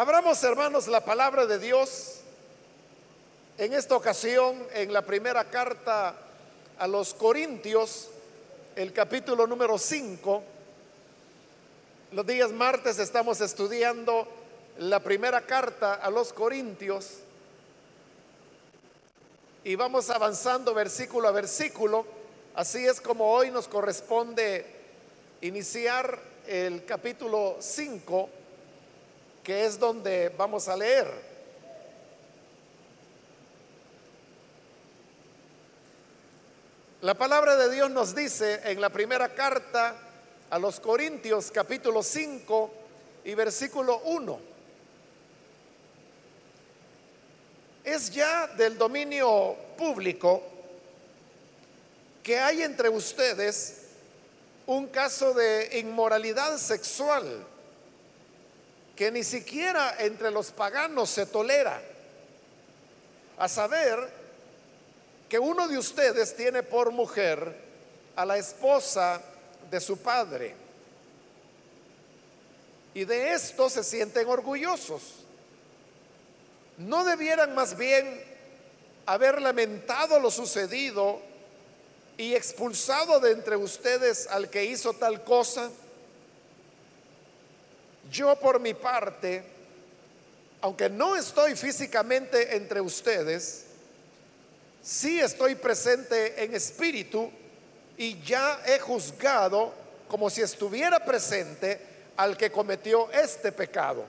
Abramos, 0.00 0.42
hermanos, 0.44 0.88
la 0.88 1.04
palabra 1.04 1.44
de 1.44 1.58
Dios 1.58 2.20
en 3.58 3.74
esta 3.74 3.94
ocasión 3.94 4.66
en 4.72 4.94
la 4.94 5.02
primera 5.02 5.44
carta 5.44 6.16
a 6.78 6.86
los 6.86 7.12
Corintios, 7.12 8.08
el 8.76 8.94
capítulo 8.94 9.46
número 9.46 9.76
5. 9.76 10.42
Los 12.12 12.26
días 12.26 12.50
martes 12.50 12.98
estamos 12.98 13.42
estudiando 13.42 14.26
la 14.78 15.00
primera 15.00 15.42
carta 15.42 15.92
a 15.92 16.08
los 16.08 16.32
Corintios 16.32 17.18
y 19.64 19.74
vamos 19.74 20.08
avanzando 20.08 20.72
versículo 20.72 21.28
a 21.28 21.32
versículo. 21.32 22.06
Así 22.54 22.86
es 22.86 23.02
como 23.02 23.30
hoy 23.30 23.50
nos 23.50 23.68
corresponde 23.68 24.64
iniciar 25.42 26.18
el 26.46 26.86
capítulo 26.86 27.58
5 27.60 28.39
que 29.42 29.64
es 29.64 29.78
donde 29.78 30.28
vamos 30.30 30.68
a 30.68 30.76
leer. 30.76 31.30
La 37.02 37.14
palabra 37.14 37.56
de 37.56 37.74
Dios 37.74 37.90
nos 37.90 38.14
dice 38.14 38.60
en 38.64 38.80
la 38.80 38.90
primera 38.90 39.34
carta 39.34 39.96
a 40.50 40.58
los 40.58 40.80
Corintios 40.80 41.50
capítulo 41.50 42.02
5 42.02 42.70
y 43.24 43.34
versículo 43.34 44.00
1. 44.04 44.40
Es 47.84 48.10
ya 48.10 48.48
del 48.48 48.76
dominio 48.76 49.56
público 49.78 50.42
que 52.22 52.38
hay 52.38 52.62
entre 52.62 52.90
ustedes 52.90 53.86
un 54.66 54.88
caso 54.88 55.32
de 55.32 55.78
inmoralidad 55.78 56.58
sexual 56.58 57.46
que 59.00 59.10
ni 59.10 59.24
siquiera 59.24 59.96
entre 60.00 60.30
los 60.30 60.50
paganos 60.50 61.08
se 61.08 61.24
tolera. 61.24 61.80
A 63.38 63.48
saber 63.48 63.98
que 65.26 65.38
uno 65.38 65.66
de 65.68 65.78
ustedes 65.78 66.36
tiene 66.36 66.62
por 66.62 66.92
mujer 66.92 67.56
a 68.14 68.26
la 68.26 68.36
esposa 68.36 69.22
de 69.70 69.80
su 69.80 69.96
padre. 69.96 70.54
Y 72.92 73.06
de 73.06 73.32
esto 73.32 73.70
se 73.70 73.82
sienten 73.84 74.28
orgullosos. 74.28 75.24
¿No 76.76 77.02
debieran 77.02 77.54
más 77.54 77.78
bien 77.78 78.22
haber 79.06 79.40
lamentado 79.40 80.20
lo 80.20 80.30
sucedido 80.30 81.22
y 82.18 82.34
expulsado 82.34 83.18
de 83.18 83.32
entre 83.32 83.56
ustedes 83.56 84.26
al 84.26 84.50
que 84.50 84.66
hizo 84.66 84.92
tal 84.92 85.24
cosa? 85.24 85.70
Yo 88.10 88.36
por 88.36 88.58
mi 88.58 88.74
parte, 88.74 89.42
aunque 90.60 90.88
no 90.88 91.16
estoy 91.16 91.54
físicamente 91.54 92.56
entre 92.56 92.80
ustedes, 92.80 93.64
sí 94.82 95.20
estoy 95.20 95.54
presente 95.54 96.42
en 96.42 96.54
espíritu 96.54 97.30
y 97.96 98.20
ya 98.22 98.60
he 98.66 98.78
juzgado 98.78 99.72
como 100.08 100.28
si 100.28 100.42
estuviera 100.42 101.04
presente 101.04 101.80
al 102.16 102.36
que 102.36 102.50
cometió 102.50 103.10
este 103.12 103.52
pecado. 103.52 104.04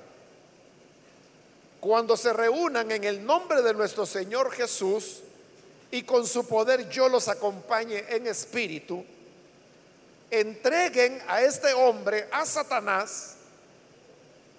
Cuando 1.80 2.18
se 2.18 2.34
reúnan 2.34 2.92
en 2.92 3.04
el 3.04 3.26
nombre 3.26 3.62
de 3.62 3.74
nuestro 3.74 4.06
Señor 4.06 4.52
Jesús 4.52 5.22
y 5.92 6.04
con 6.04 6.26
su 6.26 6.48
poder 6.48 6.90
yo 6.90 7.10
los 7.10 7.28
acompañe 7.28 8.06
en 8.10 8.28
espíritu, 8.28 9.04
entreguen 10.30 11.22
a 11.28 11.42
este 11.42 11.74
hombre, 11.74 12.28
a 12.32 12.46
Satanás, 12.46 13.36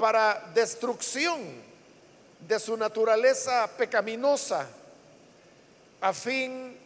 para 0.02 0.50
destrucción 0.52 1.40
de 2.40 2.58
su 2.58 2.76
naturaleza 2.76 3.70
pecaminosa, 3.76 4.66
a 6.00 6.12
fin 6.12 6.76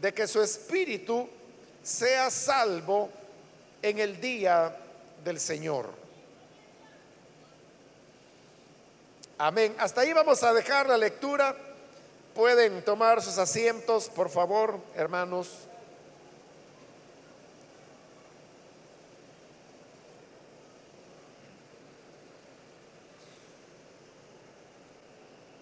de 0.00 0.12
que 0.12 0.26
su 0.26 0.42
espíritu 0.42 1.28
sea 1.84 2.28
salvo 2.32 3.10
en 3.80 4.00
el 4.00 4.20
día 4.20 4.76
del 5.22 5.38
Señor. 5.38 5.88
Amén. 9.38 9.76
Hasta 9.78 10.00
ahí 10.00 10.12
vamos 10.12 10.42
a 10.42 10.52
dejar 10.52 10.88
la 10.88 10.98
lectura. 10.98 11.54
Pueden 12.34 12.84
tomar 12.84 13.22
sus 13.22 13.38
asientos, 13.38 14.08
por 14.08 14.30
favor, 14.30 14.80
hermanos. 14.96 15.67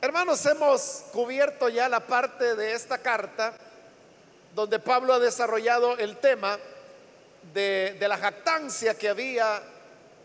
Hermanos, 0.06 0.46
hemos 0.46 1.02
cubierto 1.12 1.68
ya 1.68 1.88
la 1.88 1.98
parte 1.98 2.54
de 2.54 2.74
esta 2.74 2.98
carta 2.98 3.52
donde 4.54 4.78
Pablo 4.78 5.14
ha 5.14 5.18
desarrollado 5.18 5.98
el 5.98 6.18
tema 6.18 6.60
de, 7.52 7.96
la 7.98 8.16
jactancia 8.16 8.96
que 8.96 9.08
había 9.08 9.60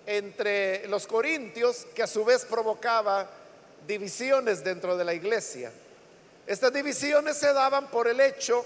entre 0.06 0.88
los 0.88 1.08
corintios, 1.08 1.88
que 1.96 2.04
a 2.04 2.08
su 2.08 2.24
vez 2.24 2.46
provocaba 2.46 3.28
divisiones 3.88 4.64
dentro 4.64 4.96
de 4.96 5.04
la 5.04 5.16
iglesia. 5.16 5.72
Estas 6.46 6.72
divisiones 6.72 7.38
se 7.38 7.52
daban 7.52 7.88
por 7.88 8.08
el 8.08 8.20
hecho 8.22 8.64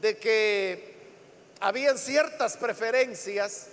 de 0.00 0.18
que 0.18 0.94
habían 1.58 1.98
ciertas 1.98 2.56
preferencias 2.56 3.66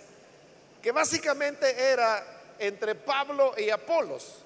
que 0.82 0.92
básicamente 0.92 1.80
era 1.80 2.26
entre 2.58 2.96
Pablo 2.96 3.54
y 3.56 3.70
Apolos. 3.70 4.40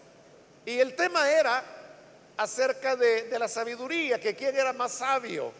Y 0.66 0.80
el 0.80 0.98
tema 0.98 1.30
era 1.32 1.64
acerca 2.38 2.96
de, 2.96 3.28
la 3.38 3.48
sabiduría, 3.48 4.20
que 4.20 4.36
quién 4.36 4.56
era 4.56 4.74
más 4.74 4.94
sabio, 4.94 5.52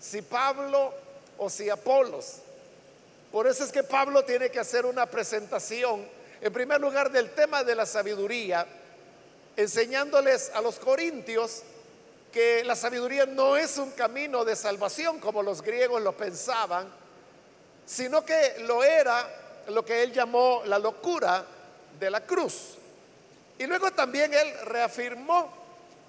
si 0.00 0.22
Pablo 0.22 0.94
o 1.36 1.50
si 1.50 1.68
Apolos. 1.68 2.36
Por 3.30 3.46
eso 3.46 3.64
es 3.64 3.72
que 3.72 3.82
Pablo 3.82 4.24
tiene 4.24 4.50
que 4.50 4.58
hacer 4.58 4.86
una 4.86 5.06
presentación, 5.06 6.06
en 6.40 6.52
primer 6.52 6.80
lugar, 6.80 7.10
del 7.10 7.30
tema 7.30 7.62
de 7.62 7.74
la 7.74 7.84
sabiduría, 7.84 8.66
enseñándoles 9.56 10.50
a 10.54 10.60
los 10.62 10.78
corintios 10.78 11.62
que 12.32 12.62
la 12.64 12.76
sabiduría 12.76 13.26
no 13.26 13.56
es 13.56 13.78
un 13.78 13.90
camino 13.90 14.44
de 14.44 14.54
salvación 14.54 15.18
como 15.18 15.42
los 15.42 15.62
griegos 15.62 16.02
lo 16.02 16.16
pensaban, 16.16 16.88
sino 17.84 18.24
que 18.24 18.56
lo 18.60 18.84
era 18.84 19.28
lo 19.68 19.84
que 19.84 20.02
él 20.02 20.12
llamó 20.12 20.62
la 20.64 20.78
locura 20.78 21.44
de 21.98 22.10
la 22.10 22.20
cruz. 22.20 22.76
Y 23.58 23.66
luego 23.66 23.90
también 23.90 24.32
él 24.32 24.52
reafirmó 24.64 25.57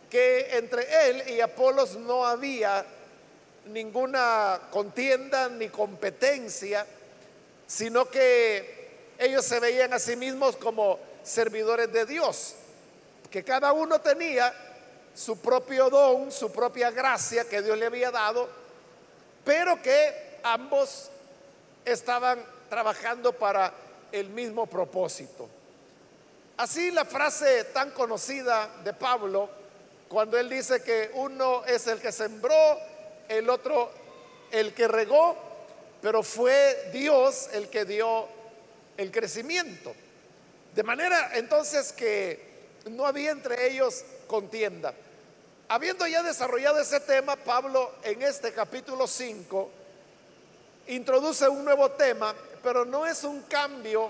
que 0.09 0.57
entre 0.57 1.09
él 1.09 1.29
y 1.29 1.41
Apolos 1.41 1.95
no 1.95 2.25
había 2.25 2.85
ninguna 3.65 4.59
contienda 4.71 5.49
ni 5.49 5.69
competencia, 5.69 6.85
sino 7.67 8.09
que 8.09 8.79
ellos 9.17 9.45
se 9.45 9.59
veían 9.59 9.93
a 9.93 9.99
sí 9.99 10.15
mismos 10.15 10.55
como 10.55 10.99
servidores 11.23 11.91
de 11.91 12.05
Dios, 12.05 12.55
que 13.29 13.43
cada 13.43 13.73
uno 13.73 13.99
tenía 14.01 14.53
su 15.13 15.39
propio 15.39 15.89
don, 15.89 16.31
su 16.31 16.51
propia 16.51 16.91
gracia 16.91 17.47
que 17.47 17.61
Dios 17.61 17.77
le 17.77 17.85
había 17.85 18.09
dado, 18.09 18.49
pero 19.43 19.81
que 19.81 20.39
ambos 20.43 21.09
estaban 21.85 22.43
trabajando 22.69 23.33
para 23.33 23.73
el 24.11 24.29
mismo 24.29 24.65
propósito. 24.65 25.49
Así 26.57 26.91
la 26.91 27.05
frase 27.05 27.65
tan 27.65 27.91
conocida 27.91 28.69
de 28.83 28.93
Pablo, 28.93 29.49
cuando 30.09 30.39
él 30.39 30.49
dice 30.49 30.81
que 30.81 31.11
uno 31.13 31.63
es 31.65 31.85
el 31.85 32.01
que 32.01 32.11
sembró, 32.11 32.79
el 33.27 33.47
otro 33.47 33.91
el 34.51 34.73
que 34.73 34.87
regó, 34.87 35.37
pero 36.01 36.23
fue 36.23 36.89
Dios 36.91 37.49
el 37.53 37.69
que 37.69 37.85
dio 37.85 38.27
el 38.97 39.11
crecimiento. 39.11 39.93
De 40.73 40.81
manera 40.81 41.31
entonces 41.35 41.93
que 41.93 42.49
no 42.89 43.05
había 43.05 43.29
entre 43.29 43.67
ellos 43.67 44.03
contienda. 44.25 44.95
Habiendo 45.67 46.07
ya 46.07 46.23
desarrollado 46.23 46.79
ese 46.79 46.99
tema, 47.01 47.35
Pablo 47.35 47.93
en 48.03 48.23
este 48.23 48.51
capítulo 48.51 49.05
5 49.05 49.69
introduce 50.87 51.47
un 51.47 51.63
nuevo 51.63 51.91
tema, 51.91 52.33
pero 52.63 52.83
no 52.83 53.05
es 53.05 53.23
un 53.23 53.43
cambio 53.43 54.09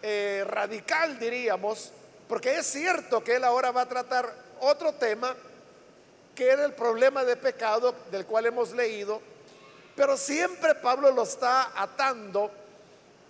eh, 0.00 0.44
radical, 0.46 1.18
diríamos, 1.18 1.92
porque 2.26 2.56
es 2.56 2.66
cierto 2.66 3.22
que 3.22 3.36
él 3.36 3.44
ahora 3.44 3.70
va 3.70 3.82
a 3.82 3.88
tratar 3.88 4.47
otro 4.60 4.92
tema 4.92 5.34
que 6.34 6.48
era 6.48 6.64
el 6.64 6.72
problema 6.72 7.24
de 7.24 7.36
pecado 7.36 7.94
del 8.10 8.24
cual 8.24 8.46
hemos 8.46 8.72
leído, 8.72 9.20
pero 9.96 10.16
siempre 10.16 10.76
Pablo 10.76 11.10
lo 11.10 11.24
está 11.24 11.72
atando 11.74 12.50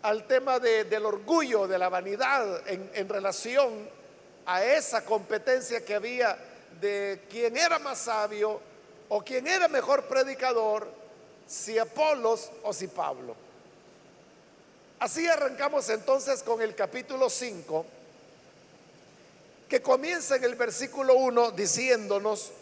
al 0.03 0.27
tema 0.27 0.59
del 0.59 1.07
orgullo, 1.07 1.67
de 1.67 1.79
la 1.79 1.89
vanidad 1.89 2.69
en, 2.69 2.91
en 2.93 3.09
relación 3.09 3.89
a 4.45 4.63
esa 4.63 5.05
competencia 5.05 5.85
que 5.85 5.95
había 5.95 6.39
de 6.81 7.23
quién 7.31 7.57
era 7.57 7.79
más 7.79 7.99
sabio 7.99 8.61
o 9.09 9.25
quién 9.25 9.47
era 9.47 9.69
mejor 9.69 10.05
predicador, 10.05 10.87
si 11.47 11.79
Apolos 11.79 12.51
o 12.63 12.73
si 12.73 12.89
Pablo. 12.89 13.35
Así 14.99 15.27
arrancamos 15.27 15.89
entonces 15.89 16.43
con 16.43 16.61
el 16.61 16.75
capítulo 16.75 17.31
5 17.31 17.87
que 19.69 19.83
comienza 19.83 20.37
en 20.37 20.45
el 20.45 20.55
versículo 20.55 21.15
1 21.15 21.51
diciéndonos, 21.51 22.53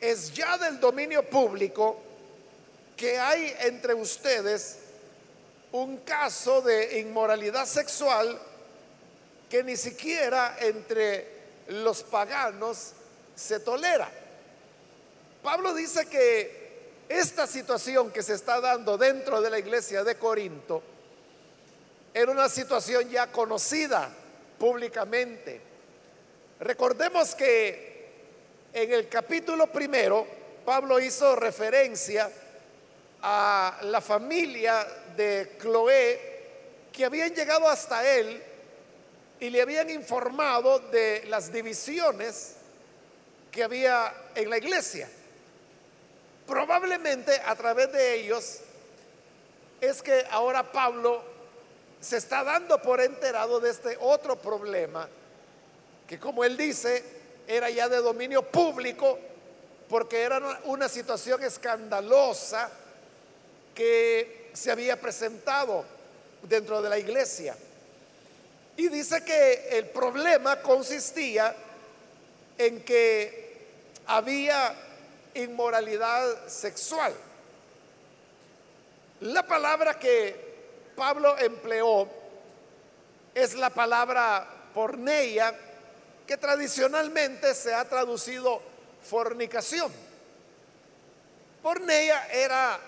es 0.00 0.32
ya 0.32 0.56
del 0.56 0.80
dominio 0.80 1.28
público 1.28 2.00
que 2.96 3.18
hay 3.18 3.54
entre 3.60 3.94
ustedes 3.94 4.78
un 5.72 5.98
caso 5.98 6.62
de 6.62 7.00
inmoralidad 7.00 7.66
sexual 7.66 8.40
que 9.48 9.62
ni 9.62 9.76
siquiera 9.76 10.56
entre 10.60 11.40
los 11.68 12.02
paganos 12.02 12.92
se 13.34 13.60
tolera. 13.60 14.10
Pablo 15.42 15.74
dice 15.74 16.06
que 16.06 16.60
esta 17.08 17.46
situación 17.46 18.10
que 18.10 18.22
se 18.22 18.34
está 18.34 18.60
dando 18.60 18.96
dentro 18.96 19.40
de 19.40 19.50
la 19.50 19.58
iglesia 19.58 20.04
de 20.04 20.16
Corinto 20.16 20.82
era 22.12 22.30
una 22.30 22.48
situación 22.48 23.08
ya 23.08 23.30
conocida 23.30 24.10
públicamente. 24.58 25.69
Recordemos 26.60 27.34
que 27.34 27.90
en 28.72 28.92
el 28.92 29.08
capítulo 29.08 29.66
primero 29.68 30.26
Pablo 30.64 31.00
hizo 31.00 31.34
referencia 31.34 32.30
a 33.22 33.78
la 33.82 34.00
familia 34.02 34.86
de 35.16 35.56
Cloé 35.58 36.30
que 36.92 37.06
habían 37.06 37.34
llegado 37.34 37.66
hasta 37.66 38.06
él 38.06 38.42
y 39.40 39.48
le 39.48 39.62
habían 39.62 39.88
informado 39.88 40.78
de 40.78 41.24
las 41.28 41.50
divisiones 41.50 42.56
que 43.50 43.64
había 43.64 44.12
en 44.34 44.50
la 44.50 44.58
iglesia. 44.58 45.08
Probablemente 46.46 47.40
a 47.42 47.56
través 47.56 47.90
de 47.90 48.16
ellos 48.16 48.58
es 49.80 50.02
que 50.02 50.26
ahora 50.30 50.70
Pablo 50.70 51.22
se 52.00 52.18
está 52.18 52.44
dando 52.44 52.82
por 52.82 53.00
enterado 53.00 53.60
de 53.60 53.70
este 53.70 53.96
otro 53.98 54.36
problema, 54.36 55.08
que 56.10 56.18
como 56.18 56.42
él 56.42 56.56
dice, 56.56 57.04
era 57.46 57.70
ya 57.70 57.88
de 57.88 57.98
dominio 57.98 58.42
público, 58.42 59.16
porque 59.88 60.22
era 60.22 60.60
una 60.64 60.88
situación 60.88 61.40
escandalosa 61.44 62.68
que 63.72 64.50
se 64.52 64.72
había 64.72 65.00
presentado 65.00 65.84
dentro 66.42 66.82
de 66.82 66.88
la 66.88 66.98
iglesia. 66.98 67.54
Y 68.76 68.88
dice 68.88 69.22
que 69.24 69.78
el 69.78 69.86
problema 69.90 70.60
consistía 70.60 71.54
en 72.58 72.80
que 72.82 73.68
había 74.06 74.74
inmoralidad 75.34 76.48
sexual. 76.48 77.14
La 79.20 79.46
palabra 79.46 79.96
que 79.96 80.34
Pablo 80.96 81.38
empleó 81.38 82.08
es 83.32 83.54
la 83.54 83.70
palabra 83.70 84.44
porneia, 84.74 85.69
que 86.30 86.36
tradicionalmente 86.36 87.56
se 87.56 87.74
ha 87.74 87.84
traducido 87.84 88.62
fornicación. 89.02 89.90
Porneia 91.60 92.28
era 92.28 92.78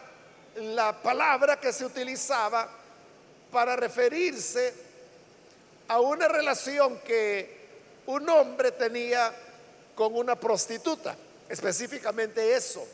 la 0.54 1.02
palabra 1.02 1.58
que 1.58 1.72
se 1.72 1.84
utilizaba 1.84 2.70
para 3.50 3.74
referirse 3.74 4.72
a 5.88 5.98
una 5.98 6.28
relación 6.28 7.00
que 7.00 7.66
un 8.06 8.28
hombre 8.28 8.70
tenía 8.70 9.34
con 9.96 10.14
una 10.14 10.36
prostituta, 10.36 11.16
específicamente 11.48 12.54
eso. 12.54 12.86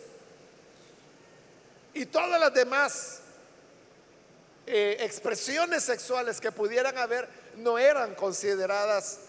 Y 1.92 2.06
todas 2.06 2.40
las 2.40 2.54
demás 2.54 3.20
eh, 4.66 4.96
expresiones 5.00 5.84
sexuales 5.84 6.40
que 6.40 6.52
pudieran 6.52 6.96
haber 6.96 7.28
no 7.56 7.76
eran 7.78 8.14
consideradas 8.14 9.27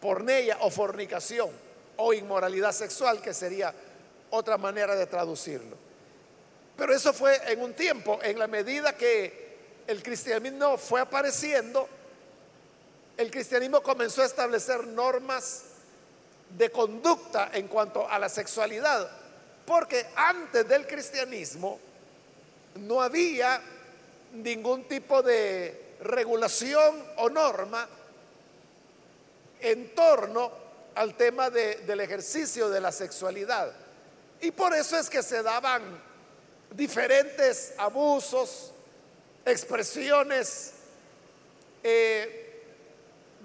porneia 0.00 0.58
o 0.60 0.70
fornicación 0.70 1.50
o 1.96 2.12
inmoralidad 2.12 2.72
sexual, 2.72 3.20
que 3.20 3.32
sería 3.32 3.72
otra 4.30 4.58
manera 4.58 4.94
de 4.94 5.06
traducirlo. 5.06 5.76
Pero 6.76 6.94
eso 6.94 7.12
fue 7.12 7.40
en 7.50 7.62
un 7.62 7.74
tiempo, 7.74 8.18
en 8.22 8.38
la 8.38 8.46
medida 8.46 8.94
que 8.94 9.46
el 9.86 10.02
cristianismo 10.02 10.76
fue 10.76 11.00
apareciendo, 11.00 11.88
el 13.16 13.30
cristianismo 13.30 13.82
comenzó 13.82 14.22
a 14.22 14.26
establecer 14.26 14.86
normas 14.86 15.62
de 16.50 16.70
conducta 16.70 17.50
en 17.52 17.66
cuanto 17.66 18.08
a 18.08 18.18
la 18.18 18.28
sexualidad, 18.28 19.10
porque 19.64 20.06
antes 20.14 20.68
del 20.68 20.86
cristianismo 20.86 21.78
no 22.76 23.00
había 23.00 23.60
ningún 24.34 24.84
tipo 24.84 25.22
de 25.22 25.96
regulación 26.02 27.02
o 27.16 27.30
norma 27.30 27.88
en 29.66 29.92
torno 29.96 30.52
al 30.94 31.16
tema 31.16 31.50
del 31.50 32.00
ejercicio 32.00 32.70
de 32.70 32.80
la 32.80 32.92
sexualidad. 32.92 33.72
Y 34.40 34.52
por 34.52 34.72
eso 34.72 34.96
es 34.96 35.10
que 35.10 35.24
se 35.24 35.42
daban 35.42 35.82
diferentes 36.70 37.74
abusos, 37.76 38.70
expresiones 39.44 40.72
eh, 41.82 42.62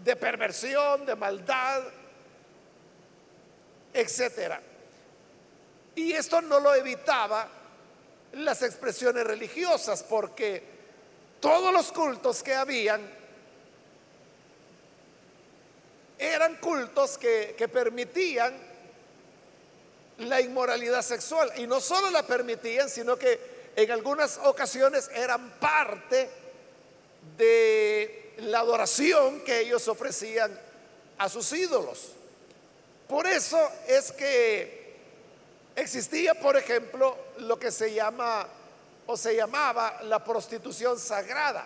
de 0.03 0.15
perversión, 0.15 1.07
de 1.07 1.15
maldad, 1.15 1.85
etcétera. 3.91 4.61
Y 5.95 6.13
esto 6.13 6.39
no 6.41 6.59
lo 6.59 6.75
evitaba 6.75 7.47
las 8.33 8.61
expresiones 8.61 9.25
religiosas, 9.25 10.03
porque 10.03 10.63
todos 11.39 11.73
los 11.73 11.91
cultos 11.91 12.43
que 12.43 12.53
habían 12.53 13.20
eran 16.21 16.57
cultos 16.57 17.17
que, 17.17 17.67
permitían 17.73 18.55
la 20.19 20.39
inmoralidad 20.39 21.01
sexual. 21.01 21.51
Y 21.57 21.65
no 21.65 21.81
solo 21.81 22.11
la 22.11 22.25
permitían, 22.27 22.89
sino 22.89 23.17
que 23.17 23.39
en 23.75 23.89
algunas 23.89 24.39
ocasiones 24.43 25.09
eran 25.15 25.49
parte 25.59 26.29
de 27.37 28.33
la 28.37 28.59
adoración 28.59 29.41
que 29.41 29.61
ellos 29.61 29.87
ofrecían 29.87 30.57
a 31.17 31.27
sus 31.27 31.51
ídolos. 31.53 32.11
Por 33.07 33.25
eso 33.25 33.59
es 33.87 34.11
que 34.11 34.95
existía, 35.75 36.35
por 36.35 36.55
ejemplo, 36.55 37.17
lo 37.39 37.57
que 37.57 37.71
se 37.71 37.93
llama 37.93 38.47
o 39.07 39.17
se 39.17 39.35
llamaba 39.35 40.03
la 40.03 40.23
prostitución 40.23 40.99
sagrada, 40.99 41.65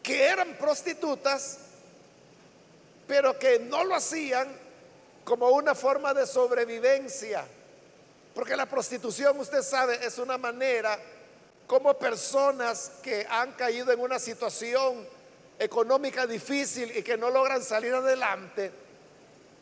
que 0.00 0.24
eran 0.26 0.56
prostitutas, 0.56 1.58
pero 3.06 3.38
que 3.38 3.58
no 3.58 3.84
lo 3.84 3.94
hacían 3.94 4.48
como 5.24 5.50
una 5.50 5.74
forma 5.74 6.12
de 6.14 6.26
sobrevivencia, 6.26 7.44
porque 8.34 8.56
la 8.56 8.66
prostitución, 8.66 9.38
usted 9.38 9.62
sabe, 9.62 10.04
es 10.04 10.18
una 10.18 10.36
manera 10.38 10.98
como 11.66 11.94
personas 11.94 12.92
que 13.02 13.26
han 13.28 13.52
caído 13.52 13.92
en 13.92 14.00
una 14.00 14.18
situación 14.18 15.06
económica 15.58 16.26
difícil 16.26 16.96
y 16.96 17.02
que 17.02 17.16
no 17.16 17.30
logran 17.30 17.62
salir 17.62 17.94
adelante, 17.94 18.70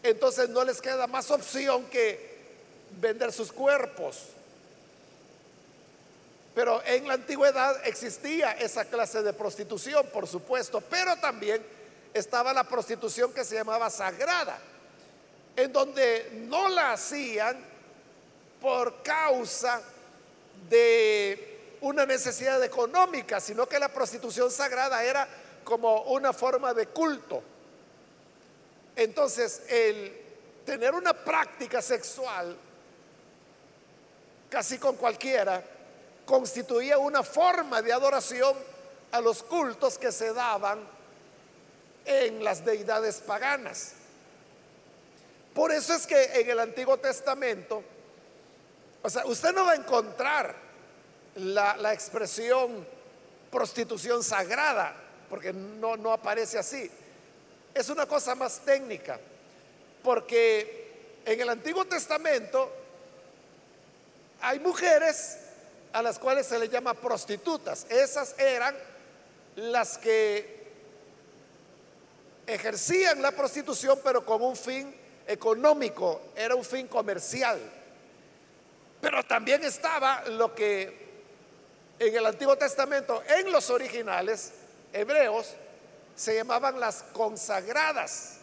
entonces 0.02 0.49
no 0.49 0.64
les 0.64 0.81
queda 0.81 1.07
más 1.07 1.31
opción 1.31 1.85
que 1.87 2.33
vender 3.00 3.33
sus 3.33 3.52
cuerpos. 3.52 4.28
Pero 6.55 6.83
en 6.85 7.09
la 7.09 7.14
antigüedad 7.14 7.87
existía 7.87 8.52
esa 8.52 8.85
clase 8.85 9.23
de 9.23 9.33
prostitución, 9.33 10.07
por 10.12 10.26
supuesto, 10.26 10.81
pero 10.83 11.16
también 11.16 11.62
estaba 12.14 12.52
la 12.52 12.64
prostitución 12.64 13.33
que 13.33 13.45
se 13.45 13.54
llamaba 13.54 13.90
sagrada, 13.90 14.59
en 15.57 15.73
donde 15.73 16.31
no 16.49 16.69
la 16.69 16.92
hacían 16.92 17.59
por 18.61 19.02
causa 19.02 19.83
de 20.69 21.76
una 21.81 22.07
necesidad 22.07 22.62
económica, 22.62 23.40
sino 23.40 23.66
que 23.66 23.78
la 23.78 23.88
prostitución 23.88 24.50
sagrada 24.50 25.02
era 25.02 25.28
como 25.64 26.02
una 26.02 26.33
forma 26.33 26.73
de 26.75 26.87
culto. 26.87 27.42
Entonces, 28.95 29.62
el 29.69 30.21
tener 30.64 30.95
una 30.95 31.12
práctica 31.12 31.83
sexual, 31.83 32.57
casi 34.49 34.78
con 34.78 34.97
cualquiera, 34.97 35.62
constituía 36.25 36.99
una 36.99 37.23
forma 37.23 37.83
de 37.83 37.92
adoración 37.92 38.57
a 39.11 39.21
los 39.21 39.42
cultos 39.42 39.99
que 39.99 40.12
se 40.12 40.33
daban 40.33 40.87
en 42.04 42.42
las 42.42 42.64
deidades 42.64 43.21
paganas. 43.21 43.92
Por 45.54 45.71
eso 45.73 45.94
es 45.94 46.06
que 46.06 46.40
en 46.40 46.49
el 46.49 46.59
Antiguo 46.59 46.97
Testamento, 46.99 47.82
o 49.02 49.11
sea, 49.11 49.26
usted 49.26 49.52
no 49.52 49.64
va 49.66 49.73
a 49.73 49.76
encontrar 49.76 50.54
la, 51.37 51.92
expresión 51.92 52.87
prostitución 53.50 54.23
sagrada, 54.23 54.97
porque 55.28 55.52
no, 55.52 55.97
no 55.97 56.12
aparece 56.12 56.59
así. 56.59 56.90
Es 57.75 57.88
una 57.90 58.06
cosa 58.06 58.35
más 58.35 58.61
técnica, 58.61 59.21
porque 60.02 61.21
en 61.25 61.40
el 61.40 61.49
Antiguo 61.49 61.85
Testamento 61.85 62.73
hay 64.40 64.59
mujeres 64.59 65.38
a 65.92 66.02
las 66.02 66.18
cuales 66.18 66.47
se 66.47 66.59
les 66.59 66.71
llama 66.71 66.94
prostitutas. 66.94 67.87
Esas 67.90 68.38
eran 68.38 68.75
las 69.56 69.99
que 69.99 70.62
ejercían 72.46 73.22
la 73.22 73.32
prostitución, 73.32 74.00
pero 74.02 74.25
con 74.25 74.42
un 74.42 74.56
fin 74.56 74.94
económico, 75.26 76.20
era 76.34 76.54
un 76.54 76.64
fin 76.64 76.88
comercial. 76.88 77.61
Pero 79.00 79.25
también 79.25 79.64
estaba 79.64 80.22
lo 80.28 80.54
que 80.54 81.02
en 81.99 82.16
el 82.16 82.26
Antiguo 82.26 82.56
Testamento, 82.56 83.22
en 83.28 83.50
los 83.52 83.70
originales 83.70 84.52
hebreos, 84.92 85.54
se 86.16 86.34
llamaban 86.34 86.78
las 86.78 87.02
consagradas. 87.12 88.38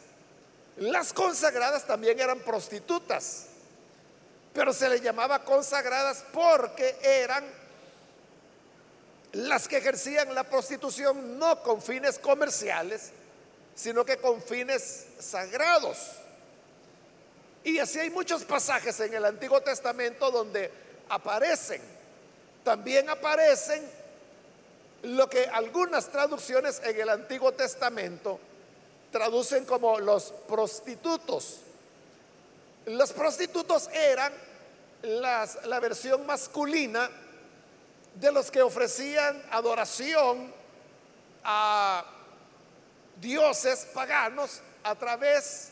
Las 0.77 1.13
consagradas 1.13 1.85
también 1.85 2.19
eran 2.19 2.39
prostitutas, 2.39 3.47
pero 4.53 4.71
se 4.73 4.87
les 4.89 5.01
llamaba 5.01 5.43
consagradas 5.43 6.23
porque 6.31 6.97
eran 7.03 7.45
las 9.33 9.67
que 9.67 9.77
ejercían 9.77 10.33
la 10.33 10.43
prostitución 10.43 11.37
no 11.37 11.61
con 11.61 11.81
fines 11.81 12.17
comerciales, 12.17 13.11
sino 13.79 14.03
que 14.03 14.17
con 14.17 14.41
fines 14.41 15.05
sagrados. 15.19 15.98
Y 17.63 17.79
así 17.79 17.98
hay 17.98 18.09
muchos 18.09 18.43
pasajes 18.43 19.00
en 19.00 19.13
el 19.13 19.24
Antiguo 19.24 19.62
Testamento 19.62 20.29
donde 20.31 20.69
aparecen. 21.07 21.81
También 22.65 23.09
aparecen 23.09 23.89
lo 25.03 25.29
que 25.29 25.45
algunas 25.45 26.09
traducciones 26.09 26.81
en 26.83 27.00
el 27.00 27.07
Antiguo 27.07 27.53
Testamento 27.53 28.38
traducen 29.13 29.63
como 29.63 29.98
los 29.98 30.33
prostitutos. 30.45 31.62
Los 32.86 33.13
prostitutos 33.13 33.88
eran 33.93 34.33
la 35.03 35.79
versión 35.79 36.25
masculina 36.25 37.09
de 38.15 38.29
los 38.33 38.51
que 38.51 38.62
ofrecían 38.62 39.41
adoración 39.51 40.53
a 41.45 42.18
dioses 43.19 43.88
paganos 43.93 44.61
a 44.83 44.95
través 44.95 45.69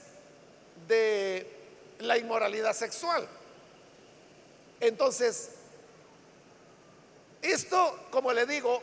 de 0.88 1.48
la 2.00 2.18
inmoralidad 2.18 2.74
sexual. 2.74 3.28
Entonces, 4.80 5.52
esto, 7.42 8.08
como 8.12 8.34
le 8.34 8.46
digo, 8.46 8.82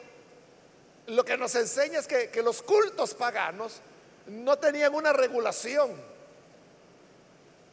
lo 1.06 1.24
que 1.24 1.36
nos 1.36 1.54
enseña 1.54 1.98
es 1.98 2.06
que, 2.06 2.30
que 2.30 2.42
los 2.42 2.62
cultos 2.62 3.14
paganos 3.14 3.80
no 4.26 4.58
tenían 4.58 4.94
una 4.94 5.12
regulación 5.12 5.92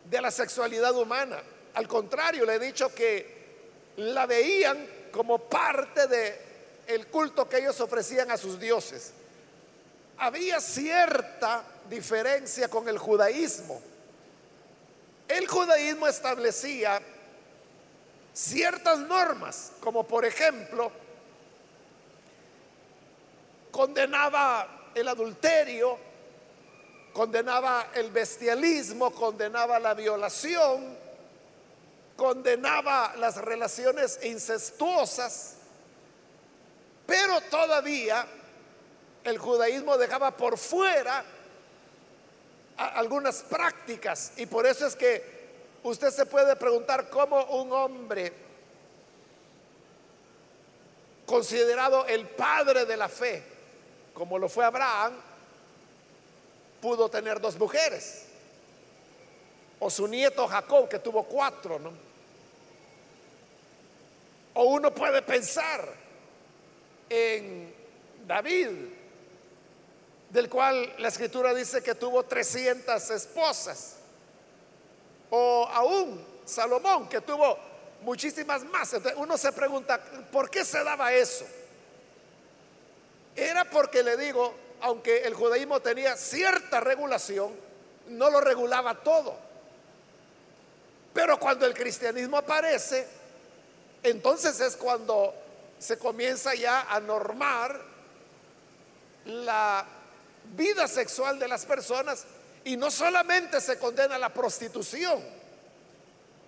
de 0.09 0.21
la 0.21 0.31
sexualidad 0.31 0.95
humana. 0.95 1.41
Al 1.73 1.87
contrario, 1.87 2.45
le 2.45 2.55
he 2.55 2.59
dicho 2.59 2.93
que 2.93 3.41
la 3.97 4.25
veían 4.25 4.85
como 5.11 5.39
parte 5.39 6.07
de 6.07 6.51
el 6.87 7.07
culto 7.07 7.47
que 7.47 7.59
ellos 7.59 7.79
ofrecían 7.79 8.31
a 8.31 8.37
sus 8.37 8.59
dioses. 8.59 9.13
Había 10.17 10.59
cierta 10.59 11.63
diferencia 11.89 12.67
con 12.67 12.87
el 12.87 12.97
judaísmo. 12.97 13.81
El 15.27 15.47
judaísmo 15.47 16.07
establecía 16.07 17.01
ciertas 18.33 18.99
normas, 18.99 19.71
como 19.79 20.05
por 20.05 20.25
ejemplo, 20.25 20.91
condenaba 23.71 24.89
el 24.93 25.07
adulterio, 25.07 25.97
condenaba 27.13 27.87
el 27.93 28.11
bestialismo, 28.11 29.11
condenaba 29.11 29.79
la 29.79 29.93
violación, 29.93 30.97
condenaba 32.15 33.13
las 33.17 33.37
relaciones 33.37 34.19
incestuosas, 34.23 35.55
pero 37.05 37.41
todavía 37.41 38.25
el 39.23 39.37
judaísmo 39.37 39.97
dejaba 39.97 40.31
por 40.31 40.57
fuera 40.57 41.23
algunas 42.77 43.43
prácticas 43.43 44.33
y 44.37 44.45
por 44.45 44.65
eso 44.65 44.87
es 44.87 44.95
que 44.95 45.41
usted 45.83 46.09
se 46.09 46.25
puede 46.25 46.55
preguntar 46.55 47.09
cómo 47.09 47.43
un 47.45 47.71
hombre 47.71 48.33
considerado 51.25 52.05
el 52.07 52.27
padre 52.27 52.85
de 52.85 52.97
la 52.97 53.07
fe, 53.07 53.43
como 54.13 54.37
lo 54.37 54.49
fue 54.49 54.65
Abraham, 54.65 55.13
pudo 56.81 57.09
tener 57.09 57.39
dos 57.39 57.57
mujeres. 57.57 58.25
O 59.79 59.89
su 59.89 60.07
nieto 60.07 60.47
Jacob, 60.47 60.89
que 60.89 60.99
tuvo 60.99 61.23
cuatro, 61.23 61.79
¿no? 61.79 61.91
O 64.53 64.63
uno 64.63 64.93
puede 64.93 65.21
pensar 65.21 65.87
en 67.09 67.73
David, 68.27 68.67
del 70.31 70.49
cual 70.49 70.93
la 70.97 71.09
escritura 71.09 71.53
dice 71.53 71.83
que 71.83 71.93
tuvo 71.93 72.23
300 72.23 73.09
esposas. 73.11 73.97
O 75.29 75.67
aún 75.71 76.25
Salomón, 76.45 77.07
que 77.07 77.21
tuvo 77.21 77.57
muchísimas 78.01 78.63
más. 78.65 78.95
uno 79.17 79.37
se 79.37 79.51
pregunta, 79.51 80.01
¿por 80.31 80.49
qué 80.49 80.63
se 80.65 80.83
daba 80.83 81.13
eso? 81.13 81.45
Era 83.35 83.65
porque 83.65 84.03
le 84.03 84.17
digo, 84.17 84.53
aunque 84.81 85.19
el 85.23 85.33
judaísmo 85.33 85.79
tenía 85.81 86.15
cierta 86.15 86.79
regulación, 86.79 87.53
no 88.07 88.29
lo 88.29 88.41
regulaba 88.41 88.95
todo. 88.95 89.37
Pero 91.13 91.37
cuando 91.39 91.65
el 91.65 91.73
cristianismo 91.73 92.37
aparece, 92.37 93.05
entonces 94.01 94.59
es 94.61 94.75
cuando 94.77 95.33
se 95.77 95.97
comienza 95.97 96.55
ya 96.55 96.87
a 96.89 96.99
normar 96.99 97.81
la 99.25 99.85
vida 100.55 100.87
sexual 100.87 101.39
de 101.39 101.47
las 101.47 101.65
personas 101.65 102.25
y 102.63 102.77
no 102.77 102.91
solamente 102.91 103.59
se 103.59 103.77
condena 103.77 104.17
la 104.17 104.29
prostitución, 104.29 105.21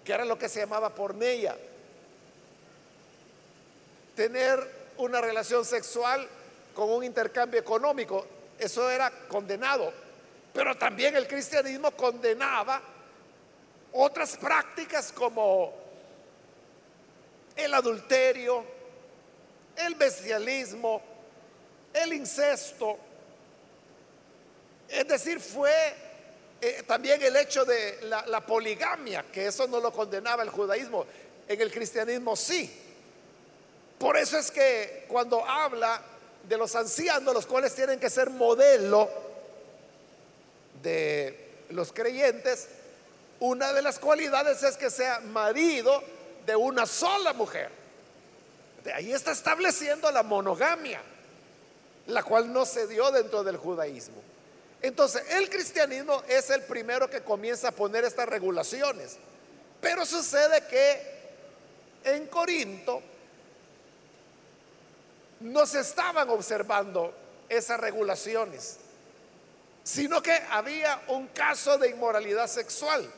que 0.03 0.13
era 0.13 0.25
lo 0.25 0.37
que 0.37 0.49
se 0.49 0.59
llamaba 0.59 0.93
porneia, 0.93 1.57
tener 4.15 4.83
una 4.97 5.21
relación 5.21 5.65
sexual 5.65 6.27
con 6.73 6.89
un 6.89 7.03
intercambio 7.03 7.59
económico, 7.59 8.25
eso 8.59 8.89
era 8.89 9.11
condenado. 9.27 9.91
Pero 10.53 10.77
también 10.77 11.15
el 11.15 11.27
cristianismo 11.27 11.91
condenaba 11.91 12.81
otras 13.91 14.37
prácticas 14.37 15.11
como 15.11 15.73
el 17.55 17.73
adulterio, 17.73 18.63
el 19.75 19.95
bestialismo, 19.95 21.01
el 21.93 22.13
incesto, 22.13 22.97
es 24.93 25.07
decir, 25.07 25.39
fue 25.39 25.71
eh, 26.61 26.83
también 26.85 27.21
el 27.21 27.35
hecho 27.35 27.65
de 27.65 27.99
la, 28.03 28.45
poligamia, 28.45 29.25
que 29.31 29.47
eso 29.47 29.67
no 29.67 29.79
lo 29.79 29.91
condenaba 29.91 30.43
el 30.43 30.49
judaísmo, 30.49 31.05
en 31.47 31.59
el 31.59 31.71
cristianismo 31.71 32.35
sí. 32.35 32.71
Por 33.97 34.17
eso 34.17 34.37
es 34.37 34.51
que 34.51 35.05
cuando 35.07 35.43
habla 35.45 36.01
de 36.47 36.57
los 36.57 36.75
ancianos, 36.75 37.33
los 37.33 37.45
cuales 37.45 37.73
tienen 37.73 37.99
que 37.99 38.09
ser 38.09 38.29
modelo 38.29 39.09
de 40.81 41.65
los 41.69 41.91
creyentes, 41.91 42.67
una 43.39 43.73
de 43.73 43.81
las 43.81 43.99
cualidades 43.99 44.61
es 44.63 44.77
que 44.77 44.89
sea 44.89 45.19
marido 45.21 46.03
de 46.45 46.55
una 46.55 46.85
sola 46.85 47.33
mujer. 47.33 47.71
De 48.83 48.93
ahí 48.93 49.11
está 49.11 49.31
estableciendo 49.31 50.11
la 50.11 50.23
monogamia, 50.23 51.01
la 52.07 52.21
cual 52.21 52.53
no 52.53 52.65
se 52.65 52.87
dio 52.87 53.09
dentro 53.11 53.43
del 53.43 53.57
judaísmo. 53.57 54.32
Entonces, 54.83 55.23
el 55.29 55.49
cristianismo 55.49 56.21
es 56.27 56.49
el 56.49 56.61
primero 56.63 57.09
que 57.09 57.21
comienza 57.21 57.69
a 57.69 57.71
poner 57.71 58.03
estas 58.03 58.27
regulaciones. 58.27 59.17
Pero 59.79 60.05
sucede 60.05 60.67
que 60.67 61.13
en 62.03 62.27
Corinto 62.27 63.01
no 65.39 65.65
se 65.65 65.79
estaban 65.79 66.29
observando 66.29 67.13
esas 67.47 67.79
regulaciones, 67.79 68.77
sino 69.83 70.21
que 70.21 70.33
había 70.51 71.01
un 71.07 71.27
caso 71.27 71.77
de 71.77 71.89
inmoralidad 71.89 72.47
sexual. 72.47 73.09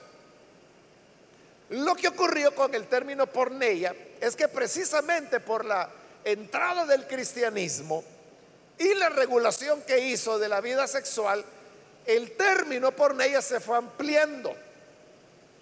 Lo 1.69 1.95
que 1.95 2.10
ocurrió 2.10 2.53
con 2.53 2.75
el 2.75 2.86
término 2.88 3.25
porneia 3.25 3.95
es 4.22 4.36
que 4.36 4.48
precisamente 4.48 5.39
por 5.39 5.65
la 5.65 5.89
entrada 6.24 6.86
del 6.86 7.07
cristianismo 7.07 8.03
y 8.77 8.93
la 8.93 9.10
regulación 9.10 9.81
que 9.81 10.00
hizo 10.00 10.38
de 10.38 10.50
la 10.50 10.62
vida 10.62 10.86
sexual, 10.88 11.43
el 12.05 12.35
término 12.38 12.91
porneia 12.91 13.41
se 13.41 13.59
fue 13.59 13.77
ampliando. 13.77 14.55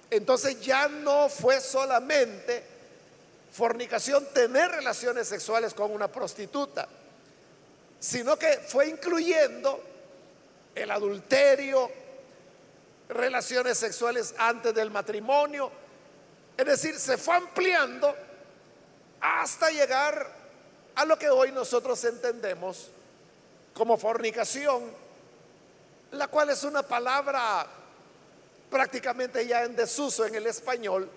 Entonces 0.09 0.61
ya 0.61 0.87
no 0.87 1.29
fue 1.29 1.59
solamente 1.59 2.63
fornicación 3.51 4.25
tener 4.33 4.71
relaciones 4.71 5.27
sexuales 5.27 5.73
con 5.73 5.91
una 5.91 6.07
prostituta, 6.07 6.87
sino 7.99 8.37
que 8.37 8.59
fue 8.67 8.87
incluyendo 8.87 9.81
el 10.75 10.91
adulterio, 10.91 11.89
relaciones 13.09 13.77
sexuales 13.77 14.33
antes 14.37 14.73
del 14.73 14.91
matrimonio, 14.91 15.71
es 16.57 16.65
decir, 16.65 16.99
se 16.99 17.17
fue 17.17 17.35
ampliando 17.35 18.15
hasta 19.19 19.69
llegar 19.69 20.31
a 20.95 21.05
lo 21.05 21.17
que 21.17 21.29
hoy 21.29 21.51
nosotros 21.51 22.03
entendemos 22.03 22.89
como 23.73 23.97
fornicación 23.97 25.02
la 26.13 26.27
cual 26.27 26.49
es 26.49 26.63
una 26.63 26.83
palabra 26.83 27.65
prácticamente 28.69 29.45
ya 29.45 29.63
en 29.63 29.75
desuso 29.75 30.25
en 30.25 30.35
el 30.35 30.47
español, 30.47 31.09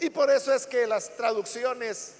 y 0.00 0.10
por 0.10 0.30
eso 0.30 0.52
es 0.52 0.66
que 0.66 0.86
las 0.86 1.16
traducciones 1.16 2.14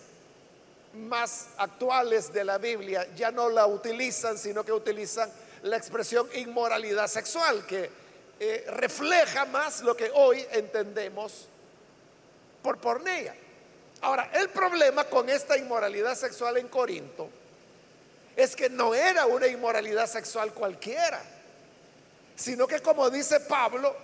más 0.94 1.48
actuales 1.56 2.32
de 2.32 2.44
la 2.44 2.58
Biblia 2.58 3.06
ya 3.16 3.30
no 3.30 3.48
la 3.48 3.66
utilizan, 3.66 4.38
sino 4.38 4.64
que 4.64 4.72
utilizan 4.72 5.30
la 5.62 5.76
expresión 5.76 6.28
inmoralidad 6.34 7.08
sexual, 7.08 7.66
que 7.66 7.90
eh, 8.38 8.64
refleja 8.68 9.44
más 9.46 9.82
lo 9.82 9.96
que 9.96 10.10
hoy 10.14 10.46
entendemos 10.52 11.48
por 12.62 12.78
pornea. 12.78 13.34
Ahora, 14.00 14.30
el 14.34 14.50
problema 14.50 15.04
con 15.04 15.28
esta 15.28 15.56
inmoralidad 15.56 16.14
sexual 16.14 16.58
en 16.58 16.68
Corinto 16.68 17.28
es 18.36 18.54
que 18.54 18.68
no 18.68 18.94
era 18.94 19.26
una 19.26 19.46
inmoralidad 19.46 20.06
sexual 20.06 20.52
cualquiera, 20.52 21.22
sino 22.36 22.66
que 22.66 22.80
como 22.80 23.08
dice 23.10 23.40
Pablo, 23.40 23.94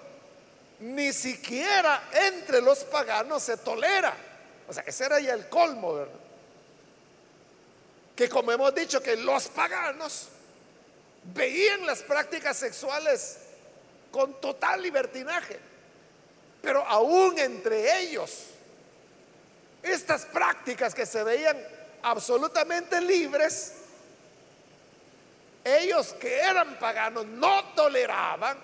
ni 0.81 1.13
siquiera 1.13 2.09
entre 2.13 2.61
los 2.61 2.85
paganos 2.85 3.43
se 3.43 3.57
tolera. 3.59 4.17
O 4.69 4.73
sea, 4.73 4.83
ese 4.87 5.05
era 5.05 5.21
ya 5.21 5.35
el 5.35 5.49
colmo. 5.49 6.07
Que 8.17 8.29
como 8.29 8.53
hemos 8.53 8.75
dicho 8.75 9.03
que 9.03 9.17
los 9.17 9.49
paganos 9.49 10.29
veían 11.35 11.85
las 11.87 12.03
prácticas 12.03 12.57
sexuales 12.57 13.39
con 14.11 14.41
total 14.41 14.83
libertinaje, 14.83 15.59
pero 16.63 16.85
aún 16.87 17.39
entre 17.39 18.01
ellos, 18.01 18.47
estas 19.83 20.27
prácticas 20.27 20.95
que 20.95 21.07
se 21.07 21.23
veían 21.23 21.57
absolutamente 22.03 23.01
libres, 23.01 23.75
ellos 25.64 26.14
que 26.14 26.40
eran 26.40 26.79
paganos 26.79 27.26
no 27.26 27.64
toleraban 27.75 28.59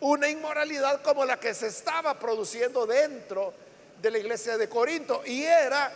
una 0.00 0.28
inmoralidad 0.28 1.00
como 1.02 1.24
la 1.24 1.38
que 1.38 1.54
se 1.54 1.68
estaba 1.68 2.18
produciendo 2.18 2.86
dentro 2.86 3.54
de 4.00 4.10
la 4.10 4.18
iglesia 4.18 4.56
de 4.58 4.68
Corinto. 4.68 5.22
Y 5.24 5.44
era 5.44 5.92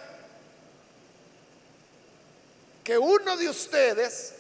que 2.85 2.96
uno 2.96 3.37
de 3.37 3.49
ustedes, 3.49 4.35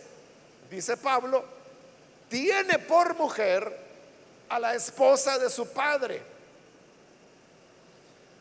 dice 0.70 0.96
Pablo, 0.96 1.44
tiene 2.28 2.78
por 2.78 3.16
mujer 3.16 3.76
a 4.48 4.60
la 4.60 4.74
esposa 4.74 5.36
de 5.38 5.50
su 5.50 5.68
padre. 5.72 6.22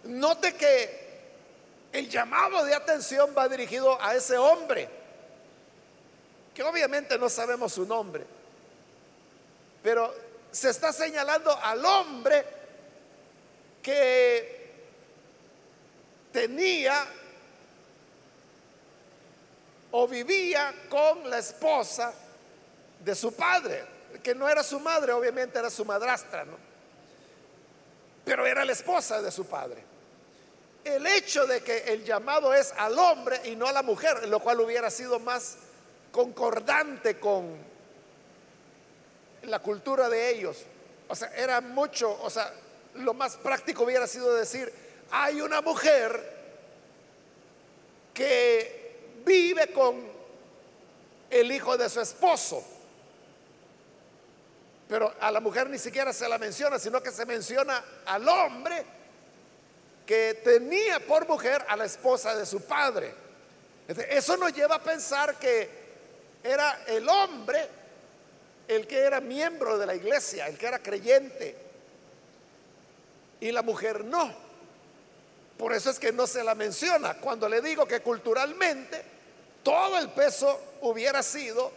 Note 0.03 0.53
que 0.53 1.05
el 1.91 2.07
llamado 2.07 2.63
de 2.63 2.75
atención 2.75 3.33
va 3.35 3.49
dirigido 3.49 3.99
a 3.99 4.13
ese 4.13 4.37
hombre, 4.37 4.87
que 6.55 6.63
obviamente 6.63 7.19
no 7.19 7.27
sabemos 7.27 7.73
su 7.73 7.85
nombre, 7.85 8.25
pero 9.83 10.15
se 10.49 10.69
está 10.69 10.93
señalando 10.93 11.51
al 11.61 11.83
hombre 11.83 12.45
que 13.83 14.73
tenía 16.31 17.05
o 19.91 20.07
vivía 20.07 20.73
con 20.89 21.29
la 21.29 21.39
esposa 21.39 22.13
de 23.01 23.13
su 23.15 23.35
padre, 23.35 23.83
que 24.23 24.33
no 24.33 24.47
era 24.47 24.63
su 24.63 24.79
madre, 24.79 25.11
obviamente 25.11 25.59
era 25.59 25.69
su 25.69 25.83
madrastra, 25.83 26.45
¿no? 26.45 26.57
Pero 28.23 28.45
era 28.45 28.63
la 28.63 28.71
esposa 28.71 29.21
de 29.21 29.29
su 29.29 29.45
padre. 29.45 29.83
El 30.85 31.05
hecho 31.05 31.45
de 31.45 31.61
que 31.61 31.79
el 31.79 32.05
llamado 32.05 32.53
es 32.53 32.73
al 32.77 32.97
hombre 32.97 33.41
y 33.43 33.57
no 33.57 33.67
a 33.67 33.73
la 33.73 33.83
mujer, 33.83 34.25
lo 34.29 34.39
cual 34.39 34.61
hubiera 34.61 34.89
sido 34.89 35.19
más 35.19 35.57
concordante 36.15 37.19
con 37.19 37.57
la 39.43 39.59
cultura 39.59 40.07
de 40.07 40.29
ellos. 40.29 40.63
O 41.09 41.13
sea, 41.13 41.27
era 41.35 41.59
mucho, 41.59 42.17
o 42.23 42.29
sea, 42.29 42.53
lo 42.93 43.13
más 43.13 43.35
práctico 43.35 43.83
hubiera 43.83 44.07
sido 44.07 44.33
decir, 44.33 44.71
hay 45.11 45.41
una 45.41 45.59
mujer 45.59 46.33
que 48.13 49.11
vive 49.25 49.73
con 49.73 50.07
el 51.29 51.51
hijo 51.51 51.77
de 51.77 51.89
su 51.89 51.99
esposo. 51.99 52.63
Pero 54.87 55.13
a 55.19 55.29
la 55.31 55.41
mujer 55.41 55.69
ni 55.69 55.77
siquiera 55.77 56.13
se 56.13 56.29
la 56.29 56.37
menciona, 56.37 56.79
sino 56.79 57.03
que 57.03 57.11
se 57.11 57.25
menciona 57.25 57.83
al 58.05 58.25
hombre 58.29 58.85
que 60.05 60.39
tenía 60.45 61.05
por 61.05 61.27
mujer 61.27 61.65
a 61.67 61.75
la 61.75 61.83
esposa 61.83 62.33
de 62.37 62.45
su 62.45 62.61
padre. 62.61 63.13
Eso 63.89 64.37
nos 64.37 64.53
lleva 64.53 64.75
a 64.75 64.81
pensar 64.81 65.37
que 65.37 65.84
era 66.45 66.83
el 66.87 67.09
hombre 67.09 67.67
el 68.67 68.87
que 68.87 68.99
era 68.99 69.19
miembro 69.19 69.77
de 69.77 69.85
la 69.85 69.95
iglesia, 69.95 70.47
el 70.47 70.57
que 70.57 70.67
era 70.67 70.79
creyente, 70.79 71.55
y 73.39 73.51
la 73.51 73.61
mujer 73.61 74.05
no. 74.05 74.33
Por 75.57 75.73
eso 75.73 75.89
es 75.89 75.99
que 75.99 76.11
no 76.11 76.27
se 76.27 76.43
la 76.43 76.55
menciona. 76.55 77.15
Cuando 77.15 77.47
le 77.47 77.61
digo 77.61 77.85
que 77.85 78.01
culturalmente 78.01 79.03
todo 79.63 79.97
el 79.97 80.09
peso 80.09 80.77
hubiera 80.81 81.23
sido 81.23 81.71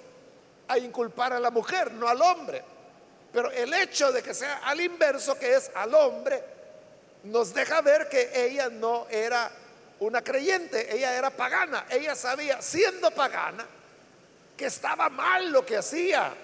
a 0.66 0.78
inculpar 0.78 1.33
a 1.33 1.40
la 1.40 1.50
mujer, 1.50 1.92
no 1.92 2.09
al 2.09 2.20
hombre. 2.20 2.62
Pero 3.33 3.50
el 3.50 3.72
hecho 3.74 4.11
de 4.12 4.22
que 4.22 4.35
sea 4.35 4.59
al 4.64 4.81
inverso, 4.81 5.38
que 5.38 5.54
es 5.54 5.70
al 5.74 5.94
hombre, 5.94 6.42
nos 7.24 7.54
deja 7.54 7.81
ver 7.81 8.09
que 8.09 8.31
ella 8.35 8.68
no 8.68 9.07
era 9.11 9.50
una 10.00 10.22
creyente, 10.22 10.94
ella 10.94 11.16
era 11.16 11.31
pagana. 11.31 11.87
Ella 11.90 12.14
sabía, 12.14 12.61
siendo 12.62 13.11
pagana, 13.11 13.66
que 14.59 14.66
estaba 14.66 15.09
mal 15.09 15.51
lo 15.51 15.64
que 15.64 15.79
hacía, 15.79 16.35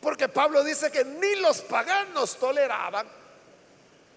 porque 0.00 0.28
Pablo 0.28 0.64
dice 0.64 0.90
que 0.90 1.04
ni 1.04 1.34
los 1.36 1.60
paganos 1.60 2.38
toleraban 2.38 3.06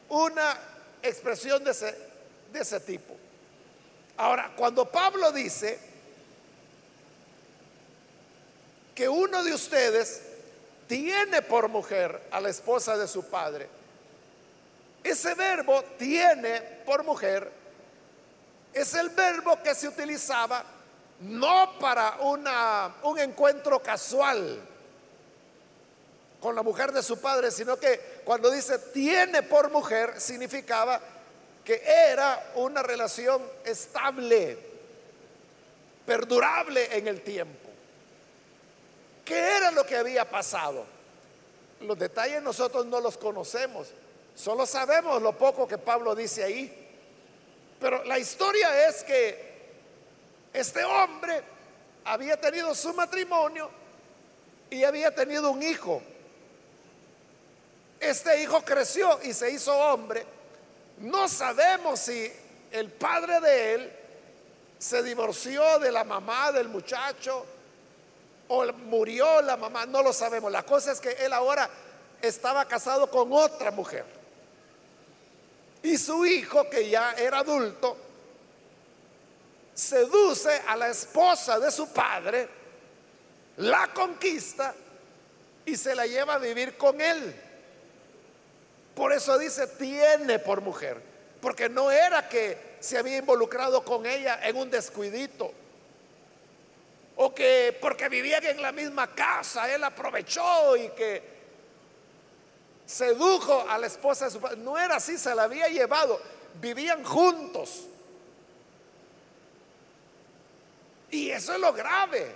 una 0.10 0.58
expresión 1.02 1.64
de 1.64 1.72
ese, 1.72 1.98
de 2.54 2.60
ese 2.62 2.80
tipo. 2.80 3.18
Ahora, 4.16 4.52
cuando 4.56 4.86
Pablo 4.86 5.32
dice 5.32 5.80
que 8.96 9.10
uno 9.10 9.44
de 9.44 9.54
ustedes 9.54 10.22
tiene 10.88 11.42
por 11.42 11.68
mujer 11.68 12.28
a 12.32 12.40
la 12.40 12.50
esposa 12.50 12.96
de 12.98 13.08
su 13.08 13.30
padre, 13.30 13.68
ese 15.04 15.34
verbo 15.34 15.84
tiene 15.98 16.62
por 16.86 17.04
mujer 17.04 17.62
es 18.74 18.94
el 18.94 19.10
verbo 19.10 19.62
que 19.62 19.76
se 19.76 19.88
utilizaba 19.88 20.64
no 21.22 21.78
para 21.80 22.18
una, 22.22 22.96
un 23.04 23.20
encuentro 23.20 23.82
casual, 23.82 24.68
con 26.42 26.56
la 26.56 26.64
mujer 26.64 26.92
de 26.92 27.04
su 27.04 27.22
padre, 27.22 27.52
sino 27.52 27.78
que 27.78 28.22
cuando 28.26 28.50
dice 28.50 28.80
tiene 28.80 29.44
por 29.44 29.70
mujer, 29.70 30.20
significaba 30.20 31.00
que 31.64 31.84
era 31.86 32.52
una 32.56 32.82
relación 32.82 33.44
estable, 33.64 34.58
perdurable 36.06 36.98
en 36.98 37.08
el 37.08 37.22
tiempo. 37.22 37.70
¿Qué 39.24 39.38
era 39.38 39.70
lo 39.70 39.86
que 39.86 39.96
había 39.96 40.28
pasado? 40.28 40.86
Los 41.82 41.98
detalles 41.98 42.42
nosotros 42.42 42.88
no 42.88 43.00
los 43.00 43.18
conocemos, 43.18 43.90
solo 44.36 44.66
sabemos 44.66 45.22
lo 45.22 45.38
poco 45.38 45.68
que 45.68 45.78
Pablo 45.78 46.16
dice 46.16 46.44
ahí. 46.44 46.78
Pero 47.80 48.04
la 48.04 48.18
historia 48.18 48.88
es 48.88 49.04
que 49.04 49.51
este 50.54 50.84
hombre 50.84 51.42
había 52.06 52.40
tenido 52.40 52.74
su 52.76 52.94
matrimonio 52.94 53.70
y 54.70 54.84
había 54.84 55.14
tenido 55.14 55.52
un 55.52 55.64
hijo. 55.64 56.02
Este 58.00 58.42
hijo 58.42 58.62
creció 58.62 59.20
y 59.24 59.34
se 59.34 59.52
hizo 59.52 59.76
hombre. 59.76 60.26
No 60.98 61.28
sabemos 61.28 62.00
si 62.00 62.32
el 62.72 62.90
padre 62.90 63.40
de 63.40 63.74
él 63.74 63.94
se 64.80 65.04
divorció 65.04 65.80
de 65.80 65.92
la 65.92 66.04
mamá 66.04 66.52
del 66.52 66.68
muchacho 66.68 67.46
o 68.48 68.66
murió 68.74 69.42
la 69.42 69.56
mamá, 69.56 69.86
no 69.86 70.02
lo 70.02 70.12
sabemos. 70.12 70.52
La 70.52 70.64
cosa 70.64 70.92
es 70.92 71.00
que 71.00 71.12
él 71.12 71.32
ahora 71.32 71.70
estaba 72.22 72.66
casado 72.66 73.10
con 73.10 73.32
otra 73.32 73.72
mujer. 73.72 74.06
Y 75.84 75.98
su 75.98 76.26
hijo, 76.26 76.70
que 76.70 76.90
ya 76.90 77.14
era 77.14 77.40
adulto, 77.40 77.98
seduce 79.82 80.62
a 80.68 80.76
la 80.76 80.90
esposa 80.90 81.60
de 81.60 81.72
su 81.72 81.92
padre, 81.92 82.48
la 83.58 83.92
conquista 83.92 84.76
y 85.66 85.76
se 85.76 85.96
la 85.96 86.06
lleva 86.06 86.36
a 86.36 86.38
vivir 86.38 86.78
con 86.78 87.02
él. 87.02 87.36
Por 88.96 89.12
eso 89.12 89.40
dice, 89.40 89.66
tiene 89.68 90.38
por 90.38 90.62
mujer. 90.62 91.02
Porque 91.42 91.68
no 91.68 91.90
era 91.90 92.30
que 92.30 92.76
se 92.80 93.00
había 93.00 93.18
involucrado 93.18 93.84
con 93.84 94.06
ella 94.06 94.40
en 94.44 94.56
un 94.56 94.70
descuidito. 94.70 95.52
O 97.16 97.34
que 97.34 97.76
porque 97.82 98.08
vivían 98.08 98.44
en 98.46 98.62
la 98.62 98.72
misma 98.72 99.08
casa, 99.16 99.74
él 99.74 99.84
aprovechó 99.84 100.78
y 100.78 100.90
que 100.90 101.24
sedujo 102.86 103.66
a 103.68 103.80
la 103.80 103.88
esposa 103.88 104.26
de 104.26 104.32
su 104.32 104.40
padre. 104.40 104.58
No 104.58 104.78
era 104.78 104.98
así, 104.98 105.18
se 105.18 105.34
la 105.34 105.44
había 105.44 105.68
llevado. 105.70 106.22
Vivían 106.60 107.04
juntos. 107.04 107.88
Y 111.12 111.30
eso 111.30 111.54
es 111.54 111.60
lo 111.60 111.74
grave. 111.74 112.34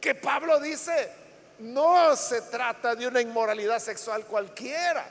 Que 0.00 0.14
Pablo 0.14 0.58
dice, 0.58 1.12
no 1.58 2.16
se 2.16 2.42
trata 2.42 2.94
de 2.94 3.06
una 3.06 3.20
inmoralidad 3.20 3.78
sexual 3.78 4.24
cualquiera, 4.24 5.06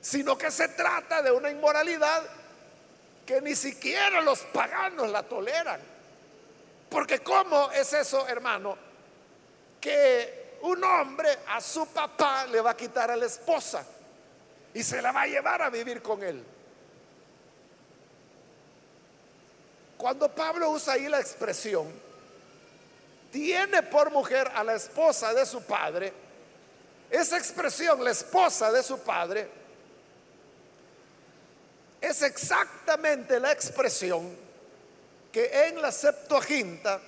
sino 0.00 0.36
que 0.36 0.50
se 0.50 0.68
trata 0.68 1.22
de 1.22 1.32
una 1.32 1.50
inmoralidad 1.50 2.22
que 3.24 3.40
ni 3.40 3.54
siquiera 3.54 4.20
los 4.20 4.40
paganos 4.40 5.10
la 5.10 5.22
toleran. 5.22 5.80
Porque 6.90 7.20
¿cómo 7.20 7.70
es 7.72 7.92
eso, 7.92 8.28
hermano? 8.28 8.76
Que 9.80 10.58
un 10.62 10.82
hombre 10.84 11.28
a 11.48 11.60
su 11.60 11.86
papá 11.86 12.46
le 12.46 12.60
va 12.60 12.70
a 12.70 12.76
quitar 12.76 13.10
a 13.10 13.16
la 13.16 13.26
esposa 13.26 13.84
y 14.74 14.82
se 14.82 15.00
la 15.00 15.12
va 15.12 15.22
a 15.22 15.26
llevar 15.26 15.62
a 15.62 15.70
vivir 15.70 16.02
con 16.02 16.22
él. 16.22 16.44
Cuando 20.04 20.28
Pablo 20.28 20.68
usa 20.68 20.92
ahí 20.92 21.08
la 21.08 21.18
expresión, 21.18 21.90
tiene 23.32 23.82
por 23.84 24.10
mujer 24.10 24.52
a 24.54 24.62
la 24.62 24.74
esposa 24.74 25.32
de 25.32 25.46
su 25.46 25.62
padre, 25.62 26.12
esa 27.08 27.38
expresión, 27.38 28.04
la 28.04 28.10
esposa 28.10 28.70
de 28.70 28.82
su 28.82 28.98
padre, 28.98 29.48
es 32.02 32.20
exactamente 32.20 33.40
la 33.40 33.50
expresión 33.50 34.36
que 35.32 35.68
en 35.68 35.80
la 35.80 35.90
Septuaginta 35.90 37.00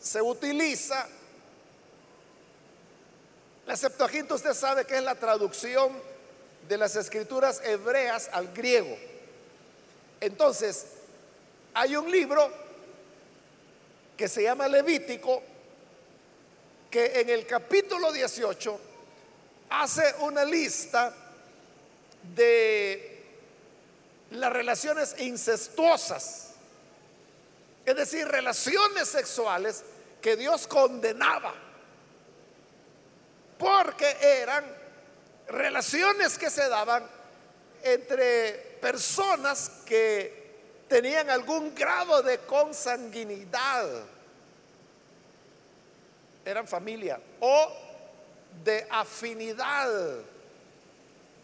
se 0.00 0.20
utiliza. 0.20 1.06
La 3.64 3.76
Septuaginta 3.76 4.34
usted 4.34 4.54
sabe 4.54 4.84
que 4.84 4.96
es 4.96 5.04
la 5.04 5.14
traducción 5.14 5.92
de 6.68 6.78
las 6.78 6.96
escrituras 6.96 7.62
hebreas 7.64 8.28
al 8.32 8.52
griego. 8.52 8.98
Entonces, 10.20 10.97
hay 11.78 11.94
un 11.94 12.10
libro 12.10 12.50
que 14.16 14.26
se 14.26 14.42
llama 14.42 14.66
Levítico, 14.66 15.40
que 16.90 17.20
en 17.20 17.30
el 17.30 17.46
capítulo 17.46 18.10
18 18.10 18.80
hace 19.70 20.12
una 20.18 20.44
lista 20.44 21.14
de 22.34 23.22
las 24.32 24.52
relaciones 24.52 25.14
incestuosas, 25.20 26.50
es 27.86 27.94
decir, 27.94 28.26
relaciones 28.26 29.08
sexuales 29.08 29.84
que 30.20 30.36
Dios 30.36 30.66
condenaba, 30.66 31.54
porque 33.56 34.16
eran 34.20 34.64
relaciones 35.46 36.38
que 36.38 36.50
se 36.50 36.68
daban 36.68 37.08
entre 37.84 38.78
personas 38.80 39.70
que 39.86 40.37
tenían 40.88 41.28
algún 41.30 41.74
grado 41.74 42.22
de 42.22 42.38
consanguinidad, 42.38 43.86
eran 46.44 46.66
familia, 46.66 47.20
o 47.40 47.72
de 48.64 48.86
afinidad 48.90 50.20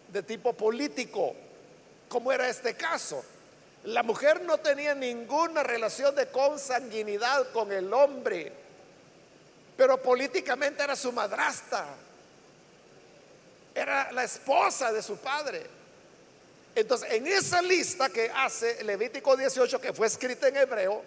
de 0.09 0.22
tipo 0.22 0.54
político, 0.54 1.35
como 2.09 2.33
era 2.33 2.48
este 2.48 2.74
caso. 2.74 3.22
La 3.85 4.02
mujer 4.02 4.42
no 4.42 4.59
tenía 4.59 4.94
ninguna 4.94 5.62
relación 5.62 6.14
de 6.14 6.28
consanguinidad 6.28 7.50
con 7.52 7.70
el 7.70 7.92
hombre, 7.92 8.50
pero 9.76 10.00
políticamente 10.00 10.83
era 10.83 10.96
su 10.96 11.12
madrasta, 11.12 11.85
era 13.74 14.11
la 14.12 14.24
esposa 14.24 14.90
de 14.90 15.02
su 15.02 15.18
padre. 15.18 15.83
Entonces, 16.74 17.12
en 17.12 17.26
esa 17.26 17.62
lista 17.62 18.08
que 18.08 18.30
hace 18.30 18.82
Levítico 18.82 19.37
18, 19.37 19.80
que 19.80 19.92
fue 19.92 20.06
escrita 20.06 20.48
en 20.48 20.56
hebreo, 20.56 21.02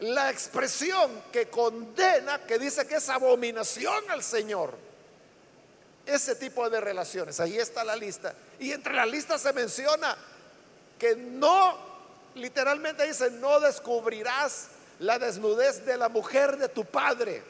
la 0.00 0.30
expresión 0.30 1.22
que 1.32 1.48
condena, 1.48 2.44
que 2.44 2.58
dice 2.58 2.86
que 2.86 2.96
es 2.96 3.08
abominación 3.08 4.10
al 4.10 4.22
Señor, 4.22 4.74
ese 6.06 6.34
tipo 6.34 6.68
de 6.68 6.80
relaciones, 6.80 7.38
ahí 7.40 7.56
está 7.56 7.84
la 7.84 7.96
lista. 7.96 8.34
Y 8.58 8.72
entre 8.72 8.94
la 8.94 9.06
lista 9.06 9.38
se 9.38 9.52
menciona 9.52 10.16
que 10.98 11.14
no, 11.16 11.78
literalmente 12.34 13.06
dice, 13.06 13.30
no 13.30 13.60
descubrirás 13.60 14.68
la 14.98 15.18
desnudez 15.18 15.84
de 15.86 15.96
la 15.96 16.08
mujer 16.08 16.56
de 16.56 16.68
tu 16.68 16.84
padre. 16.84 17.42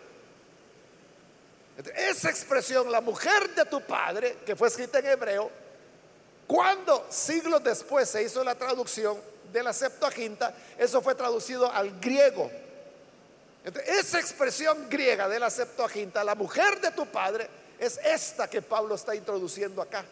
Esa 1.96 2.30
expresión, 2.30 2.92
la 2.92 3.00
mujer 3.00 3.54
de 3.54 3.64
tu 3.64 3.80
padre, 3.80 4.36
que 4.46 4.54
fue 4.54 4.68
escrita 4.68 4.98
en 5.00 5.06
hebreo, 5.06 5.63
cuando 6.46 7.06
siglos 7.10 7.62
después 7.64 8.08
se 8.08 8.22
hizo 8.22 8.44
la 8.44 8.54
traducción 8.54 9.18
de 9.52 9.62
la 9.62 9.72
Septuaginta, 9.72 10.54
eso 10.76 11.00
fue 11.00 11.14
traducido 11.14 11.70
al 11.70 11.98
griego. 12.00 12.50
esa 13.86 14.20
expresión 14.20 14.88
griega 14.90 15.28
de 15.28 15.38
la 15.38 15.48
Septuaginta, 15.48 16.22
la 16.22 16.34
mujer 16.34 16.80
de 16.80 16.90
tu 16.90 17.06
padre, 17.06 17.48
es 17.78 17.98
esta 18.04 18.48
que 18.48 18.60
Pablo 18.62 18.94
está 18.94 19.14
introduciendo 19.14 19.80
acá. 19.80 20.04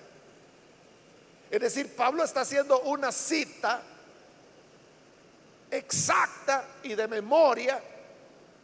Es 1.51 1.61
decir, 1.61 1.95
Pablo 1.95 2.25
está 2.25 2.41
haciendo 2.41 2.81
una 2.81 3.13
cita 3.13 3.83
exacta 5.71 6.65
y 6.83 6.95
de 6.95 7.09
memoria 7.09 7.83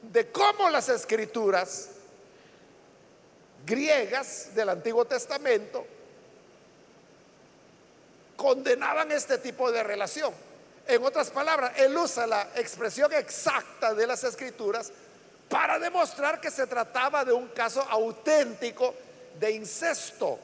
de 0.03 0.31
cómo 0.31 0.71
las 0.71 0.89
escrituras 0.89 1.91
griegas 3.67 4.55
del 4.55 4.71
Antiguo 4.71 5.05
Testamento 5.05 5.87
condenaban 8.39 9.11
este 9.11 9.39
tipo 9.39 9.73
de 9.73 9.83
relación. 9.83 10.33
En 10.87 11.05
otras 11.05 11.29
palabras, 11.29 11.73
él 11.77 11.95
usa 11.97 12.25
la 12.25 12.49
expresión 12.55 13.13
exacta 13.13 13.93
de 13.93 14.07
las 14.07 14.23
escrituras 14.23 14.93
para 15.49 15.79
demostrar 15.81 16.41
que 16.41 16.49
se 16.49 16.69
trataba 16.69 17.25
de 17.25 17.33
un 17.33 17.49
caso 17.49 17.83
auténtico 17.83 18.95
de 19.41 19.51
incesto, 19.51 20.39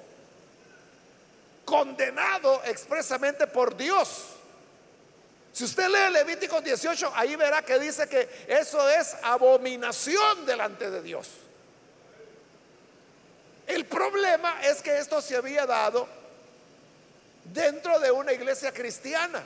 condenado 1.64 2.62
expresamente 2.64 3.46
por 3.46 3.76
Dios. 3.76 4.24
Si 5.52 5.62
usted 5.62 5.86
lee 5.86 6.12
Levítico 6.12 6.60
18, 6.60 7.12
ahí 7.14 7.36
verá 7.36 7.62
que 7.62 7.78
dice 7.78 8.08
que 8.08 8.28
eso 8.48 8.88
es 8.90 9.14
abominación 9.22 10.44
delante 10.44 10.90
de 10.90 11.00
Dios. 11.00 11.28
El 13.68 13.86
problema 13.86 14.62
es 14.64 14.82
que 14.82 14.98
esto 14.98 15.22
se 15.22 15.36
había 15.36 15.64
dado 15.64 16.23
dentro 17.44 17.98
de 18.00 18.10
una 18.10 18.32
iglesia 18.32 18.72
cristiana. 18.72 19.44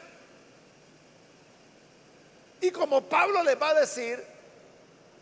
Y 2.60 2.70
como 2.70 3.02
Pablo 3.02 3.42
les 3.42 3.60
va 3.60 3.70
a 3.70 3.80
decir, 3.80 4.24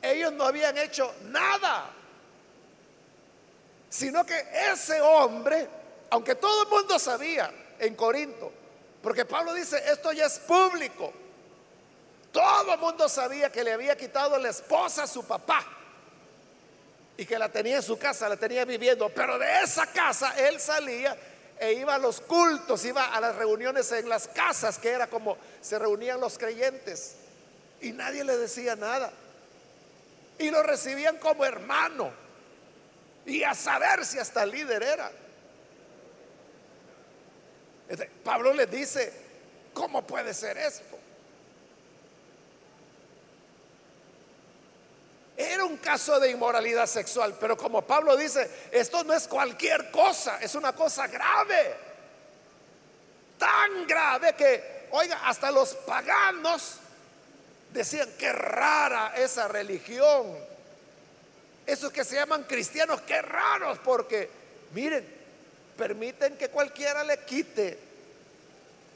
ellos 0.03 0.33
no 0.33 0.45
habían 0.45 0.77
hecho 0.79 1.15
nada, 1.25 1.91
sino 3.89 4.25
que 4.25 4.47
ese 4.73 5.01
hombre, 5.01 5.69
aunque 6.11 6.35
todo 6.35 6.63
el 6.63 6.69
mundo 6.69 6.99
sabía 6.99 7.53
en 7.79 7.95
Corinto, 7.95 8.53
porque 9.03 9.25
Pablo 9.25 9.53
dice, 9.55 9.83
esto 9.91 10.13
ya 10.13 10.27
es 10.27 10.39
público, 10.39 11.13
todo 12.33 12.75
el 12.75 12.79
mundo 12.79 13.09
sabía 13.09 13.51
que 13.51 13.65
le 13.65 13.73
había 13.73 13.97
quitado 13.97 14.39
la 14.39 14.51
esposa 14.51 15.05
a 15.05 15.07
su 15.07 15.25
papá 15.25 15.65
y 17.17 17.25
que 17.25 17.39
la 17.39 17.49
tenía 17.51 17.77
en 17.77 17.83
su 17.83 17.99
casa, 17.99 18.29
la 18.29 18.37
tenía 18.37 18.65
viviendo, 18.65 19.09
pero 19.11 19.39
de 19.39 19.63
esa 19.63 19.87
casa 19.87 20.35
él 20.39 20.61
salía 20.61 21.17
e 21.59 21.73
iba 21.73 21.95
a 21.95 21.99
los 21.99 22.21
cultos, 22.21 22.85
iba 22.85 23.15
a 23.15 23.21
las 23.21 23.37
reuniones 23.37 23.91
en 23.93 24.09
las 24.09 24.29
casas, 24.29 24.79
que 24.79 24.91
era 24.91 25.07
como 25.07 25.37
se 25.61 25.79
reunían 25.79 26.21
los 26.21 26.39
creyentes, 26.39 27.17
y 27.81 27.93
nadie 27.93 28.25
le 28.25 28.37
decía 28.37 28.77
nada. 28.77 29.13
Y 30.39 30.51
lo 30.51 30.63
recibían 30.63 31.19
como 31.19 31.45
hermano, 31.45 32.13
y 33.25 33.43
a 33.43 33.55
saber 33.55 34.05
si 34.05 34.19
hasta 34.19 34.45
líder 34.45 34.83
era. 34.83 35.11
Este, 37.89 38.11
Pablo 38.25 38.53
le 38.53 38.67
dice, 38.67 39.13
¿cómo 39.73 40.07
puede 40.07 40.35
ser 40.35 40.59
esto? 40.59 40.96
Era 45.37 45.65
un 45.65 45.77
caso 45.77 46.19
de 46.19 46.31
inmoralidad 46.31 46.87
sexual, 46.87 47.37
pero 47.39 47.57
como 47.57 47.83
Pablo 47.83 48.17
dice, 48.17 48.51
esto 48.71 49.05
no 49.05 49.13
es 49.13 49.29
cualquier 49.29 49.91
cosa, 49.91 50.39
es 50.41 50.55
una 50.55 50.73
cosa 50.73 51.07
grave. 51.09 51.75
Tan 53.39 53.87
grave 53.87 54.35
que, 54.35 54.89
oiga, 54.93 55.29
hasta 55.29 55.51
los 55.51 55.75
paganos 55.75 56.77
decían, 57.71 58.09
qué 58.19 58.33
rara 58.33 59.13
esa 59.17 59.47
religión. 59.47 60.35
Esos 61.67 61.93
que 61.93 62.05
se 62.05 62.15
llaman 62.15 62.45
cristianos, 62.45 63.03
qué 63.03 63.21
raros, 63.21 63.79
porque, 63.81 64.31
miren, 64.73 65.07
permiten 65.77 66.39
que 66.39 66.49
cualquiera 66.49 67.05
le 67.05 67.19
quite 67.25 67.79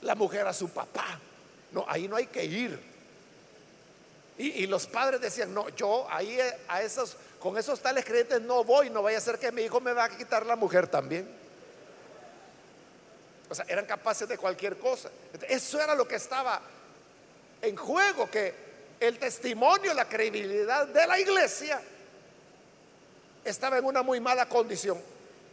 la 0.01 0.15
mujer 0.15 0.47
a 0.47 0.55
su 0.55 0.71
papá. 0.71 1.19
No, 1.73 1.85
ahí 1.87 2.09
no 2.09 2.17
hay 2.17 2.29
que 2.29 2.45
ir. 2.45 2.90
Y, 4.43 4.67
los 4.67 4.87
padres 4.87 5.21
decían, 5.21 5.53
no, 5.53 5.69
yo 5.69 6.07
ahí 6.11 6.41
eh, 6.41 6.57
a 6.67 6.81
esos, 6.81 7.15
con 7.39 7.59
esos 7.59 7.79
tales 7.79 8.07
creyentes 8.07 8.41
no 8.41 8.65
voy, 8.65 8.89
no 8.89 9.03
vaya 9.03 9.19
a 9.19 9.21
ser 9.21 9.39
que 9.39 9.53
mi 9.53 9.61
hijo 9.61 9.83
me 9.83 9.93
va 9.93 10.05
a 10.05 10.09
quitar 10.09 10.47
la 10.47 10.57
mujer 10.57 10.89
también. 10.89 11.29
O 13.51 13.55
sea, 13.55 13.67
eran 13.69 13.85
capaces 13.85 14.27
de 14.27 14.39
cualquier 14.39 14.79
cosa. 14.79 15.11
Eso 15.47 15.79
era 15.79 15.95
lo 15.95 16.09
que 16.09 16.15
estaba 16.15 16.59
en 17.61 17.77
juego, 17.77 18.31
que 18.31 18.55
el 18.99 19.19
testimonio, 19.19 19.93
la 19.93 20.09
credibilidad 20.09 20.87
de 20.87 21.07
la 21.07 21.21
iglesia 21.21 21.83
estaba 23.45 23.77
en 23.77 23.85
una 23.85 24.03
muy 24.03 24.21
mala 24.21 24.49
condición. 24.49 24.99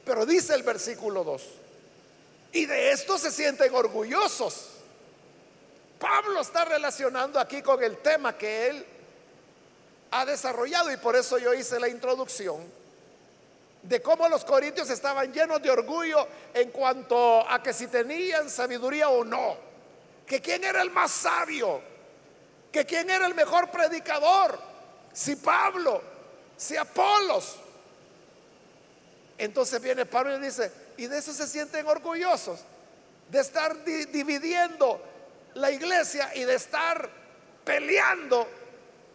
Pero 0.06 0.26
dice 0.26 0.54
el 0.54 0.64
versículo 0.64 1.26
2, 1.26 1.44
y 2.54 2.66
de 2.66 2.92
esto 2.92 3.18
se 3.18 3.32
sienten 3.32 3.76
orgullosos. 3.76 4.77
Pablo 6.00 6.42
está 6.42 6.66
relacionando 6.66 7.40
aquí 7.40 7.62
con 7.62 7.84
el 7.84 7.98
tema 7.98 8.38
que 8.38 8.68
él 8.70 8.86
ha 10.12 10.26
desarrollado 10.26 10.92
y 10.92 10.98
por 10.98 11.16
eso 11.16 11.38
yo 11.38 11.54
hice 11.54 11.80
la 11.80 11.90
introducción 11.90 12.78
de 13.82 14.02
cómo 14.02 14.28
los 14.28 14.44
corintios 14.44 14.90
estaban 14.90 15.32
llenos 15.32 15.62
de 15.62 15.72
orgullo 15.72 16.28
en 16.54 16.72
cuanto 16.72 17.50
a 17.50 17.62
que 17.64 17.74
si 17.74 17.88
tenían 17.88 18.50
sabiduría 18.50 19.10
o 19.10 19.24
no, 19.24 19.56
que 20.26 20.42
quién 20.42 20.64
era 20.64 20.82
el 20.82 20.92
más 20.92 21.12
sabio, 21.12 21.82
que 22.72 22.86
quién 22.86 23.10
era 23.10 23.26
el 23.26 23.34
mejor 23.34 23.72
predicador, 23.72 24.60
si 25.14 25.38
Pablo, 25.38 26.02
si 26.58 26.76
Apolos. 26.76 27.56
Entonces 29.38 29.82
viene 29.82 30.06
Pablo 30.06 30.36
y 30.36 30.42
dice, 30.42 30.72
y 30.98 31.06
de 31.08 31.20
eso 31.20 31.32
se 31.32 31.48
sienten 31.48 31.88
orgullosos, 31.88 32.60
de 33.30 33.40
estar 33.40 33.84
dividiendo 33.84 35.02
la 35.58 35.72
iglesia 35.72 36.32
y 36.36 36.44
de 36.44 36.56
estar 36.56 37.10
peleando 37.64 38.48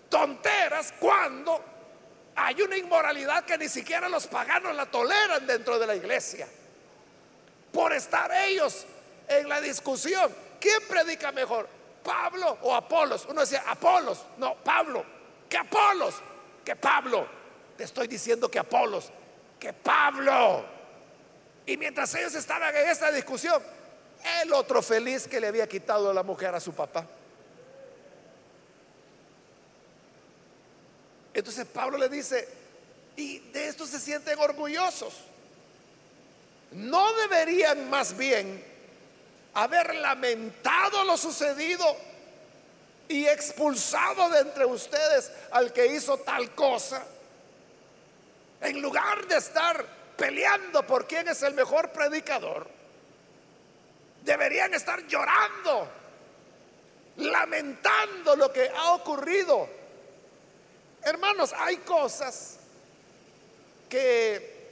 tonteras 0.09 0.93
cuando 0.99 1.65
hay 2.35 2.61
una 2.63 2.77
inmoralidad 2.77 3.45
que 3.45 3.59
ni 3.59 3.69
siquiera 3.69 4.09
los 4.09 4.27
paganos 4.27 4.75
la 4.75 4.87
toleran 4.87 5.47
dentro 5.47 5.79
de 5.79 5.87
la 5.87 5.95
iglesia. 5.95 6.47
Por 7.73 7.93
estar 7.93 8.31
ellos 8.33 8.87
en 9.29 9.49
la 9.49 9.61
discusión. 9.61 10.35
¿Quién 10.61 10.81
predica 10.89 11.33
mejor? 11.33 11.69
¿Pablo 12.03 12.59
o 12.63 12.75
Apolos? 12.75 13.27
Uno 13.29 13.41
decía, 13.41 13.65
Apolos. 13.67 14.25
No, 14.39 14.57
Pablo. 14.57 15.05
¿Qué 15.49 15.57
Apolos? 15.57 16.15
Que 16.65 16.77
Pablo. 16.77 17.27
Te 17.77 17.85
estoy 17.85 18.09
diciendo 18.09 18.51
que 18.51 18.59
Apolos. 18.59 19.11
Que 19.59 19.73
Pablo. 19.73 20.65
Y 21.65 21.77
mientras 21.77 22.15
ellos 22.15 22.35
estaban 22.35 22.75
en 22.75 22.89
esta 22.89 23.11
discusión, 23.13 23.63
el 24.43 24.53
otro 24.53 24.83
feliz 24.83 25.27
que 25.27 25.41
le 25.41 25.49
había 25.49 25.69
quitado 25.69 26.13
la 26.13 26.23
mujer 26.23 26.55
a 26.55 26.61
su 26.61 26.73
papá. 26.73 27.07
Entonces 31.35 31.67
Pablo 31.67 31.99
le 31.99 32.09
dice, 32.09 32.49
y 33.17 33.39
de 33.39 33.69
esto 33.69 33.87
se 33.87 33.99
sienten 33.99 34.39
orgullosos. 34.39 35.15
¿No 36.73 37.13
deberían 37.15 37.89
más 37.91 38.17
bien 38.17 38.65
haber 39.55 39.95
lamentado 39.97 41.05
lo 41.05 41.17
sucedido 41.17 41.85
y 43.09 43.27
expulsado 43.27 44.31
de 44.31 44.41
entre 44.41 44.65
ustedes 44.65 45.31
al 45.51 45.73
que 45.73 45.87
hizo 45.87 46.19
tal 46.19 46.55
cosa? 46.55 47.05
En 48.61 48.81
lugar 48.81 49.27
de 49.27 49.37
estar 49.37 49.85
peleando 50.17 50.87
por 50.87 51.07
quién 51.07 51.29
es 51.29 51.43
el 51.43 51.55
mejor 51.55 51.91
predicador, 51.91 52.82
deberían 54.23 54.75
estar 54.75 55.07
llorando, 55.07 55.89
lamentando 57.17 58.37
lo 58.37 58.53
que 58.53 58.69
ha 58.69 58.93
ocurrido 58.95 59.83
Hermanos, 61.05 61.53
hay 61.57 61.79
cosas 61.79 62.59
que 63.89 64.71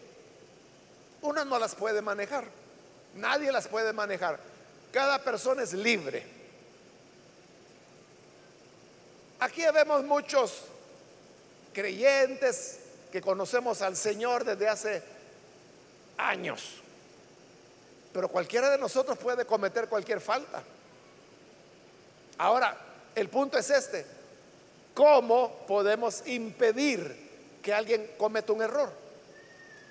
uno 1.22 1.44
no 1.44 1.58
las 1.58 1.74
puede 1.74 2.00
manejar. 2.02 2.44
Nadie 3.16 3.50
las 3.50 3.66
puede 3.66 3.92
manejar. 3.92 4.38
Cada 4.92 5.22
persona 5.22 5.62
es 5.62 5.72
libre. 5.72 6.24
Aquí 9.40 9.62
vemos 9.74 10.04
muchos 10.04 10.64
creyentes 11.72 12.78
que 13.10 13.20
conocemos 13.20 13.82
al 13.82 13.96
Señor 13.96 14.44
desde 14.44 14.68
hace 14.68 15.02
años. 16.16 16.80
Pero 18.12 18.28
cualquiera 18.28 18.70
de 18.70 18.78
nosotros 18.78 19.16
puede 19.18 19.44
cometer 19.44 19.88
cualquier 19.88 20.20
falta. 20.20 20.62
Ahora, 22.38 22.76
el 23.14 23.28
punto 23.28 23.58
es 23.58 23.70
este. 23.70 24.06
¿Cómo 24.94 25.64
podemos 25.66 26.26
impedir 26.26 27.30
que 27.62 27.72
alguien 27.72 28.10
cometa 28.18 28.52
un 28.52 28.62
error 28.62 28.92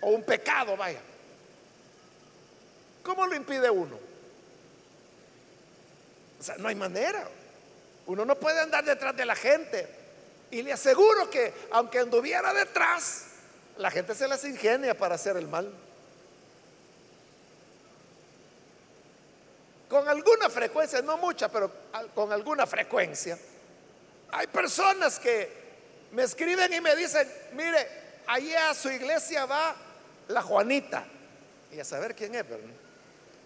o 0.01 0.09
un 0.09 0.23
pecado, 0.23 0.75
vaya? 0.75 0.99
¿Cómo 3.03 3.25
lo 3.25 3.35
impide 3.35 3.69
uno? 3.69 3.97
O 6.39 6.43
sea, 6.43 6.55
no 6.57 6.67
hay 6.67 6.75
manera. 6.75 7.27
Uno 8.07 8.25
no 8.25 8.35
puede 8.35 8.59
andar 8.59 8.83
detrás 8.83 9.15
de 9.15 9.25
la 9.25 9.35
gente. 9.35 9.87
Y 10.51 10.61
le 10.61 10.73
aseguro 10.73 11.29
que 11.29 11.53
aunque 11.71 11.99
anduviera 11.99 12.53
detrás, 12.53 13.25
la 13.77 13.91
gente 13.91 14.15
se 14.15 14.27
las 14.27 14.43
ingenia 14.43 14.97
para 14.97 15.15
hacer 15.15 15.37
el 15.37 15.47
mal. 15.47 15.71
Con 19.89 20.07
alguna 20.07 20.49
frecuencia, 20.49 21.01
no 21.01 21.17
mucha, 21.17 21.49
pero 21.49 21.71
con 22.13 22.31
alguna 22.31 22.67
frecuencia, 22.67 23.37
hay 24.31 24.47
personas 24.47 25.19
que 25.19 25.51
me 26.11 26.23
escriben 26.23 26.71
y 26.71 26.79
me 26.79 26.95
dicen, 26.95 27.27
mire, 27.53 27.87
ahí 28.27 28.53
a 28.53 28.73
su 28.75 28.89
iglesia 28.89 29.45
va 29.45 29.75
la 30.27 30.41
Juanita. 30.43 31.05
Y 31.71 31.79
a 31.79 31.83
saber 31.83 32.15
quién 32.15 32.35
es, 32.35 32.45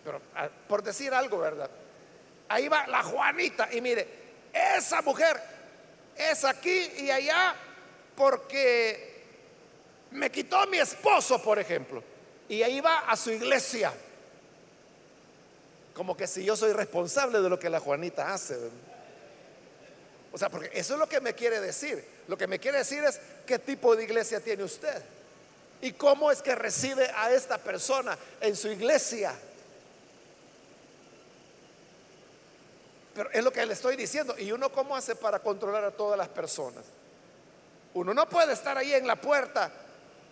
pero, 0.04 0.22
por 0.68 0.84
decir 0.84 1.14
algo, 1.14 1.40
¿verdad? 1.40 1.70
Ahí 2.50 2.68
va 2.68 2.88
la 2.88 3.04
Juanita. 3.04 3.70
Y 3.72 3.80
mire, 3.80 4.08
esa 4.78 5.02
mujer 5.02 5.42
es 6.16 6.44
aquí 6.44 6.92
y 6.98 7.10
allá 7.10 7.56
porque 8.16 9.24
me 10.12 10.30
quitó 10.30 10.68
mi 10.68 10.78
esposo, 10.78 11.42
por 11.42 11.58
ejemplo. 11.58 12.04
Y 12.50 12.62
ahí 12.62 12.82
va 12.82 13.00
a 13.00 13.16
su 13.16 13.32
iglesia. 13.32 13.94
Como 15.94 16.18
que 16.18 16.28
si 16.28 16.44
yo 16.44 16.56
soy 16.56 16.74
responsable 16.74 17.42
de 17.42 17.50
lo 17.50 17.60
que 17.60 17.70
la 17.70 17.80
Juanita 17.80 18.34
hace. 18.34 18.58
O 20.32 20.38
sea, 20.38 20.50
porque 20.50 20.72
eso 20.74 20.94
es 20.94 21.00
lo 21.00 21.08
que 21.08 21.22
me 21.22 21.34
quiere 21.34 21.60
decir. 21.60 22.04
Lo 22.28 22.38
que 22.38 22.48
me 22.48 22.60
quiere 22.60 22.80
decir 22.80 23.04
es 23.04 23.20
qué 23.46 23.60
tipo 23.60 23.96
de 23.96 24.04
iglesia 24.04 24.40
tiene 24.40 24.64
usted. 24.64 25.02
Y 25.82 25.94
cómo 25.94 26.32
es 26.32 26.42
que 26.42 26.56
recibe 26.56 27.10
a 27.16 27.32
esta 27.32 27.58
persona 27.58 28.18
en 28.42 28.56
su 28.56 28.70
iglesia. 28.70 29.36
Pero 33.14 33.30
es 33.32 33.44
lo 33.44 33.52
que 33.52 33.66
le 33.66 33.74
estoy 33.74 33.96
diciendo. 33.96 34.36
¿Y 34.40 34.52
uno 34.52 34.72
cómo 34.72 34.96
hace 34.96 35.16
para 35.16 35.40
controlar 35.40 35.84
a 35.84 35.92
todas 35.92 36.18
las 36.18 36.30
personas? 36.30 36.84
Uno 37.94 38.14
no 38.14 38.28
puede 38.28 38.54
estar 38.54 38.76
ahí 38.76 38.94
en 38.94 39.06
la 39.06 39.16
puerta 39.16 39.72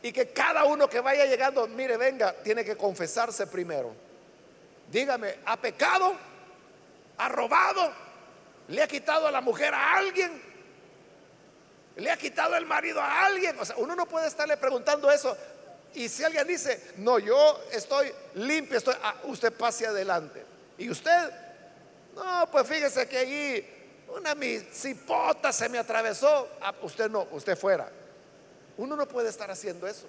y 0.01 0.11
que 0.11 0.29
cada 0.29 0.65
uno 0.65 0.89
que 0.89 0.99
vaya 0.99 1.25
llegando, 1.25 1.67
mire, 1.67 1.95
venga, 1.97 2.33
tiene 2.33 2.65
que 2.65 2.75
confesarse 2.75 3.45
primero. 3.45 3.93
Dígame, 4.91 5.39
¿ha 5.45 5.57
pecado? 5.57 6.15
¿Ha 7.17 7.29
robado? 7.29 7.91
¿Le 8.67 8.83
ha 8.83 8.87
quitado 8.87 9.27
a 9.27 9.31
la 9.31 9.41
mujer 9.41 9.73
a 9.73 9.95
alguien? 9.95 10.41
¿Le 11.95 12.11
ha 12.11 12.17
quitado 12.17 12.55
el 12.55 12.65
marido 12.65 12.99
a 12.99 13.25
alguien? 13.25 13.57
O 13.59 13.65
sea, 13.65 13.77
uno 13.77 13.95
no 13.95 14.05
puede 14.05 14.27
estarle 14.27 14.57
preguntando 14.57 15.09
eso. 15.09 15.35
Y 15.93 16.09
si 16.09 16.23
alguien 16.23 16.47
dice, 16.47 16.93
no, 16.97 17.19
yo 17.19 17.61
estoy 17.71 18.11
limpio, 18.35 18.77
estoy, 18.77 18.95
ah, 19.01 19.15
usted 19.23 19.51
pase 19.53 19.87
adelante. 19.87 20.43
Y 20.77 20.89
usted, 20.89 21.31
no, 22.15 22.49
pues 22.51 22.67
fíjese 22.67 23.07
que 23.07 23.17
allí 23.17 23.65
una 24.15 24.35
cipota 24.71 25.53
se 25.53 25.69
me 25.69 25.77
atravesó. 25.77 26.49
Ah, 26.61 26.73
usted 26.81 27.09
no, 27.09 27.27
usted 27.31 27.57
fuera. 27.57 27.89
Uno 28.77 28.95
no 28.95 29.07
puede 29.07 29.29
estar 29.29 29.49
haciendo 29.51 29.87
eso. 29.87 30.07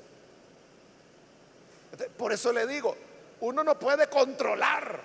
Por 2.16 2.32
eso 2.32 2.52
le 2.52 2.66
digo, 2.66 2.96
uno 3.42 3.64
no 3.64 3.76
puede 3.76 4.08
controlar 4.08 5.00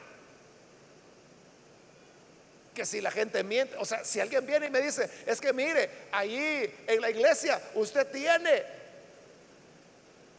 que 2.73 2.85
si 2.85 3.01
la 3.01 3.09
gente 3.09 3.43
miente, 3.43 3.75
o 3.77 3.85
sea, 3.85 4.05
si 4.05 4.19
alguien 4.19 4.45
viene 4.45 4.67
y 4.67 4.69
me 4.69 4.79
dice, 4.79 5.09
es 5.25 5.41
que 5.41 5.51
mire, 5.53 5.89
ahí 6.11 6.71
en 6.85 7.01
la 7.01 7.09
iglesia 7.09 7.59
usted 7.73 8.05
tiene 8.11 8.63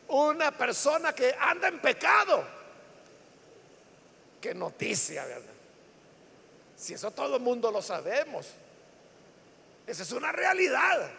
una 0.07 0.57
persona 0.57 1.13
que 1.13 1.35
anda 1.41 1.67
en 1.67 1.81
pecado. 1.81 2.47
Qué 4.41 4.55
noticia, 4.55 5.25
¿verdad? 5.25 5.53
Si 6.77 6.95
eso 6.95 7.11
todo 7.11 7.35
el 7.35 7.43
mundo 7.43 7.73
lo 7.73 7.83
sabemos. 7.83 8.47
Esa 9.89 10.05
es 10.05 10.13
una 10.13 10.31
realidad. 10.31 11.11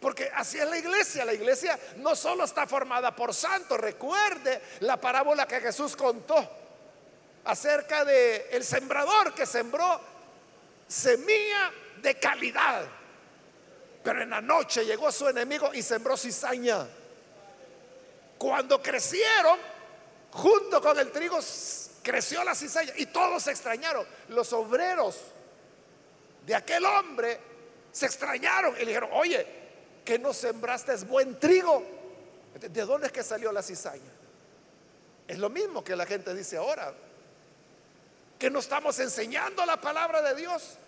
Porque 0.00 0.30
así 0.34 0.58
es 0.58 0.68
la 0.68 0.78
iglesia. 0.78 1.24
La 1.24 1.34
iglesia 1.34 1.78
no 1.96 2.14
solo 2.14 2.44
está 2.44 2.66
formada 2.66 3.14
por 3.14 3.32
santos. 3.34 3.78
Recuerde 3.78 4.60
la 4.80 5.00
parábola 5.00 5.46
que 5.46 5.60
Jesús 5.60 5.96
contó 5.96 6.48
acerca 7.44 8.04
de 8.04 8.48
el 8.50 8.64
sembrador 8.64 9.32
que 9.34 9.46
sembró 9.46 10.00
semilla 10.86 11.72
de 12.02 12.14
calidad. 12.18 12.86
Pero 14.02 14.22
en 14.22 14.30
la 14.30 14.40
noche 14.40 14.84
llegó 14.84 15.10
su 15.10 15.28
enemigo 15.28 15.72
y 15.72 15.82
sembró 15.82 16.16
cizaña. 16.16 16.86
Cuando 18.38 18.82
crecieron, 18.82 19.58
junto 20.30 20.80
con 20.80 20.98
el 20.98 21.10
trigo, 21.10 21.38
creció 22.02 22.44
la 22.44 22.54
cizaña 22.54 22.92
y 22.96 23.06
todos 23.06 23.42
se 23.42 23.50
extrañaron. 23.50 24.06
Los 24.28 24.52
obreros 24.52 25.16
de 26.44 26.54
aquel 26.54 26.84
hombre 26.84 27.40
se 27.90 28.06
extrañaron 28.06 28.76
y 28.80 28.84
dijeron, 28.84 29.10
oye, 29.12 29.65
que 30.06 30.18
no 30.18 30.32
sembraste 30.32 30.94
es 30.94 31.06
buen 31.06 31.38
trigo. 31.38 31.82
¿De 32.58 32.86
dónde 32.86 33.08
es 33.08 33.12
que 33.12 33.22
salió 33.22 33.52
la 33.52 33.62
cizaña? 33.62 34.12
Es 35.28 35.36
lo 35.38 35.50
mismo 35.50 35.84
que 35.84 35.94
la 35.96 36.06
gente 36.06 36.32
dice 36.32 36.56
ahora. 36.56 36.94
Que 38.38 38.48
no 38.48 38.60
estamos 38.60 38.98
enseñando 39.00 39.66
la 39.66 39.78
palabra 39.78 40.22
de 40.22 40.34
Dios. 40.36 40.78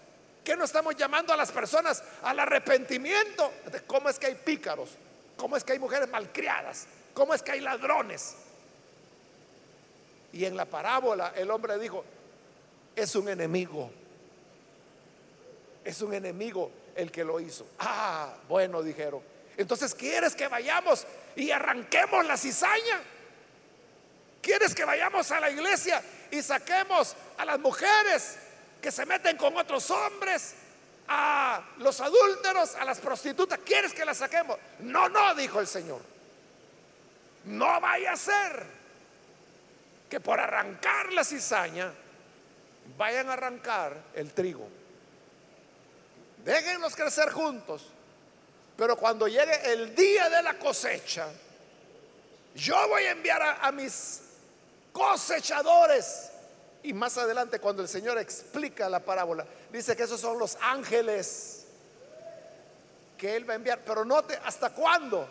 Que 0.45 0.57
no 0.57 0.65
estamos 0.65 0.97
llamando 0.97 1.35
a 1.35 1.37
las 1.37 1.51
personas 1.51 2.03
al 2.23 2.39
arrepentimiento. 2.39 3.53
¿Cómo 3.87 4.09
es 4.09 4.19
que 4.19 4.29
hay 4.29 4.37
pícaros? 4.37 4.91
¿Cómo 5.37 5.57
es 5.57 5.65
que 5.65 5.73
hay 5.73 5.79
mujeres 5.79 6.09
malcriadas? 6.09 6.87
¿Cómo 7.13 7.35
es 7.35 7.43
que 7.43 7.53
hay 7.53 7.61
ladrones? 7.61 8.37
Y 10.33 10.45
en 10.45 10.57
la 10.57 10.65
parábola 10.65 11.33
el 11.35 11.51
hombre 11.51 11.77
dijo, 11.79 12.05
es 12.95 13.15
un 13.17 13.29
enemigo. 13.29 13.91
Es 15.85 16.01
un 16.03 16.15
enemigo 16.15 16.71
el 16.99 17.13
que 17.13 17.23
lo 17.23 17.39
hizo. 17.39 17.65
Ah, 17.79 18.35
bueno, 18.49 18.83
dijeron. 18.83 19.23
Entonces, 19.57 19.95
¿quieres 19.95 20.35
que 20.35 20.49
vayamos 20.49 21.07
y 21.37 21.53
arranquemos 21.53 22.27
la 22.27 22.37
cizaña? 22.37 23.01
¿Quieres 24.43 24.75
que 24.75 24.85
vayamos 24.85 25.31
a 25.31 25.39
la 25.39 25.49
iglesia 25.49 26.03
y 26.31 26.43
saquemos 26.43 27.15
a 27.37 27.45
las 27.45 27.61
mujeres 27.61 28.39
que 28.83 28.91
se 28.91 29.07
meten 29.07 29.37
con 29.37 29.57
otros 29.57 29.89
hombres, 29.93 30.57
a 31.07 31.63
los 31.79 32.01
adúlteros, 32.01 32.75
a 32.75 32.85
las 32.85 32.99
prostitutas? 32.99 33.61
¿Quieres 33.65 33.95
que 33.95 34.05
las 34.05 34.17
saquemos? 34.17 34.59
No, 34.81 35.09
no, 35.09 35.37
dijo 35.37 35.61
el 35.61 35.69
Señor. 35.69 36.01
No 37.45 37.81
vaya 37.81 38.13
a 38.13 38.17
ser 38.17 38.67
que 40.11 40.19
por 40.19 40.41
arrancar 40.41 41.13
la 41.13 41.23
cizaña 41.23 41.93
vayan 42.97 43.31
a 43.31 43.35
arrancar 43.35 43.97
el 44.15 44.33
trigo. 44.33 44.78
Déjenlos 46.49 46.97
crecer 46.97 47.31
juntos. 47.31 47.83
Pero 48.75 48.97
cuando 48.97 49.29
llegue 49.29 49.71
el 49.71 49.95
día 49.95 50.31
de 50.31 50.43
la 50.43 50.59
cosecha, 50.59 51.29
yo 52.55 52.89
voy 52.89 53.03
a 53.03 53.11
enviar 53.11 53.59
a, 53.61 53.71
mis 53.71 54.23
cosechadores. 54.91 56.31
Y 56.83 56.95
más 56.95 57.19
adelante, 57.19 57.59
cuando 57.59 57.83
el 57.83 57.89
Señor 57.89 58.17
explica 58.17 58.89
la 58.89 59.01
parábola, 59.01 59.45
dice 59.71 59.95
que 59.95 60.05
esos 60.05 60.23
son 60.23 60.39
los 60.39 60.57
ángeles 60.63 61.67
que 63.19 63.37
Él 63.37 63.47
va 63.47 63.53
a 63.53 63.57
enviar. 63.57 63.81
Pero 63.85 64.07
note, 64.07 64.41
¿hasta 64.43 64.71
cuándo? 64.71 65.29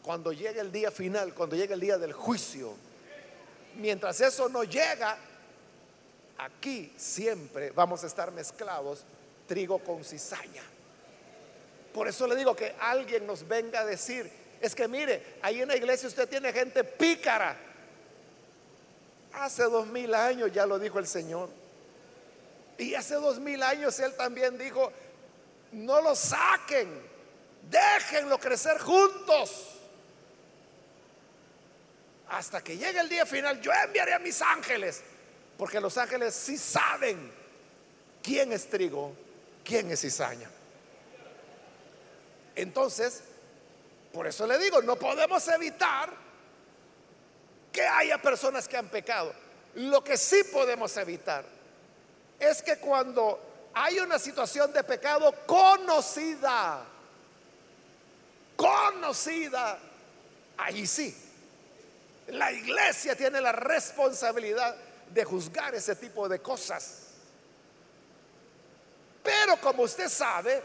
Cuando 0.00 0.32
llegue 0.32 0.60
el 0.60 0.70
día 0.70 0.92
final, 0.92 1.34
cuando 1.34 1.56
llegue 1.56 1.74
el 1.74 1.80
día 1.80 1.98
del 1.98 2.12
juicio. 2.12 2.72
Mientras 3.74 4.20
eso 4.20 4.48
no 4.48 4.62
llega, 4.62 5.18
aquí 6.38 6.92
siempre 6.96 7.72
vamos 7.72 8.04
a 8.04 8.06
estar 8.06 8.30
mezclados 8.30 9.04
trigo 9.50 9.80
con 9.80 10.04
cizaña. 10.04 10.62
Por 11.92 12.06
eso 12.06 12.24
le 12.28 12.36
digo 12.36 12.54
que 12.54 12.72
alguien 12.78 13.26
nos 13.26 13.48
venga 13.48 13.80
a 13.80 13.84
decir, 13.84 14.30
es 14.60 14.76
que 14.76 14.86
mire, 14.86 15.38
ahí 15.42 15.60
en 15.60 15.66
la 15.66 15.76
iglesia 15.76 16.06
usted 16.06 16.28
tiene 16.28 16.52
gente 16.52 16.84
pícara. 16.84 17.56
Hace 19.32 19.64
dos 19.64 19.88
mil 19.88 20.14
años 20.14 20.52
ya 20.52 20.66
lo 20.66 20.78
dijo 20.78 21.00
el 21.00 21.06
Señor. 21.08 21.50
Y 22.78 22.94
hace 22.94 23.16
dos 23.16 23.40
mil 23.40 23.60
años 23.64 23.98
Él 23.98 24.14
también 24.14 24.56
dijo, 24.56 24.92
no 25.72 26.00
lo 26.00 26.14
saquen, 26.14 26.88
déjenlo 27.68 28.38
crecer 28.38 28.78
juntos. 28.78 29.80
Hasta 32.28 32.62
que 32.62 32.76
llegue 32.76 33.00
el 33.00 33.08
día 33.08 33.26
final, 33.26 33.60
yo 33.60 33.72
enviaré 33.72 34.14
a 34.14 34.20
mis 34.20 34.40
ángeles, 34.42 35.02
porque 35.58 35.80
los 35.80 35.98
ángeles 35.98 36.36
sí 36.36 36.56
saben 36.56 37.32
quién 38.22 38.52
es 38.52 38.70
trigo 38.70 39.12
quién 39.70 39.88
es 39.92 40.00
cizaña. 40.00 40.50
Entonces, 42.56 43.22
por 44.12 44.26
eso 44.26 44.44
le 44.44 44.58
digo, 44.58 44.82
no 44.82 44.96
podemos 44.96 45.46
evitar 45.46 46.12
que 47.72 47.86
haya 47.86 48.20
personas 48.20 48.66
que 48.66 48.76
han 48.76 48.88
pecado. 48.88 49.32
Lo 49.76 50.02
que 50.02 50.16
sí 50.16 50.42
podemos 50.52 50.96
evitar 50.96 51.44
es 52.40 52.60
que 52.62 52.78
cuando 52.78 53.70
hay 53.72 54.00
una 54.00 54.18
situación 54.18 54.72
de 54.72 54.82
pecado 54.82 55.32
conocida, 55.46 56.84
conocida, 58.56 59.78
ahí 60.56 60.84
sí, 60.84 61.16
la 62.26 62.50
iglesia 62.50 63.14
tiene 63.14 63.40
la 63.40 63.52
responsabilidad 63.52 64.74
de 65.10 65.24
juzgar 65.24 65.76
ese 65.76 65.94
tipo 65.94 66.28
de 66.28 66.40
cosas. 66.40 67.09
Pero 69.22 69.56
como 69.60 69.82
usted 69.82 70.08
sabe 70.08 70.62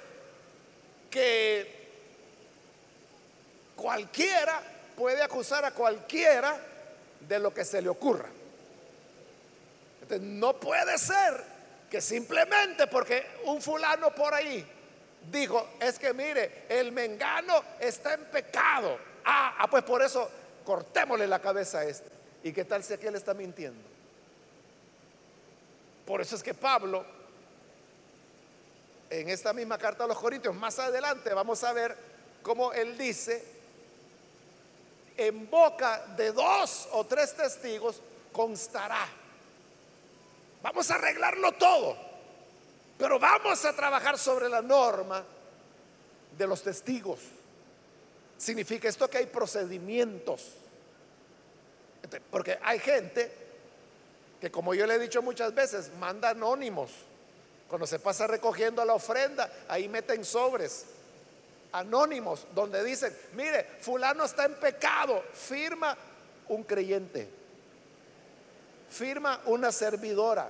que 1.09 1.85
cualquiera 3.75 4.61
puede 4.95 5.21
acusar 5.21 5.65
a 5.65 5.71
cualquiera 5.71 6.57
de 7.19 7.39
lo 7.39 7.53
que 7.53 7.65
se 7.65 7.81
le 7.81 7.89
ocurra. 7.89 8.29
no 10.21 10.59
puede 10.59 10.97
ser 10.97 11.43
que 11.89 11.99
simplemente 11.99 12.87
porque 12.87 13.25
un 13.45 13.61
fulano 13.61 14.13
por 14.13 14.33
ahí 14.33 14.65
dijo, 15.31 15.69
es 15.79 15.97
que 15.97 16.13
mire, 16.13 16.65
el 16.69 16.91
mengano 16.91 17.63
está 17.79 18.13
en 18.13 18.25
pecado. 18.25 18.97
Ah, 19.23 19.55
ah 19.59 19.69
pues 19.69 19.83
por 19.83 20.01
eso 20.01 20.29
cortémosle 20.63 21.27
la 21.27 21.39
cabeza 21.39 21.79
a 21.79 21.85
este. 21.85 22.09
¿Y 22.43 22.53
qué 22.53 22.63
tal 22.63 22.83
si 22.83 22.93
aquel 22.93 23.15
está 23.15 23.33
mintiendo? 23.33 23.81
Por 26.05 26.21
eso 26.21 26.35
es 26.35 26.43
que 26.43 26.53
Pablo 26.53 27.03
en 29.19 29.30
esta 29.30 29.54
misma 29.54 29.78
carta 29.78 30.04
a 30.04 30.08
los 30.08 30.19
Corintios, 30.19 30.54
más 30.56 30.78
adelante 30.78 31.34
vamos 31.34 31.63
a 31.63 31.71
ver 31.71 31.95
cómo 32.41 32.73
él 32.73 32.97
dice, 32.97 33.43
en 35.17 35.49
boca 35.49 36.06
de 36.17 36.32
dos 36.34 36.89
o 36.91 37.06
tres 37.06 37.34
testigos 37.34 38.01
constará. 38.34 39.08
Vamos 40.62 40.91
a 40.91 40.95
arreglarlo 40.95 41.54
todo, 41.54 41.95
pero 42.97 43.17
vamos 43.17 43.63
a 43.63 43.73
trabajar 43.73 44.17
sobre 44.17 44.49
la 44.49 44.62
norma 44.62 45.23
de 46.38 46.47
los 46.47 46.62
testigos. 46.62 47.19
Significa 48.38 48.89
esto 48.89 49.10
que 49.10 49.19
hay 49.19 49.28
procedimientos. 49.28 50.51
Porque 52.30 52.60
hay 52.62 52.80
gente 52.80 53.32
que, 54.41 54.51
como 54.51 54.73
yo 54.73 54.86
le 54.86 54.95
he 54.95 54.99
dicho 54.99 55.21
muchas 55.21 55.56
veces, 55.56 55.89
manda 55.99 56.30
anónimos 56.30 56.91
cuando 57.67 57.88
se 57.88 57.99
pasa 57.99 58.28
recogiendo 58.28 58.84
la 58.86 58.93
ofrenda, 58.93 59.51
ahí 59.67 59.88
meten 59.88 60.23
sobres 60.23 60.86
anónimos 61.75 62.47
donde 62.56 62.84
dicen, 62.84 63.15
mire, 63.34 63.65
fulano 63.82 64.23
está 64.23 64.45
en 64.45 64.56
pecado, 64.56 65.23
firma 65.34 65.97
un 66.47 66.63
creyente, 66.63 67.28
firma 68.89 69.41
una 69.45 69.71
servidora. 69.71 70.49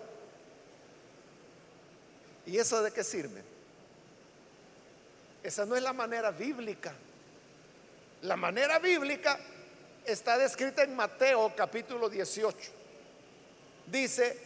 ¿Y 2.46 2.60
eso 2.60 2.84
de 2.84 2.92
qué 2.92 3.04
sirve? 3.04 3.44
Esa 5.42 5.66
no 5.66 5.76
es 5.76 5.82
la 5.82 5.94
manera 5.94 6.30
bíblica. 6.30 6.94
La 8.22 8.36
manera 8.36 8.78
bíblica 8.78 9.40
está 10.06 10.38
descrita 10.38 10.84
en 10.84 10.96
Mateo 10.96 11.54
capítulo 11.56 12.08
18. 12.08 12.58
Dice 13.88 14.38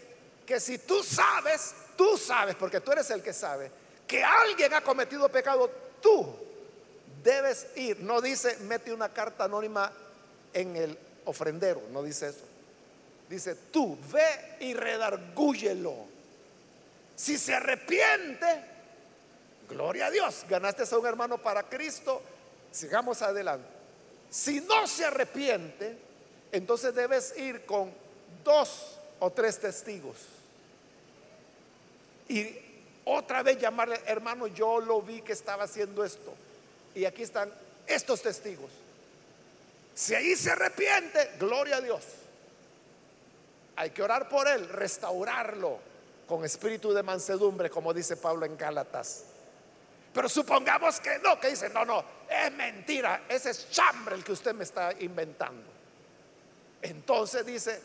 que 0.45 0.61
si 0.61 0.77
tú 0.77 1.03
sabes 1.03 1.73
tú 1.99 2.17
sabes, 2.17 2.55
porque 2.55 2.79
tú 2.79 2.93
eres 2.93 3.09
el 3.09 3.21
que 3.21 3.33
sabe, 3.33 3.69
que 4.07 4.23
alguien 4.23 4.73
ha 4.73 4.79
cometido 4.79 5.27
pecado, 5.27 5.69
tú 6.01 6.33
debes 7.21 7.67
ir. 7.75 7.99
No 7.99 8.21
dice, 8.21 8.55
mete 8.61 8.93
una 8.93 9.09
carta 9.09 9.43
anónima 9.43 9.91
en 10.53 10.77
el 10.77 10.97
ofrendero, 11.25 11.81
no 11.91 12.01
dice 12.01 12.29
eso. 12.29 12.45
Dice, 13.27 13.53
tú 13.53 13.97
ve 14.13 14.55
y 14.61 14.73
redargúyelo. 14.73 15.93
Si 17.17 17.37
se 17.37 17.53
arrepiente, 17.53 18.63
gloria 19.69 20.05
a 20.05 20.11
Dios, 20.11 20.45
ganaste 20.47 20.83
a 20.89 20.97
un 20.97 21.05
hermano 21.05 21.37
para 21.37 21.63
Cristo, 21.63 22.21
sigamos 22.71 23.21
adelante. 23.21 23.67
Si 24.29 24.61
no 24.61 24.87
se 24.87 25.03
arrepiente, 25.03 25.97
entonces 26.53 26.95
debes 26.95 27.37
ir 27.37 27.65
con 27.65 27.91
dos 28.45 28.97
o 29.19 29.29
tres 29.31 29.59
testigos 29.59 30.38
y 32.29 32.57
otra 33.05 33.41
vez 33.41 33.59
llamarle, 33.59 33.99
hermano, 34.05 34.47
yo 34.47 34.79
lo 34.79 35.01
vi 35.01 35.21
que 35.21 35.33
estaba 35.33 35.63
haciendo 35.63 36.05
esto. 36.05 36.33
Y 36.93 37.05
aquí 37.05 37.23
están 37.23 37.51
estos 37.87 38.21
testigos. 38.21 38.69
Si 39.95 40.13
ahí 40.13 40.35
se 40.35 40.51
arrepiente, 40.51 41.31
gloria 41.39 41.77
a 41.77 41.81
Dios. 41.81 42.03
Hay 43.75 43.89
que 43.89 44.03
orar 44.03 44.29
por 44.29 44.47
él, 44.47 44.69
restaurarlo 44.69 45.79
con 46.27 46.45
espíritu 46.45 46.93
de 46.93 47.01
mansedumbre, 47.01 47.69
como 47.71 47.93
dice 47.93 48.15
Pablo 48.15 48.45
en 48.45 48.55
Gálatas. 48.55 49.23
Pero 50.13 50.29
supongamos 50.29 50.99
que 50.99 51.17
no, 51.19 51.39
que 51.39 51.49
dice, 51.49 51.69
no, 51.69 51.83
no, 51.85 52.03
es 52.29 52.51
mentira, 52.51 53.23
ese 53.27 53.49
es 53.49 53.71
chambre 53.71 54.15
el 54.15 54.23
que 54.23 54.33
usted 54.33 54.53
me 54.53 54.63
está 54.63 54.93
inventando. 54.99 55.69
Entonces 56.81 57.45
dice, 57.45 57.81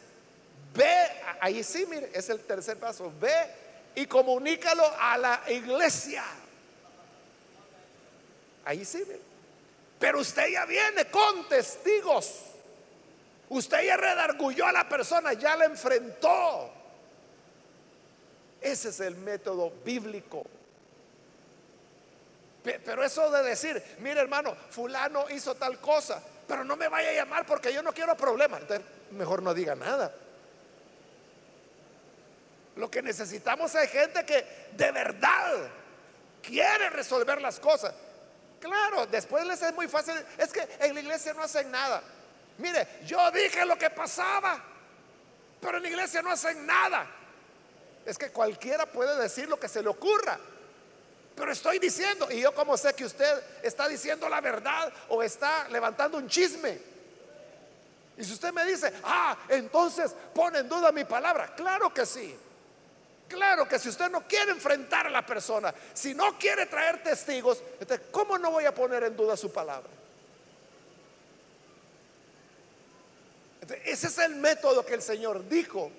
ve, 0.75 1.09
ahí 1.41 1.65
sí, 1.65 1.87
mire, 1.87 2.11
es 2.13 2.29
el 2.29 2.41
tercer 2.41 2.77
paso, 2.77 3.11
ve 3.19 3.64
y 3.95 4.07
comunícalo 4.07 4.85
a 4.99 5.19
la 5.19 5.43
iglesia. 5.49 6.25
Ahí 8.65 8.85
sí, 8.85 9.05
pero 9.99 10.21
usted 10.21 10.49
ya 10.49 10.65
viene 10.65 11.07
con 11.07 11.49
testigos. 11.49 12.41
Usted 13.49 13.85
ya 13.85 13.97
redargulló 13.97 14.67
a 14.67 14.73
la 14.73 14.89
persona, 14.89 15.35
ya 15.35 15.57
la 15.57 15.67
enfrentó. 15.67 16.73
Ese 18.61 18.89
es 18.89 19.01
el 19.01 19.17
método 19.17 19.71
bíblico. 19.85 20.45
Pero 22.63 23.05
eso 23.05 23.31
de 23.31 23.43
decir, 23.43 23.83
mire 23.99 24.21
hermano, 24.21 24.57
fulano 24.71 25.29
hizo 25.29 25.55
tal 25.55 25.79
cosa, 25.81 26.23
pero 26.49 26.65
no 26.65 26.77
me 26.77 26.89
vaya 26.89 27.11
a 27.11 27.13
llamar 27.13 27.45
porque 27.45 27.71
yo 27.71 27.83
no 27.83 27.93
quiero 27.93 28.17
problemas. 28.17 28.63
Entonces, 28.63 28.87
mejor 29.11 29.43
no 29.43 29.53
diga 29.53 29.75
nada. 29.75 30.15
Lo 32.77 32.91
que 32.91 33.03
necesitamos 33.03 33.75
es 33.75 33.91
gente 33.91 34.25
que 34.25 34.69
de 34.73 34.91
verdad 34.91 35.71
quiere 36.43 36.91
resolver 36.91 37.41
las 37.41 37.61
cosas. 37.61 37.95
Claro, 38.61 39.07
después 39.07 39.47
les 39.47 39.63
es 39.63 39.75
muy 39.75 39.89
fácil. 39.89 40.15
Es 40.39 40.53
que 40.53 40.67
en 40.81 40.95
la 40.95 41.01
iglesia 41.01 41.35
no 41.35 41.43
hacen 41.43 41.71
nada. 41.71 42.03
Mire, 42.59 42.87
yo 43.05 43.31
dije 43.31 43.65
lo 43.65 43.77
que 43.77 43.91
pasaba, 43.91 44.63
pero 45.61 45.77
en 45.77 45.83
la 45.83 45.89
iglesia 45.89 46.23
no 46.23 46.31
hacen 46.31 46.65
nada. 46.67 47.07
Es 48.05 48.19
que 48.19 48.31
cualquiera 48.31 48.87
puede 48.87 49.21
decir 49.21 49.49
lo 49.49 49.59
que 49.59 49.69
se 49.69 49.83
le 49.83 49.89
ocurra. 49.89 50.39
Pero 51.35 51.51
estoy 51.51 51.79
diciendo, 51.79 52.31
y 52.31 52.41
yo 52.41 52.55
como 52.55 52.77
sé 52.77 52.95
que 52.95 53.05
usted 53.05 53.43
está 53.63 53.89
diciendo 53.89 54.29
la 54.29 54.41
verdad 54.41 54.93
o 55.09 55.23
está 55.23 55.69
levantando 55.69 56.19
un 56.19 56.29
chisme. 56.29 56.79
Y 58.17 58.25
si 58.25 58.33
usted 58.33 58.53
me 58.53 58.65
dice, 58.65 58.93
ah, 59.03 59.37
entonces 59.49 60.15
pone 60.33 60.61
en 60.61 60.69
duda 60.69 60.93
mi 60.93 61.05
palabra, 61.05 61.55
claro 61.57 61.93
que 61.93 62.07
sí. 62.07 62.39
Claro 63.29 63.67
que 63.67 63.79
si 63.79 63.89
usted 63.89 64.11
no 64.11 64.27
quiere 64.27 64.53
enfrentar 64.53 65.07
a 65.07 65.11
la 65.11 65.25
persona, 65.25 65.75
si 65.93 66.15
no 66.15 66.39
quiere 66.39 66.67
traer 66.67 67.03
testigos, 67.03 67.63
¿cómo 68.11 68.39
no 68.39 68.51
voy 68.51 68.65
a 68.65 68.75
poner 68.75 69.03
en 69.05 69.17
duda 69.17 69.37
su 69.37 69.53
palabra? 69.53 69.91
ese 73.85 74.09
es 74.09 74.19
el 74.19 74.37
método 74.37 74.85
que 74.85 74.95
el 74.95 75.03
Señor 75.03 75.49
dijo 75.49 75.91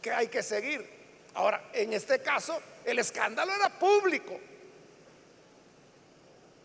que 0.00 0.10
hay 0.10 0.28
que 0.28 0.42
seguir. 0.42 0.88
Ahora, 1.34 1.68
en 1.72 1.92
este 1.92 2.20
caso, 2.20 2.60
el 2.84 2.98
escándalo 2.98 3.54
era 3.54 3.68
público. 3.68 4.38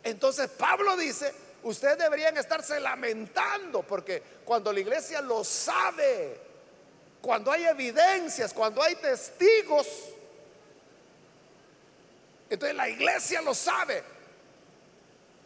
Entonces 0.03 0.49
Pablo 0.49 0.97
dice, 0.97 1.33
ustedes 1.63 1.97
deberían 1.97 2.37
estarse 2.37 2.79
lamentando 2.79 3.83
porque 3.83 4.21
cuando 4.43 4.71
la 4.71 4.79
iglesia 4.79 5.21
lo 5.21 5.43
sabe, 5.43 6.39
cuando 7.24 7.53
hay 7.53 7.63
evidencias, 7.63 8.53
cuando 8.53 8.84
hay 8.84 8.95
testigos, 8.95 9.88
entonces 12.49 12.76
la 12.76 12.89
iglesia 12.89 13.41
lo 13.41 13.55
sabe. 13.55 14.03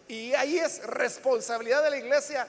Y 0.08 0.34
ahí 0.34 0.58
es 0.58 0.84
responsabilidad 0.84 1.84
de 1.84 1.92
la 1.92 1.98
iglesia 1.98 2.48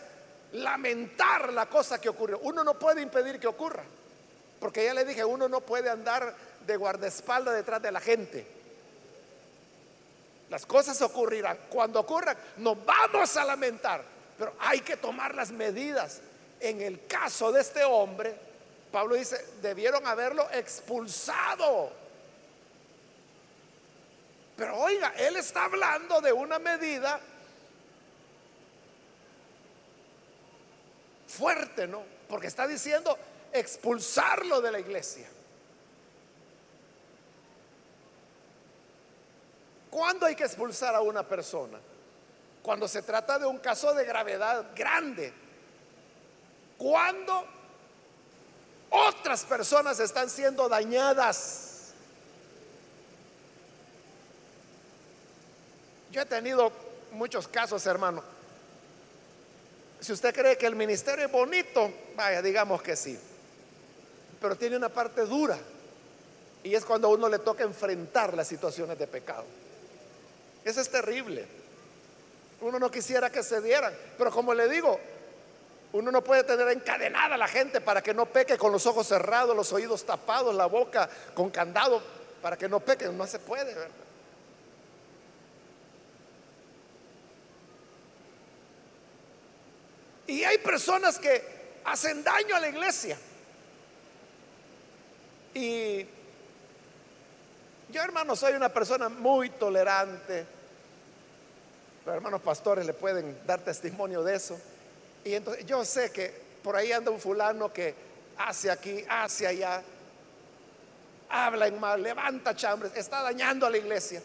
lamentar 0.53 1.53
la 1.53 1.67
cosa 1.67 2.01
que 2.01 2.09
ocurrió. 2.09 2.39
Uno 2.39 2.65
no 2.65 2.79
puede 2.79 3.03
impedir 3.03 3.39
que 3.39 3.47
ocurra, 3.47 3.83
porque 4.61 4.87
ya 4.87 4.95
le 4.95 5.05
dije, 5.05 5.23
uno 5.27 5.47
no 5.47 5.61
puede 5.61 5.91
andar 5.91 6.35
de 6.67 6.77
guardaespaldas 6.79 7.55
detrás 7.55 7.83
de 7.83 7.93
la 7.93 8.01
gente. 8.01 8.47
Las 10.49 10.65
cosas 10.65 11.03
ocurrirán. 11.03 11.59
Cuando 11.69 12.01
ocurran, 12.01 12.35
nos 12.57 12.83
vamos 12.83 13.37
a 13.37 13.45
lamentar, 13.45 14.03
pero 14.39 14.55
hay 14.59 14.81
que 14.81 14.97
tomar 14.97 15.35
las 15.35 15.51
medidas. 15.51 16.23
En 16.61 16.81
el 16.81 17.07
caso 17.07 17.53
de 17.53 17.61
este 17.61 17.85
hombre, 17.85 18.48
Pablo 18.91 19.15
dice, 19.15 19.45
debieron 19.61 20.07
haberlo 20.07 20.49
expulsado. 20.51 21.93
Pero 24.57 24.77
oiga, 24.77 25.15
él 25.17 25.37
está 25.37 25.65
hablando 25.65 26.21
de 26.21 26.33
una 26.33 26.59
medida 26.59 27.21
fuerte, 31.29 31.87
¿no? 31.87 32.03
Porque 32.29 32.49
está 32.49 32.67
diciendo 32.67 33.17
expulsarlo 33.53 34.61
de 34.61 34.73
la 34.73 34.81
iglesia. 34.81 35.29
¿Cuándo 39.91 40.27
hay 40.27 40.35
que 40.35 40.45
expulsar 40.45 40.95
a 40.95 41.01
una 41.01 41.27
persona? 41.27 41.79
Cuando 42.63 42.89
se 42.89 43.03
trata 43.03 43.39
de 43.39 43.47
un 43.47 43.59
caso 43.59 43.95
de 43.95 44.05
gravedad 44.05 44.67
grande. 44.75 45.33
Cuando 46.77 47.58
otras 48.91 49.45
personas 49.45 50.01
están 50.01 50.31
siendo 50.31 50.69
dañadas. 50.69 51.93
Yo 56.11 56.23
he 56.23 56.27
tenido 56.27 56.73
muchos 57.13 57.49
casos, 57.49 57.85
hermano. 57.87 58.23
Si 60.01 60.13
usted 60.13 60.35
cree 60.35 60.57
que 60.57 60.67
el 60.67 60.77
ministerio 60.77 61.27
es 61.27 61.33
bonito, 61.33 61.93
vaya, 62.17 62.41
digamos 62.41 62.83
que 62.83 62.97
sí. 62.97 63.19
Pero 64.41 64.57
tiene 64.57 64.77
una 64.77 64.89
parte 64.89 65.23
dura. 65.23 65.59
Y 66.63 66.75
es 66.75 66.85
cuando 66.85 67.09
a 67.09 67.11
uno 67.11 67.29
le 67.29 67.39
toca 67.41 67.65
enfrentar 67.65 68.35
las 68.35 68.49
situaciones 68.49 68.99
de 68.99 69.07
pecado. 69.07 69.45
Eso 70.65 70.81
es 70.81 70.89
terrible. 70.89 71.47
Uno 72.61 72.79
no 72.79 72.91
quisiera 72.91 73.31
que 73.31 73.43
se 73.43 73.61
dieran. 73.61 73.95
Pero 74.17 74.31
como 74.31 74.55
le 74.55 74.69
digo, 74.69 74.99
uno 75.93 76.11
no 76.11 76.23
puede 76.23 76.45
tener 76.45 76.69
encadenada 76.69 77.37
a 77.37 77.39
la 77.39 77.49
gente 77.49 77.81
para 77.81 78.03
que 78.03 78.13
no 78.13 78.27
peque 78.27 78.59
con 78.59 78.73
los 78.73 78.87
ojos 78.87 79.07
cerrados, 79.07 79.57
los 79.57 79.73
oídos 79.73 80.05
tapados, 80.05 80.55
la 80.55 80.67
boca 80.67 81.09
con 81.35 81.51
candado, 81.51 82.03
para 82.43 82.57
que 82.57 82.69
no 82.69 82.81
peque. 82.81 83.07
No 83.07 83.27
se 83.27 83.39
puede, 83.39 83.75
¿verdad? 83.75 83.91
Y 90.27 90.45
hay 90.45 90.59
personas 90.59 91.19
que 91.19 91.81
hacen 91.85 92.23
daño 92.23 92.55
a 92.55 92.61
la 92.61 92.69
iglesia. 92.69 93.17
Y 95.55 96.07
yo, 97.91 98.03
hermano, 98.03 98.37
soy 98.37 98.53
una 98.53 98.69
persona 98.69 99.09
muy 99.09 99.49
tolerante. 99.49 100.45
Los 102.05 102.15
hermanos 102.15 102.43
pastores 102.43 102.85
le 102.85 102.93
pueden 102.93 103.39
dar 103.47 103.61
testimonio 103.61 104.23
de 104.23 104.37
eso. 104.37 104.61
Y 105.29 105.35
entonces 105.35 105.67
yo 105.67 105.85
sé 105.85 106.11
que 106.11 106.33
por 106.63 106.75
ahí 106.75 106.91
anda 106.91 107.11
un 107.11 107.21
fulano 107.21 107.71
que 107.71 107.95
hace 108.39 108.71
aquí, 108.71 109.05
hace 109.07 109.47
allá, 109.47 109.83
habla 111.29 111.67
en 111.67 111.79
mal, 111.79 112.03
levanta 112.03 112.57
chambres, 112.57 112.93
está 112.97 113.21
dañando 113.23 113.67
a 113.67 113.71
la 113.71 113.77
iglesia. 113.77 114.23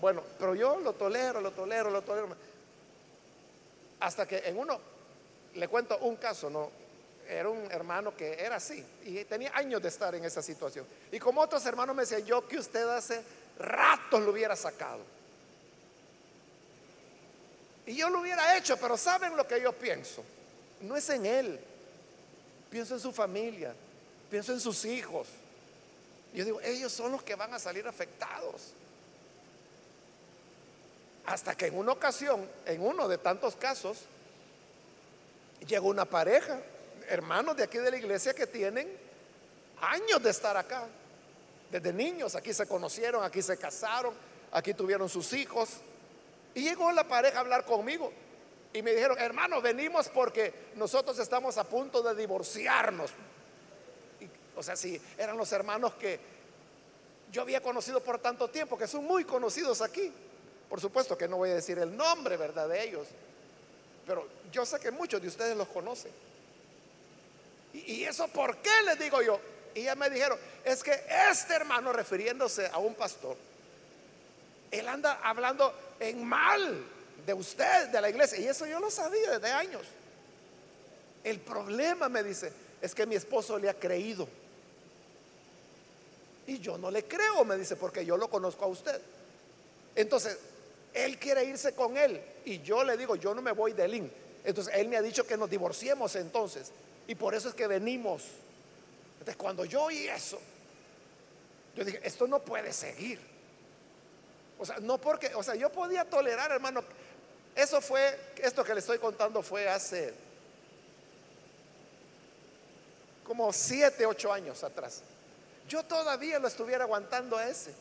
Bueno, 0.00 0.22
pero 0.38 0.54
yo 0.54 0.78
lo 0.78 0.92
tolero, 0.92 1.40
lo 1.40 1.50
tolero, 1.50 1.90
lo 1.90 2.00
tolero. 2.02 2.28
Hasta 3.98 4.24
que 4.24 4.38
en 4.38 4.56
uno 4.56 4.78
le 5.54 5.66
cuento 5.66 5.98
un 5.98 6.14
caso, 6.14 6.48
¿no? 6.48 6.70
Era 7.28 7.48
un 7.48 7.68
hermano 7.72 8.16
que 8.16 8.34
era 8.34 8.54
así 8.54 8.86
y 9.04 9.24
tenía 9.24 9.50
años 9.52 9.82
de 9.82 9.88
estar 9.88 10.14
en 10.14 10.24
esa 10.24 10.42
situación. 10.42 10.86
Y 11.10 11.18
como 11.18 11.40
otros 11.40 11.66
hermanos 11.66 11.96
me 11.96 12.02
decían, 12.02 12.24
yo 12.24 12.46
que 12.46 12.56
usted 12.58 12.88
hace 12.88 13.20
ratos 13.58 14.22
lo 14.22 14.30
hubiera 14.30 14.54
sacado. 14.54 15.00
Y 17.84 17.96
yo 17.96 18.08
lo 18.10 18.20
hubiera 18.20 18.56
hecho, 18.56 18.76
pero 18.76 18.96
¿saben 18.96 19.36
lo 19.36 19.44
que 19.44 19.60
yo 19.60 19.72
pienso? 19.72 20.22
No 20.80 20.96
es 20.96 21.08
en 21.10 21.26
él. 21.26 21.60
Pienso 22.70 22.94
en 22.94 23.00
su 23.00 23.12
familia, 23.12 23.74
pienso 24.30 24.52
en 24.52 24.60
sus 24.60 24.84
hijos. 24.84 25.28
Yo 26.34 26.44
digo, 26.44 26.60
ellos 26.60 26.92
son 26.92 27.12
los 27.12 27.22
que 27.22 27.34
van 27.34 27.54
a 27.54 27.58
salir 27.58 27.86
afectados. 27.86 28.72
Hasta 31.24 31.54
que 31.56 31.66
en 31.66 31.78
una 31.78 31.92
ocasión, 31.92 32.48
en 32.66 32.82
uno 32.82 33.08
de 33.08 33.18
tantos 33.18 33.56
casos, 33.56 33.98
llegó 35.66 35.88
una 35.88 36.04
pareja, 36.04 36.60
hermanos 37.08 37.56
de 37.56 37.64
aquí 37.64 37.78
de 37.78 37.90
la 37.90 37.96
iglesia 37.96 38.34
que 38.34 38.46
tienen 38.46 38.88
años 39.80 40.22
de 40.22 40.30
estar 40.30 40.56
acá. 40.56 40.86
Desde 41.70 41.92
niños 41.92 42.34
aquí 42.34 42.52
se 42.52 42.66
conocieron, 42.66 43.24
aquí 43.24 43.42
se 43.42 43.56
casaron, 43.56 44.14
aquí 44.52 44.74
tuvieron 44.74 45.08
sus 45.08 45.32
hijos. 45.32 45.70
Y 46.54 46.62
llegó 46.62 46.90
la 46.92 47.08
pareja 47.08 47.38
a 47.38 47.40
hablar 47.40 47.64
conmigo. 47.64 48.12
Y 48.76 48.82
me 48.82 48.92
dijeron, 48.92 49.18
hermano, 49.18 49.62
venimos 49.62 50.10
porque 50.10 50.52
nosotros 50.74 51.18
estamos 51.18 51.56
a 51.56 51.64
punto 51.64 52.02
de 52.02 52.14
divorciarnos. 52.14 53.10
o 54.54 54.62
sea, 54.62 54.76
si 54.76 55.00
eran 55.16 55.38
los 55.38 55.50
hermanos 55.52 55.94
que 55.94 56.20
yo 57.32 57.40
había 57.40 57.62
conocido 57.62 58.02
por 58.02 58.18
tanto 58.18 58.48
tiempo, 58.48 58.76
que 58.76 58.86
son 58.86 59.04
muy 59.04 59.24
conocidos 59.24 59.80
aquí. 59.80 60.12
Por 60.68 60.78
supuesto 60.78 61.16
que 61.16 61.26
no 61.26 61.38
voy 61.38 61.50
a 61.50 61.54
decir 61.54 61.78
el 61.78 61.96
nombre, 61.96 62.36
¿verdad? 62.36 62.68
De 62.68 62.84
ellos. 62.84 63.06
Pero 64.06 64.28
yo 64.52 64.66
sé 64.66 64.78
que 64.78 64.90
muchos 64.90 65.22
de 65.22 65.28
ustedes 65.28 65.56
los 65.56 65.68
conocen. 65.68 66.12
¿Y, 67.72 68.04
eso 68.04 68.28
por 68.28 68.58
qué 68.58 68.82
les 68.84 68.98
digo 68.98 69.22
yo? 69.22 69.40
Y 69.74 69.84
ya 69.84 69.94
me 69.94 70.10
dijeron, 70.10 70.38
es 70.66 70.82
que 70.82 71.00
este 71.30 71.54
hermano, 71.54 71.94
refiriéndose 71.94 72.66
a 72.66 72.76
un 72.76 72.94
pastor, 72.94 73.38
él 74.70 74.86
anda 74.86 75.18
hablando 75.22 75.72
en 75.98 76.26
mal 76.26 76.95
de 77.24 77.34
usted, 77.34 77.88
de 77.88 78.00
la 78.00 78.10
iglesia. 78.10 78.38
Y 78.38 78.46
eso 78.46 78.66
yo 78.66 78.80
lo 78.80 78.90
sabía 78.90 79.38
desde 79.38 79.52
años. 79.52 79.82
El 81.24 81.40
problema, 81.40 82.08
me 82.08 82.22
dice, 82.22 82.52
es 82.80 82.94
que 82.94 83.06
mi 83.06 83.14
esposo 83.14 83.58
le 83.58 83.68
ha 83.68 83.74
creído. 83.74 84.28
Y 86.46 86.58
yo 86.58 86.78
no 86.78 86.90
le 86.90 87.04
creo, 87.04 87.44
me 87.44 87.56
dice, 87.56 87.76
porque 87.76 88.04
yo 88.04 88.16
lo 88.16 88.28
conozco 88.28 88.64
a 88.64 88.68
usted. 88.68 89.00
Entonces, 89.96 90.38
él 90.94 91.18
quiere 91.18 91.44
irse 91.44 91.74
con 91.74 91.96
él. 91.96 92.20
Y 92.44 92.60
yo 92.62 92.84
le 92.84 92.96
digo, 92.96 93.16
yo 93.16 93.34
no 93.34 93.42
me 93.42 93.52
voy 93.52 93.72
de 93.72 93.88
Lin. 93.88 94.10
Entonces 94.44 94.72
él 94.76 94.88
me 94.88 94.96
ha 94.96 95.02
dicho 95.02 95.26
que 95.26 95.36
nos 95.36 95.50
divorciemos 95.50 96.14
entonces. 96.14 96.70
Y 97.08 97.14
por 97.16 97.34
eso 97.34 97.48
es 97.48 97.54
que 97.54 97.66
venimos. 97.66 98.22
Entonces 99.14 99.36
cuando 99.36 99.64
yo 99.64 99.82
oí 99.82 100.06
eso, 100.06 100.38
yo 101.74 101.84
dije, 101.84 102.00
esto 102.02 102.26
no 102.26 102.40
puede 102.40 102.72
seguir. 102.72 103.18
O 104.58 104.64
sea, 104.64 104.78
no 104.78 104.98
porque, 104.98 105.34
o 105.34 105.42
sea, 105.42 105.54
yo 105.54 105.70
podía 105.70 106.04
tolerar, 106.04 106.52
hermano. 106.52 106.82
Eso 107.56 107.80
fue, 107.80 108.18
esto 108.36 108.62
que 108.62 108.74
le 108.74 108.80
estoy 108.80 108.98
contando 108.98 109.42
fue 109.42 109.66
hace 109.66 110.12
como 113.24 113.50
siete, 113.52 114.04
ocho 114.04 114.30
años 114.30 114.62
atrás. 114.62 115.02
Yo 115.66 115.82
todavía 115.82 116.38
lo 116.38 116.48
estuviera 116.48 116.84
aguantando 116.84 117.38
a 117.38 117.48
ese. 117.48 117.74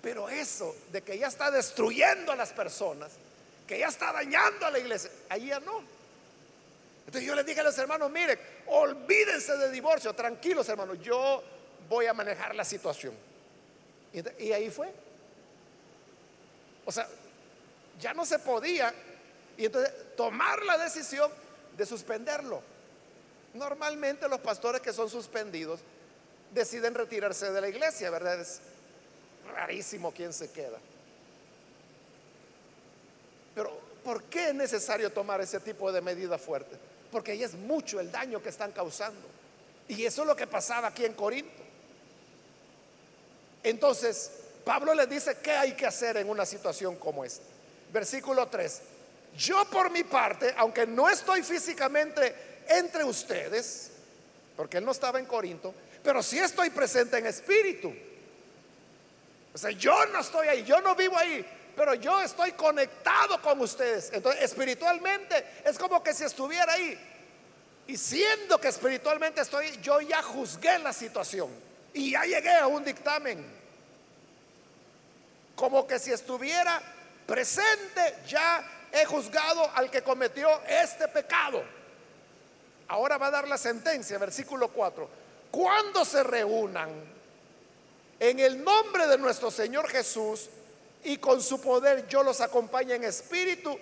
Pero 0.00 0.28
eso 0.28 0.74
de 0.92 1.02
que 1.02 1.18
ya 1.18 1.26
está 1.26 1.50
destruyendo 1.50 2.30
a 2.30 2.36
las 2.36 2.52
personas, 2.52 3.10
que 3.66 3.80
ya 3.80 3.88
está 3.88 4.12
dañando 4.12 4.64
a 4.64 4.70
la 4.70 4.78
iglesia, 4.78 5.10
ahí 5.28 5.48
ya 5.48 5.58
no. 5.58 5.82
Entonces 7.00 7.26
yo 7.26 7.34
les 7.34 7.44
dije 7.44 7.60
a 7.60 7.64
los 7.64 7.76
hermanos, 7.76 8.10
miren, 8.12 8.38
olvídense 8.68 9.56
de 9.56 9.70
divorcio, 9.72 10.14
tranquilos 10.14 10.68
hermanos, 10.68 10.98
yo 11.02 11.42
voy 11.88 12.06
a 12.06 12.14
manejar 12.14 12.54
la 12.54 12.64
situación. 12.64 13.12
Y, 14.12 14.44
y 14.44 14.52
ahí 14.52 14.70
fue. 14.70 14.90
O 16.86 16.92
sea, 16.92 17.06
ya 18.00 18.14
no 18.14 18.24
se 18.24 18.38
podía. 18.38 18.92
Y 19.56 19.66
entonces 19.66 19.92
tomar 20.16 20.62
la 20.64 20.78
decisión 20.78 21.30
de 21.76 21.86
suspenderlo. 21.86 22.62
Normalmente 23.54 24.28
los 24.28 24.40
pastores 24.40 24.80
que 24.80 24.92
son 24.92 25.10
suspendidos 25.10 25.80
deciden 26.52 26.94
retirarse 26.94 27.50
de 27.50 27.60
la 27.60 27.68
iglesia, 27.68 28.10
¿verdad? 28.10 28.40
Es 28.40 28.60
rarísimo 29.52 30.12
quien 30.12 30.32
se 30.32 30.50
queda. 30.50 30.78
Pero 33.54 33.78
¿por 34.04 34.24
qué 34.24 34.48
es 34.48 34.54
necesario 34.54 35.12
tomar 35.12 35.40
ese 35.40 35.60
tipo 35.60 35.92
de 35.92 36.00
medida 36.00 36.38
fuerte? 36.38 36.76
Porque 37.10 37.32
ahí 37.32 37.42
es 37.42 37.54
mucho 37.54 37.98
el 37.98 38.10
daño 38.10 38.42
que 38.42 38.48
están 38.48 38.72
causando. 38.72 39.26
Y 39.88 40.04
eso 40.04 40.22
es 40.22 40.28
lo 40.28 40.36
que 40.36 40.46
pasaba 40.46 40.88
aquí 40.88 41.04
en 41.04 41.14
Corinto. 41.14 41.62
Entonces, 43.62 44.30
Pablo 44.64 44.94
les 44.94 45.08
dice 45.08 45.38
qué 45.42 45.52
hay 45.52 45.72
que 45.72 45.86
hacer 45.86 46.16
en 46.16 46.30
una 46.30 46.46
situación 46.46 46.96
como 46.96 47.24
esta. 47.24 47.44
Versículo 47.92 48.46
3. 48.48 48.82
Yo 49.36 49.64
por 49.66 49.90
mi 49.90 50.04
parte, 50.04 50.54
aunque 50.56 50.86
no 50.86 51.08
estoy 51.08 51.42
físicamente 51.42 52.62
entre 52.68 53.04
ustedes, 53.04 53.90
porque 54.56 54.78
él 54.78 54.84
no 54.84 54.92
estaba 54.92 55.18
en 55.18 55.26
Corinto, 55.26 55.74
pero 56.02 56.22
sí 56.22 56.38
estoy 56.38 56.70
presente 56.70 57.18
en 57.18 57.26
espíritu. 57.26 57.92
O 59.52 59.58
sea, 59.58 59.70
yo 59.70 60.06
no 60.06 60.20
estoy 60.20 60.48
ahí, 60.48 60.64
yo 60.64 60.80
no 60.80 60.94
vivo 60.94 61.16
ahí, 61.16 61.44
pero 61.76 61.94
yo 61.94 62.20
estoy 62.20 62.52
conectado 62.52 63.40
con 63.42 63.60
ustedes. 63.60 64.10
Entonces, 64.12 64.42
espiritualmente 64.42 65.44
es 65.64 65.78
como 65.78 66.02
que 66.02 66.14
si 66.14 66.24
estuviera 66.24 66.72
ahí. 66.72 66.98
Y 67.86 67.96
siendo 67.96 68.60
que 68.60 68.68
espiritualmente 68.68 69.40
estoy, 69.40 69.78
yo 69.82 70.00
ya 70.00 70.22
juzgué 70.22 70.78
la 70.78 70.92
situación 70.92 71.50
y 71.92 72.12
ya 72.12 72.24
llegué 72.24 72.52
a 72.52 72.66
un 72.66 72.84
dictamen. 72.84 73.44
Como 75.56 75.86
que 75.86 75.98
si 75.98 76.12
estuviera 76.12 76.80
presente, 77.30 78.16
ya 78.26 78.88
he 78.90 79.04
juzgado 79.04 79.70
al 79.76 79.88
que 79.88 80.02
cometió 80.02 80.48
este 80.66 81.06
pecado. 81.06 81.62
Ahora 82.88 83.18
va 83.18 83.28
a 83.28 83.30
dar 83.30 83.46
la 83.46 83.56
sentencia, 83.56 84.18
versículo 84.18 84.66
4. 84.66 85.08
Cuando 85.52 86.04
se 86.04 86.24
reúnan 86.24 86.90
en 88.18 88.40
el 88.40 88.64
nombre 88.64 89.06
de 89.06 89.16
nuestro 89.16 89.48
Señor 89.48 89.88
Jesús 89.88 90.50
y 91.04 91.18
con 91.18 91.40
su 91.40 91.60
poder 91.60 92.08
yo 92.08 92.24
los 92.24 92.40
acompañe 92.40 92.96
en 92.96 93.04
espíritu, 93.04 93.78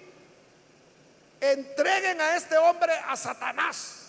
entreguen 1.41 2.21
a 2.21 2.37
este 2.37 2.59
hombre 2.59 2.93
a 2.93 3.17
Satanás 3.17 4.09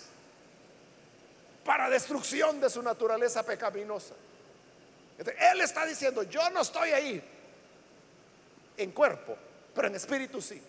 para 1.64 1.90
destrucción 1.90 2.60
de 2.60 2.70
su 2.70 2.84
naturaleza 2.84 3.44
pecaminosa. 3.44 4.16
Él 5.18 5.62
está 5.62 5.86
diciendo, 5.86 6.24
yo 6.24 6.50
no 6.50 6.60
estoy 6.60 6.90
ahí 6.90 7.39
en 8.82 8.92
cuerpo, 8.92 9.38
pero 9.74 9.88
en 9.88 9.96
espíritu 9.96 10.42
sí. 10.42 10.62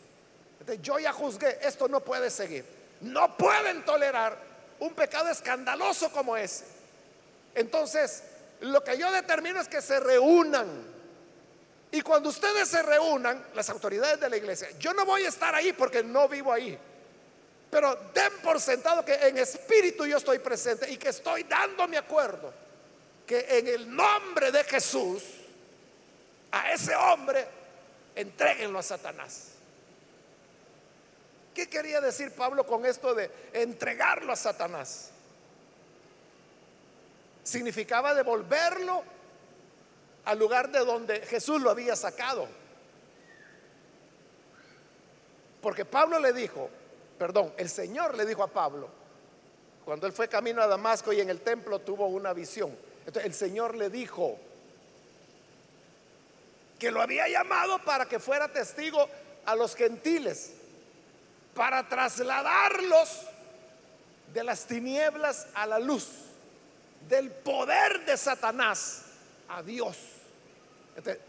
yo 0.83 0.99
ya 0.99 1.13
juzgué, 1.13 1.59
esto 1.63 1.89
no 1.89 2.01
puede 2.01 2.31
seguir 2.31 2.81
no 3.01 3.37
pueden 3.37 3.85
tolerar 3.85 4.37
un 4.79 4.95
pecado 4.95 5.31
escandaloso 5.31 6.11
como 6.11 6.37
ese. 6.37 6.65
Entonces, 7.55 8.23
lo 8.61 8.85
que 8.85 8.97
yo 8.97 9.11
determino 9.11 9.61
es 9.61 9.69
que 9.69 9.83
se 9.83 10.01
reúnan. 10.01 10.69
Y 11.93 12.03
cuando 12.03 12.29
ustedes 12.29 12.69
se 12.69 12.83
reúnan, 12.83 13.45
las 13.55 13.69
autoridades 13.71 14.21
de 14.21 14.31
la 14.31 14.37
iglesia, 14.37 14.69
yo 14.79 14.93
no 14.95 15.05
voy 15.05 15.25
a 15.25 15.29
estar 15.29 15.55
ahí 15.55 15.73
porque 15.73 16.03
no 16.05 16.29
vivo 16.29 16.53
ahí. 16.53 16.79
Pero 17.71 18.11
den 18.15 18.33
por 18.43 18.61
sentado 18.61 19.05
que 19.05 19.15
en 19.15 19.39
espíritu 19.39 20.07
yo 20.07 20.17
estoy 20.17 20.39
presente 20.39 20.91
y 20.91 20.97
que 20.97 21.09
estoy 21.09 21.45
dando 21.45 21.89
mi 21.89 21.97
acuerdo. 21.97 22.53
Que 23.27 23.47
en 23.59 23.69
el 23.69 23.95
nombre 23.95 24.51
de 24.51 24.65
Jesús, 24.65 25.23
a 26.53 26.73
ese 26.73 26.95
hombre, 26.95 27.47
entreguenlo 28.21 28.79
a 28.79 28.83
Satanás. 28.83 29.53
¿Qué 31.55 31.69
quería 31.69 32.01
decir 32.01 32.33
Pablo 32.33 32.65
con 32.67 32.87
esto 32.87 33.15
de 33.15 33.31
entregarlo 33.53 34.33
a 34.33 34.37
Satanás? 34.37 35.11
Significaba 37.43 38.15
devolverlo 38.15 39.03
al 40.25 40.39
lugar 40.39 40.71
de 40.71 40.81
donde 40.81 41.21
Jesús 41.23 41.61
lo 41.61 41.71
había 41.71 41.97
sacado. 41.97 42.47
Porque 45.61 45.85
Pablo 45.85 46.19
le 46.19 46.33
dijo, 46.33 46.71
perdón, 47.19 47.53
el 47.57 47.69
Señor 47.69 48.17
le 48.17 48.25
dijo 48.25 48.43
a 48.43 48.49
Pablo, 48.49 48.89
cuando 49.85 50.07
él 50.07 50.13
fue 50.13 50.29
camino 50.29 50.63
a 50.63 50.67
Damasco 50.67 51.13
y 51.13 51.21
en 51.21 51.31
el 51.31 51.41
templo 51.41 51.81
tuvo 51.81 52.07
una 52.07 52.33
visión. 52.33 52.77
Entonces 53.01 53.25
el 53.25 53.35
Señor 53.35 53.75
le 53.75 53.91
dijo 53.91 54.39
que 56.81 56.91
lo 56.91 57.01
había 57.01 57.29
llamado 57.29 57.79
para 57.85 58.07
que 58.07 58.19
fuera 58.19 58.49
testigo 58.49 59.09
a 59.45 59.55
los 59.55 59.77
gentiles 59.77 60.55
para 61.55 61.87
trasladarlos 61.87 63.23
de 64.33 64.43
las 64.43 64.65
tinieblas 64.65 65.47
a 65.55 65.67
la 65.67 65.79
luz, 65.79 66.09
del 67.09 67.31
poder 67.31 68.05
de 68.07 68.17
Satanás 68.17 69.03
a 69.49 69.63
Dios. 69.63 69.97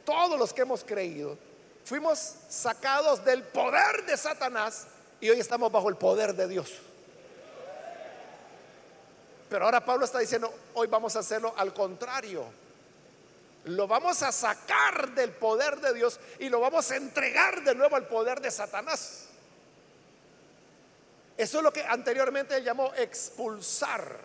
todos 0.06 0.40
los 0.40 0.54
que 0.54 0.62
hemos 0.62 0.84
creído 0.84 1.38
fuimos 1.84 2.36
sacados 2.50 3.24
del 3.26 3.44
poder 3.44 4.06
de 4.06 4.16
Satanás 4.16 4.88
y 5.20 5.30
hoy 5.30 5.40
estamos 5.40 5.72
bajo 5.72 5.90
el 5.90 5.98
poder 5.98 6.34
de 6.34 6.48
Dios. 6.48 6.72
Pero 9.50 9.66
ahora 9.66 9.84
Pablo 9.84 10.06
está 10.06 10.20
diciendo, 10.20 10.54
hoy 10.76 10.88
vamos 10.88 11.14
a 11.18 11.20
hacerlo 11.20 11.54
al 11.58 11.74
contrario. 11.74 12.61
Lo 13.66 13.88
vamos 13.88 14.24
a 14.24 14.32
sacar 14.32 15.12
del 15.14 15.32
poder 15.32 15.80
de 15.80 15.94
Dios 15.94 16.20
y 16.40 16.50
lo 16.50 16.60
vamos 16.60 16.90
a 16.92 16.96
entregar 16.96 17.64
de 17.64 17.76
nuevo 17.76 17.96
al 17.96 18.08
poder 18.08 18.42
de 18.42 18.50
Satanás. 18.50 19.28
Eso 21.38 21.58
es 21.58 21.64
lo 21.64 21.72
que 21.72 21.84
anteriormente 21.84 22.56
él 22.56 22.64
llamó 22.64 22.94
expulsar. 22.96 24.20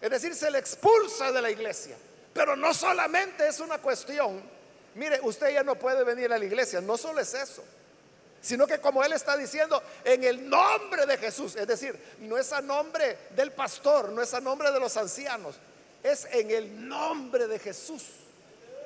Es 0.00 0.10
decir, 0.10 0.34
se 0.34 0.50
le 0.50 0.58
expulsa 0.58 1.32
de 1.32 1.42
la 1.42 1.50
iglesia. 1.50 1.96
Pero 2.34 2.56
no 2.56 2.74
solamente 2.74 3.46
es 3.46 3.60
una 3.60 3.78
cuestión, 3.78 4.42
mire, 4.96 5.20
usted 5.22 5.54
ya 5.54 5.62
no 5.62 5.76
puede 5.76 6.02
venir 6.02 6.32
a 6.32 6.38
la 6.38 6.44
iglesia, 6.44 6.80
no 6.80 6.96
solo 6.98 7.20
es 7.20 7.32
eso, 7.32 7.64
sino 8.40 8.66
que 8.66 8.80
como 8.80 9.04
él 9.04 9.12
está 9.12 9.36
diciendo, 9.36 9.80
en 10.02 10.24
el 10.24 10.48
nombre 10.48 11.06
de 11.06 11.16
Jesús, 11.16 11.54
es 11.54 11.66
decir, 11.66 11.98
no 12.18 12.36
es 12.36 12.52
a 12.52 12.60
nombre 12.60 13.16
del 13.30 13.52
pastor, 13.52 14.10
no 14.10 14.20
es 14.20 14.34
a 14.34 14.40
nombre 14.40 14.72
de 14.72 14.80
los 14.80 14.96
ancianos, 14.96 15.54
es 16.04 16.28
en 16.30 16.50
el 16.50 16.86
nombre 16.86 17.48
de 17.48 17.58
Jesús. 17.58 18.04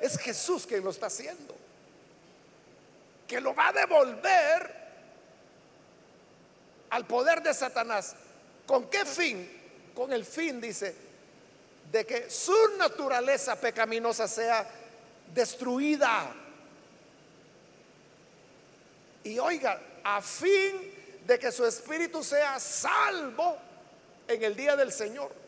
Es 0.01 0.17
Jesús 0.17 0.65
quien 0.65 0.83
lo 0.83 0.89
está 0.89 1.07
haciendo. 1.07 1.53
Que 3.27 3.41
lo 3.41 3.53
va 3.53 3.67
a 3.67 3.73
devolver 3.73 4.75
al 6.89 7.05
poder 7.05 7.43
de 7.43 7.53
Satanás. 7.53 8.15
¿Con 8.65 8.89
qué 8.89 9.05
fin? 9.05 9.91
Con 9.93 10.13
el 10.13 10.23
fin, 10.23 10.61
dice, 10.61 10.95
de 11.91 12.05
que 12.05 12.29
su 12.29 12.55
naturaleza 12.77 13.59
pecaminosa 13.59 14.25
sea 14.25 14.65
destruida. 15.33 16.33
Y 19.25 19.37
oiga, 19.39 19.81
a 20.05 20.21
fin 20.21 20.93
de 21.27 21.37
que 21.37 21.51
su 21.51 21.65
espíritu 21.65 22.23
sea 22.23 22.57
salvo 22.61 23.57
en 24.25 24.41
el 24.41 24.55
día 24.55 24.77
del 24.77 24.93
Señor. 24.93 25.38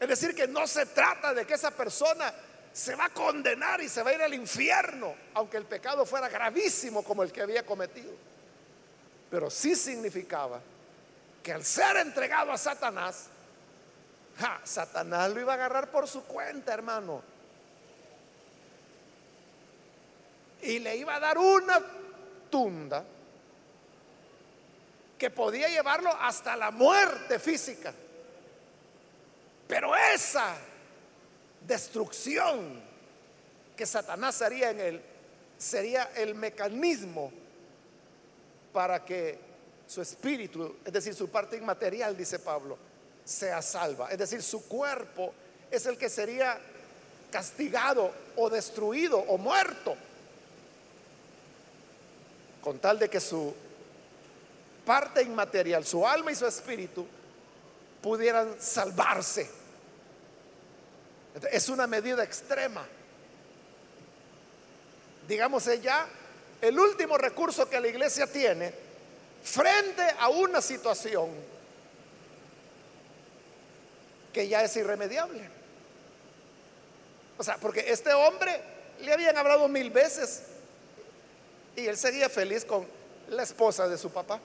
Es 0.00 0.08
decir, 0.08 0.34
que 0.34 0.48
no 0.48 0.66
se 0.66 0.86
trata 0.86 1.34
de 1.34 1.46
que 1.46 1.54
esa 1.54 1.70
persona 1.70 2.32
se 2.72 2.96
va 2.96 3.04
a 3.04 3.10
condenar 3.10 3.80
y 3.80 3.88
se 3.88 4.02
va 4.02 4.10
a 4.10 4.14
ir 4.14 4.22
al 4.22 4.32
infierno, 4.34 5.14
aunque 5.34 5.58
el 5.58 5.66
pecado 5.66 6.06
fuera 6.06 6.28
gravísimo 6.28 7.04
como 7.04 7.22
el 7.22 7.30
que 7.30 7.42
había 7.42 7.64
cometido 7.64 8.30
pero 9.30 9.48
sí 9.48 9.76
significaba 9.76 10.60
que 11.42 11.52
al 11.52 11.64
ser 11.64 11.98
entregado 11.98 12.50
a 12.50 12.58
Satanás, 12.58 13.28
Satanás 14.64 15.30
lo 15.30 15.40
iba 15.40 15.52
a 15.52 15.54
agarrar 15.54 15.90
por 15.90 16.08
su 16.08 16.24
cuenta, 16.24 16.74
hermano. 16.74 17.22
y 20.62 20.78
le 20.78 20.94
iba 20.94 21.14
a 21.14 21.20
dar 21.20 21.38
una 21.38 21.80
tunda 22.50 23.02
que 25.16 25.30
podía 25.30 25.68
llevarlo 25.68 26.10
hasta 26.20 26.54
la 26.54 26.70
muerte 26.70 27.38
física. 27.38 27.94
Pero 29.70 29.94
esa 29.94 30.56
destrucción 31.64 32.82
que 33.76 33.86
Satanás 33.86 34.42
haría 34.42 34.70
en 34.70 34.80
él 34.80 35.02
sería 35.56 36.10
el 36.16 36.34
mecanismo 36.34 37.32
para 38.72 39.04
que 39.04 39.38
su 39.86 40.02
espíritu, 40.02 40.74
es 40.84 40.92
decir, 40.92 41.14
su 41.14 41.28
parte 41.30 41.56
inmaterial, 41.56 42.16
dice 42.16 42.40
Pablo, 42.40 42.76
sea 43.24 43.62
salva. 43.62 44.10
Es 44.10 44.18
decir, 44.18 44.42
su 44.42 44.66
cuerpo 44.66 45.32
es 45.70 45.86
el 45.86 45.96
que 45.96 46.08
sería 46.08 46.58
castigado 47.30 48.10
o 48.34 48.50
destruido 48.50 49.18
o 49.18 49.38
muerto 49.38 49.96
con 52.60 52.80
tal 52.80 52.98
de 52.98 53.08
que 53.08 53.20
su 53.20 53.54
parte 54.84 55.22
inmaterial, 55.22 55.86
su 55.86 56.04
alma 56.04 56.32
y 56.32 56.34
su 56.34 56.46
espíritu, 56.46 57.06
pudieran 58.02 58.60
salvarse. 58.60 59.59
Es 61.50 61.68
una 61.68 61.86
medida 61.86 62.24
extrema. 62.24 62.86
Digamos 65.28 65.64
ya 65.80 66.06
el 66.60 66.78
último 66.78 67.16
recurso 67.16 67.68
que 67.68 67.80
la 67.80 67.88
iglesia 67.88 68.26
tiene 68.26 68.72
frente 69.42 70.02
a 70.18 70.28
una 70.28 70.60
situación 70.60 71.30
que 74.32 74.48
ya 74.48 74.62
es 74.62 74.76
irremediable. 74.76 75.48
O 77.38 77.42
sea, 77.42 77.56
porque 77.56 77.90
este 77.90 78.12
hombre 78.12 78.60
le 79.00 79.12
habían 79.12 79.36
hablado 79.36 79.66
mil 79.68 79.90
veces 79.90 80.42
y 81.76 81.86
él 81.86 81.96
seguía 81.96 82.28
feliz 82.28 82.64
con 82.64 82.86
la 83.28 83.42
esposa 83.42 83.88
de 83.88 83.96
su 83.96 84.10
papá. 84.10 84.40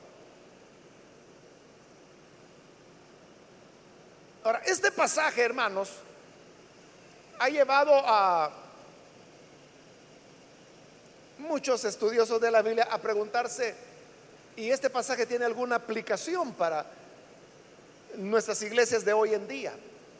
Ahora, 4.43 4.61
este 4.65 4.91
pasaje, 4.91 5.41
hermanos, 5.41 5.89
ha 7.39 7.49
llevado 7.49 7.93
a 8.05 8.51
muchos 11.37 11.83
estudiosos 11.85 12.39
de 12.39 12.51
la 12.51 12.61
Biblia 12.61 12.87
a 12.89 12.97
preguntarse, 12.97 13.75
¿y 14.55 14.69
este 14.69 14.89
pasaje 14.89 15.25
tiene 15.25 15.45
alguna 15.45 15.75
aplicación 15.75 16.53
para 16.53 16.85
nuestras 18.17 18.61
iglesias 18.61 19.03
de 19.03 19.13
hoy 19.13 19.33
en 19.33 19.47
día? 19.47 19.73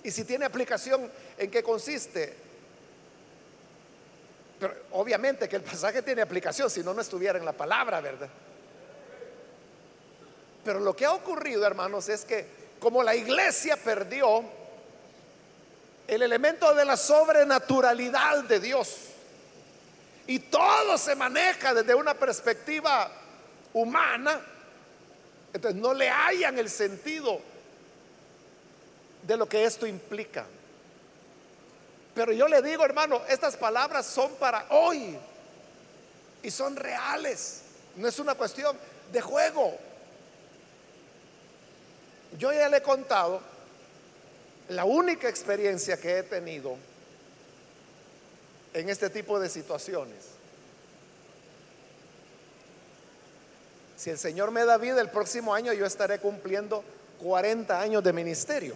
Y 0.04 0.12
si 0.12 0.24
tiene 0.24 0.46
aplicación, 0.46 1.10
¿en 1.38 1.50
qué 1.50 1.64
consiste? 1.64 2.36
Pero 4.60 4.74
obviamente 4.92 5.50
que 5.50 5.56
el 5.56 5.64
pasaje 5.64 6.02
tiene 6.02 6.22
aplicación, 6.22 6.70
si 6.70 6.84
no, 6.84 6.94
no 6.94 7.02
estuviera 7.02 7.40
en 7.40 7.46
la 7.46 7.54
palabra, 7.54 8.02
¿verdad? 8.02 8.30
Pero 10.64 10.80
lo 10.80 10.96
que 10.96 11.06
ha 11.06 11.14
ocurrido, 11.14 11.66
hermanos, 11.66 12.10
es 12.10 12.26
que 12.26 12.46
como 12.80 13.04
la 13.04 13.16
iglesia 13.16 13.78
perdió 13.78 14.44
el 16.08 16.22
elemento 16.22 16.74
de 16.74 16.86
la 16.86 16.98
sobrenaturalidad 16.98 18.44
de 18.44 18.60
Dios 18.60 18.96
y 20.28 20.40
todo 20.40 20.98
se 20.98 21.16
maneja 21.16 21.74
desde 21.74 21.94
una 21.94 22.14
perspectiva 22.14 23.12
humana, 23.74 24.42
entonces 25.54 25.80
no 25.80 25.94
le 25.94 26.10
hayan 26.10 26.58
el 26.58 26.70
sentido 26.70 27.40
de 29.24 29.38
lo 29.38 29.48
que 29.48 29.66
esto 29.66 29.86
implica. 29.86 30.46
Pero 32.14 32.32
yo 32.32 32.48
le 32.48 32.62
digo, 32.62 32.86
hermano, 32.86 33.22
estas 33.28 33.58
palabras 33.58 34.06
son 34.06 34.34
para 34.36 34.66
hoy 34.70 35.18
y 36.42 36.50
son 36.50 36.76
reales. 36.76 37.62
No 37.96 38.08
es 38.08 38.18
una 38.20 38.36
cuestión 38.36 38.78
de 39.12 39.22
juego. 39.22 39.78
Yo 42.38 42.54
ya 42.54 42.70
le 42.70 42.78
he 42.78 42.82
contado 42.82 43.42
la 44.70 44.86
única 44.86 45.30
experiencia 45.30 45.98
que 45.98 46.20
he 46.20 46.24
tenido 46.24 46.78
en 48.74 48.90
este 48.90 49.10
tipo 49.10 49.40
de 49.40 49.50
situaciones. 49.50 50.26
Si 53.96 54.10
el 54.10 54.18
Señor 54.18 54.52
me 54.52 54.66
da 54.66 54.78
vida 54.78 55.00
el 55.02 55.10
próximo 55.10 55.54
año, 55.54 55.72
yo 55.74 55.86
estaré 55.86 56.20
cumpliendo 56.20 56.84
40 57.22 57.80
años 57.80 58.04
de 58.04 58.14
ministerio. 58.14 58.76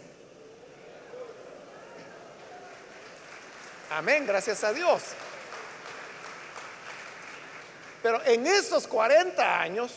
Amén, 3.92 4.26
gracias 4.26 4.64
a 4.64 4.72
Dios. 4.72 5.02
Pero 8.02 8.24
en 8.26 8.48
esos 8.48 8.88
40 8.88 9.60
años, 9.60 9.92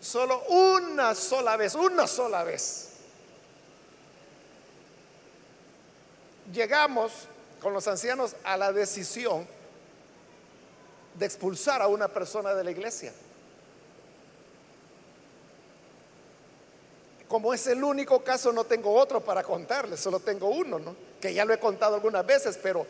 solo 0.00 0.42
una 0.48 1.14
sola 1.14 1.56
vez, 1.56 1.74
una 1.74 2.06
sola 2.06 2.42
vez, 2.42 2.87
llegamos 6.52 7.12
con 7.60 7.72
los 7.72 7.86
ancianos 7.88 8.36
a 8.44 8.56
la 8.56 8.72
decisión 8.72 9.46
de 11.14 11.26
expulsar 11.26 11.82
a 11.82 11.88
una 11.88 12.08
persona 12.08 12.54
de 12.54 12.64
la 12.64 12.70
iglesia. 12.70 13.12
Como 17.26 17.52
es 17.52 17.66
el 17.66 17.84
único 17.84 18.24
caso, 18.24 18.52
no 18.52 18.64
tengo 18.64 18.94
otro 18.94 19.20
para 19.20 19.42
contarles, 19.42 20.00
solo 20.00 20.20
tengo 20.20 20.48
uno, 20.48 20.78
¿no? 20.78 20.96
Que 21.20 21.34
ya 21.34 21.44
lo 21.44 21.52
he 21.52 21.58
contado 21.58 21.96
algunas 21.96 22.24
veces, 22.24 22.58
pero 22.62 22.86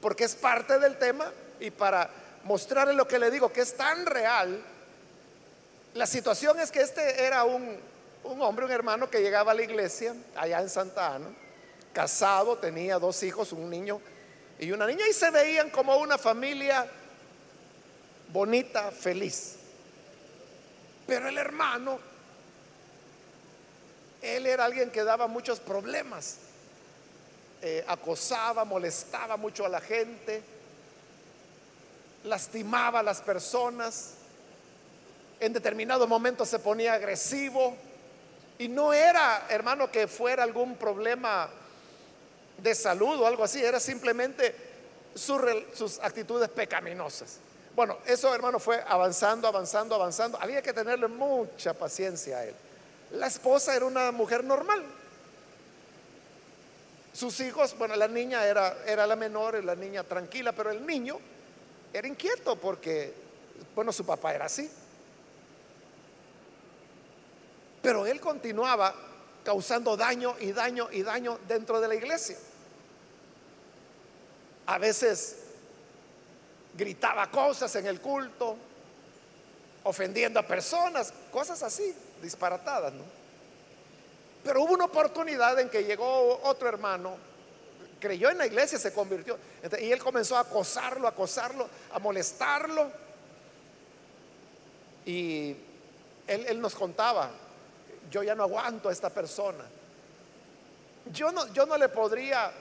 porque 0.00 0.24
es 0.24 0.34
parte 0.34 0.78
del 0.78 0.98
tema 0.98 1.30
y 1.60 1.70
para 1.70 2.08
mostrarle 2.44 2.94
lo 2.94 3.06
que 3.06 3.18
le 3.18 3.30
digo, 3.30 3.52
que 3.52 3.60
es 3.60 3.76
tan 3.76 4.06
real. 4.06 4.62
La 5.94 6.06
situación 6.06 6.58
es 6.58 6.70
que 6.70 6.80
este 6.80 7.22
era 7.22 7.44
un, 7.44 7.76
un 8.24 8.40
hombre, 8.40 8.64
un 8.64 8.72
hermano 8.72 9.10
que 9.10 9.20
llegaba 9.20 9.52
a 9.52 9.54
la 9.54 9.62
iglesia 9.62 10.14
allá 10.36 10.60
en 10.60 10.70
Santa 10.70 11.14
Ana, 11.14 11.28
casado, 11.92 12.58
tenía 12.58 12.98
dos 12.98 13.22
hijos, 13.22 13.52
un 13.52 13.68
niño 13.70 14.00
y 14.58 14.72
una 14.72 14.86
niña, 14.86 15.06
y 15.08 15.12
se 15.12 15.30
veían 15.30 15.70
como 15.70 15.96
una 15.96 16.18
familia 16.18 16.86
bonita, 18.32 18.90
feliz. 18.90 19.56
Pero 21.06 21.28
el 21.28 21.36
hermano 21.38 22.12
él 24.22 24.46
era 24.46 24.64
alguien 24.64 24.90
que 24.90 25.02
daba 25.02 25.26
muchos 25.26 25.58
problemas. 25.58 26.36
Eh, 27.60 27.84
acosaba, 27.86 28.64
molestaba 28.64 29.36
mucho 29.36 29.66
a 29.66 29.68
la 29.68 29.80
gente, 29.80 30.42
lastimaba 32.24 33.00
a 33.00 33.02
las 33.02 33.20
personas, 33.20 34.14
en 35.40 35.52
determinado 35.52 36.06
momento 36.06 36.44
se 36.44 36.60
ponía 36.60 36.94
agresivo 36.94 37.76
y 38.58 38.68
no 38.68 38.92
era, 38.92 39.46
hermano, 39.48 39.90
que 39.90 40.06
fuera 40.06 40.44
algún 40.44 40.76
problema 40.76 41.50
de 42.62 42.74
salud 42.74 43.20
o 43.20 43.26
algo 43.26 43.44
así, 43.44 43.62
era 43.62 43.80
simplemente 43.80 44.54
sus 45.14 45.98
actitudes 46.00 46.48
pecaminosas. 46.48 47.38
Bueno, 47.74 47.98
eso, 48.06 48.34
hermano, 48.34 48.58
fue 48.58 48.82
avanzando, 48.86 49.48
avanzando, 49.48 49.94
avanzando. 49.94 50.38
Había 50.40 50.62
que 50.62 50.72
tenerle 50.72 51.08
mucha 51.08 51.72
paciencia 51.72 52.38
a 52.38 52.44
él. 52.44 52.54
La 53.12 53.26
esposa 53.26 53.74
era 53.74 53.86
una 53.86 54.12
mujer 54.12 54.44
normal. 54.44 54.82
Sus 57.12 57.40
hijos, 57.40 57.76
bueno, 57.76 57.96
la 57.96 58.08
niña 58.08 58.44
era, 58.46 58.76
era 58.86 59.06
la 59.06 59.16
menor, 59.16 59.62
la 59.64 59.74
niña 59.74 60.02
tranquila, 60.04 60.52
pero 60.52 60.70
el 60.70 60.86
niño 60.86 61.18
era 61.92 62.08
inquieto 62.08 62.56
porque, 62.56 63.12
bueno, 63.74 63.92
su 63.92 64.04
papá 64.04 64.34
era 64.34 64.46
así. 64.46 64.70
Pero 67.82 68.06
él 68.06 68.20
continuaba 68.20 68.94
causando 69.44 69.96
daño 69.96 70.36
y 70.40 70.52
daño 70.52 70.88
y 70.90 71.02
daño 71.02 71.38
dentro 71.48 71.80
de 71.80 71.88
la 71.88 71.94
iglesia. 71.94 72.36
A 74.66 74.78
veces 74.78 75.36
gritaba 76.74 77.30
cosas 77.30 77.74
en 77.76 77.86
el 77.86 78.00
culto, 78.00 78.56
ofendiendo 79.84 80.38
a 80.40 80.46
personas, 80.46 81.12
cosas 81.30 81.62
así 81.62 81.94
disparatadas. 82.22 82.92
Pero 84.44 84.62
hubo 84.62 84.74
una 84.74 84.86
oportunidad 84.86 85.58
en 85.60 85.68
que 85.68 85.84
llegó 85.84 86.40
otro 86.44 86.68
hermano, 86.68 87.16
creyó 88.00 88.30
en 88.30 88.38
la 88.38 88.46
iglesia, 88.46 88.78
se 88.78 88.92
convirtió, 88.92 89.38
y 89.80 89.92
él 89.92 90.02
comenzó 90.02 90.36
a 90.36 90.40
acosarlo, 90.40 91.06
a 91.06 91.10
acosarlo, 91.10 91.68
a 91.92 91.98
molestarlo. 91.98 92.90
Y 95.04 95.56
él, 96.26 96.46
él 96.46 96.60
nos 96.60 96.74
contaba, 96.74 97.30
yo 98.10 98.22
ya 98.22 98.34
no 98.34 98.44
aguanto 98.44 98.88
a 98.88 98.92
esta 98.92 99.10
persona. 99.10 99.64
Yo 101.12 101.32
no, 101.32 101.52
yo 101.52 101.66
no 101.66 101.76
le 101.76 101.88
podría 101.88 102.52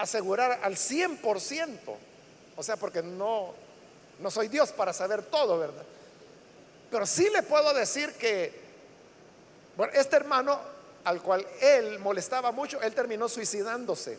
asegurar 0.00 0.60
al 0.62 0.76
100%, 0.76 1.78
o 2.56 2.62
sea, 2.62 2.76
porque 2.76 3.02
no, 3.02 3.54
no 4.18 4.30
soy 4.30 4.48
Dios 4.48 4.72
para 4.72 4.92
saber 4.92 5.22
todo, 5.22 5.58
¿verdad? 5.58 5.84
Pero 6.90 7.06
sí 7.06 7.28
le 7.30 7.42
puedo 7.42 7.72
decir 7.72 8.12
que 8.14 8.60
bueno, 9.76 9.92
este 9.94 10.16
hermano 10.16 10.60
al 11.04 11.22
cual 11.22 11.46
él 11.60 11.98
molestaba 11.98 12.52
mucho, 12.52 12.80
él 12.82 12.94
terminó 12.94 13.28
suicidándose. 13.28 14.18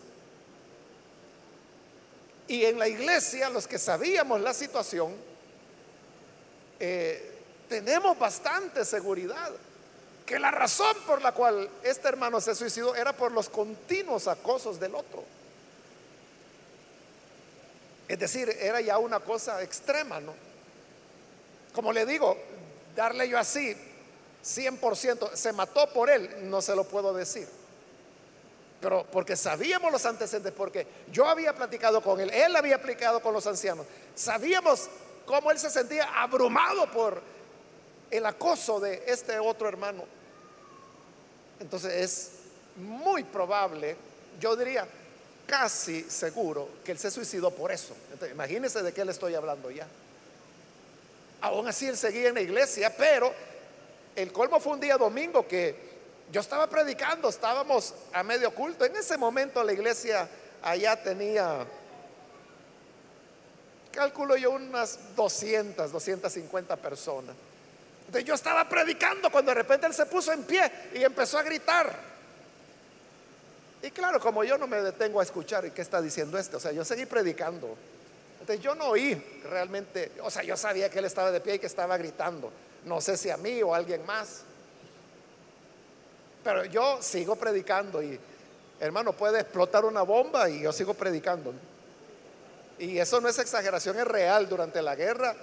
Y 2.48 2.66
en 2.66 2.80
la 2.80 2.88
iglesia, 2.88 3.50
los 3.50 3.68
que 3.68 3.78
sabíamos 3.78 4.42
la 4.42 4.54
situación, 4.54 5.16
eh, 6.80 7.40
tenemos 7.70 8.18
bastante 8.18 8.84
seguridad 8.84 9.52
que 10.26 10.40
la 10.40 10.50
razón 10.50 10.96
por 11.06 11.22
la 11.22 11.32
cual 11.32 11.70
este 11.84 12.08
hermano 12.08 12.42
se 12.42 12.56
suicidó 12.56 12.96
era 12.96 13.14
por 13.14 13.32
los 13.32 13.48
continuos 13.48 14.28
acosos 14.28 14.80
del 14.80 14.96
otro. 14.96 15.24
Es 18.12 18.20
decir, 18.20 18.50
era 18.60 18.82
ya 18.82 18.98
una 18.98 19.22
cosa 19.22 19.64
extrema, 19.64 20.20
¿no? 20.20 20.34
Como 21.74 21.94
le 21.94 22.06
digo, 22.06 22.38
darle 22.94 23.30
yo 23.30 23.40
así 23.40 23.74
100%, 24.44 25.34
se 25.34 25.54
mató 25.54 25.88
por 25.94 26.10
él, 26.10 26.50
no 26.50 26.62
se 26.62 26.76
lo 26.76 26.84
puedo 26.84 27.14
decir. 27.14 27.48
Pero 28.82 29.06
porque 29.10 29.38
sabíamos 29.38 29.94
los 29.94 30.06
antecedentes, 30.06 30.52
porque 30.52 30.86
yo 31.10 31.26
había 31.26 31.56
platicado 31.56 32.02
con 32.02 32.20
él, 32.20 32.30
él 32.32 32.54
había 32.54 32.76
aplicado 32.76 33.22
con 33.22 33.34
los 33.34 33.48
ancianos, 33.48 33.86
sabíamos 34.14 34.90
cómo 35.26 35.50
él 35.50 35.58
se 35.58 35.70
sentía 35.70 36.22
abrumado 36.22 36.92
por 36.92 37.22
el 38.10 38.26
acoso 38.26 38.82
de 38.82 39.06
este 39.08 39.40
otro 39.40 39.70
hermano. 39.70 40.04
Entonces 41.62 41.94
es 41.94 42.32
muy 42.76 43.24
probable, 43.24 43.96
yo 44.38 44.58
diría 44.58 44.86
casi 45.52 46.04
seguro, 46.10 46.70
que 46.82 46.94
él 46.94 46.98
se 46.98 47.12
suicidó 47.12 47.52
por 47.52 47.74
eso. 47.74 47.94
Imagínense 48.32 48.82
de 48.82 48.94
qué 48.94 49.04
le 49.04 49.12
estoy 49.12 49.36
hablando 49.36 49.70
ya. 49.70 49.86
Aún 51.42 51.68
así 51.68 51.88
él 51.88 51.98
seguía 51.98 52.30
en 52.30 52.36
la 52.36 52.42
iglesia, 52.42 52.96
pero 52.96 53.34
el 54.16 54.32
colmo 54.32 54.62
fue 54.62 54.72
un 54.72 54.80
día 54.80 54.98
domingo 54.98 55.46
que 55.46 55.76
yo 56.32 56.40
estaba 56.40 56.68
predicando, 56.68 57.28
estábamos 57.28 57.94
a 58.14 58.24
medio 58.24 58.56
culto. 58.56 58.86
En 58.86 58.96
ese 58.96 59.18
momento 59.18 59.62
la 59.62 59.74
iglesia 59.74 60.30
allá 60.64 61.04
tenía, 61.04 61.68
calculo 63.92 64.38
yo, 64.38 64.52
unas 64.52 65.14
200, 65.18 65.92
250 65.92 66.78
personas. 66.78 67.36
Entonces 68.06 68.24
yo 68.24 68.36
estaba 68.36 68.70
predicando 68.70 69.30
cuando 69.30 69.52
de 69.52 69.56
repente 69.56 69.86
él 69.86 69.94
se 69.94 70.06
puso 70.06 70.32
en 70.32 70.44
pie 70.44 70.72
y 70.94 71.04
empezó 71.04 71.38
a 71.38 71.44
gritar. 71.44 72.11
Y 73.84 73.92
claro, 73.92 74.20
como 74.20 74.44
yo 74.44 74.58
no 74.58 74.68
me 74.68 74.82
detengo 74.82 75.20
a 75.20 75.24
escuchar 75.24 75.72
qué 75.72 75.82
está 75.82 76.02
diciendo 76.02 76.38
este, 76.38 76.56
o 76.56 76.60
sea, 76.60 76.72
yo 76.72 76.86
seguí 76.86 77.06
predicando. 77.06 77.76
Entonces 78.40 78.64
yo 78.64 78.76
no 78.76 78.90
oí 78.90 79.16
realmente, 79.50 80.12
o 80.24 80.30
sea, 80.30 80.44
yo 80.44 80.56
sabía 80.58 80.90
que 80.90 81.00
él 81.00 81.06
estaba 81.06 81.32
de 81.32 81.42
pie 81.42 81.56
y 81.56 81.60
que 81.60 81.68
estaba 81.68 81.98
gritando. 81.98 82.52
No 82.86 83.00
sé 83.02 83.18
si 83.18 83.30
a 83.30 83.38
mí 83.38 83.62
o 83.62 83.74
a 83.74 83.78
alguien 83.78 84.06
más. 84.06 84.42
Pero 86.44 86.66
yo 86.66 87.00
sigo 87.02 87.36
predicando 87.36 88.02
y, 88.02 88.20
hermano, 88.80 89.14
puede 89.14 89.42
explotar 89.42 89.86
una 89.86 90.02
bomba 90.02 90.50
y 90.50 90.62
yo 90.62 90.74
sigo 90.74 90.94
predicando. 90.94 91.54
Y 92.80 92.98
eso 92.98 93.22
no 93.22 93.30
es 93.30 93.38
exageración, 93.38 94.00
es 94.00 94.06
real. 94.06 94.50
Durante 94.50 94.82
la 94.82 94.96
guerra, 94.96 95.36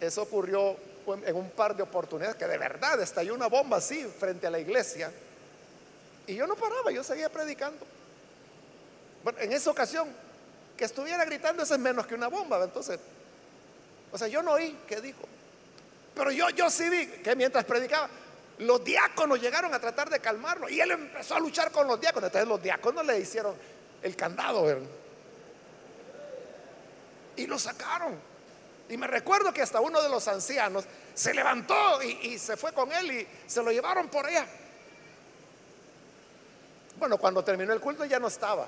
eso 0.00 0.22
ocurrió 0.22 0.76
en 1.24 1.36
un 1.36 1.50
par 1.50 1.76
de 1.76 1.84
oportunidades 1.84 2.36
que 2.36 2.46
de 2.46 2.58
verdad 2.58 3.00
estalló 3.00 3.34
una 3.34 3.46
bomba 3.46 3.76
así 3.76 4.04
frente 4.04 4.48
a 4.48 4.50
la 4.50 4.58
iglesia. 4.58 5.12
Y 6.26 6.34
yo 6.34 6.46
no 6.46 6.54
paraba, 6.54 6.90
yo 6.90 7.02
seguía 7.02 7.28
predicando. 7.28 7.84
Bueno, 9.24 9.38
en 9.40 9.52
esa 9.52 9.70
ocasión, 9.70 10.08
que 10.76 10.84
estuviera 10.84 11.24
gritando, 11.24 11.62
eso 11.62 11.74
es 11.74 11.80
menos 11.80 12.06
que 12.06 12.14
una 12.14 12.28
bomba. 12.28 12.62
Entonces, 12.62 12.98
o 14.10 14.18
sea, 14.18 14.28
yo 14.28 14.42
no 14.42 14.52
oí 14.52 14.78
qué 14.86 15.00
dijo. 15.00 15.22
Pero 16.14 16.30
yo, 16.30 16.50
yo 16.50 16.70
sí 16.70 16.88
vi 16.88 17.06
que 17.06 17.34
mientras 17.34 17.64
predicaba, 17.64 18.08
los 18.58 18.84
diáconos 18.84 19.40
llegaron 19.40 19.72
a 19.74 19.80
tratar 19.80 20.10
de 20.10 20.20
calmarlo 20.20 20.68
y 20.68 20.80
él 20.80 20.90
empezó 20.90 21.34
a 21.34 21.40
luchar 21.40 21.70
con 21.72 21.86
los 21.86 22.00
diáconos. 22.00 22.28
Entonces 22.28 22.48
los 22.48 22.62
diáconos 22.62 23.04
le 23.06 23.18
hicieron 23.18 23.54
el 24.02 24.14
candado. 24.16 24.66
Y 27.36 27.46
lo 27.46 27.58
sacaron. 27.58 28.18
Y 28.88 28.96
me 28.96 29.06
recuerdo 29.06 29.52
que 29.52 29.62
hasta 29.62 29.80
uno 29.80 30.02
de 30.02 30.08
los 30.08 30.28
ancianos 30.28 30.84
se 31.14 31.32
levantó 31.32 32.02
y, 32.02 32.10
y 32.26 32.38
se 32.38 32.56
fue 32.56 32.72
con 32.72 32.92
él 32.92 33.10
y 33.10 33.28
se 33.46 33.62
lo 33.62 33.70
llevaron 33.72 34.08
por 34.08 34.26
allá. 34.26 34.46
Bueno, 37.02 37.18
cuando 37.18 37.42
terminó 37.42 37.72
el 37.72 37.80
culto 37.80 38.04
ya 38.04 38.20
no 38.20 38.28
estaba. 38.28 38.64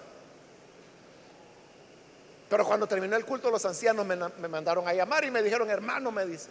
Pero 2.51 2.67
cuando 2.67 2.85
terminó 2.85 3.15
el 3.15 3.25
culto 3.25 3.49
los 3.49 3.65
ancianos 3.65 4.05
me, 4.05 4.49
mandaron 4.49 4.89
a 4.89 4.93
llamar 4.93 5.25
y 5.25 5.31
me 5.31 5.41
dijeron, 5.41 5.71
hermano, 5.71 6.11
me 6.11 6.27
dice, 6.27 6.49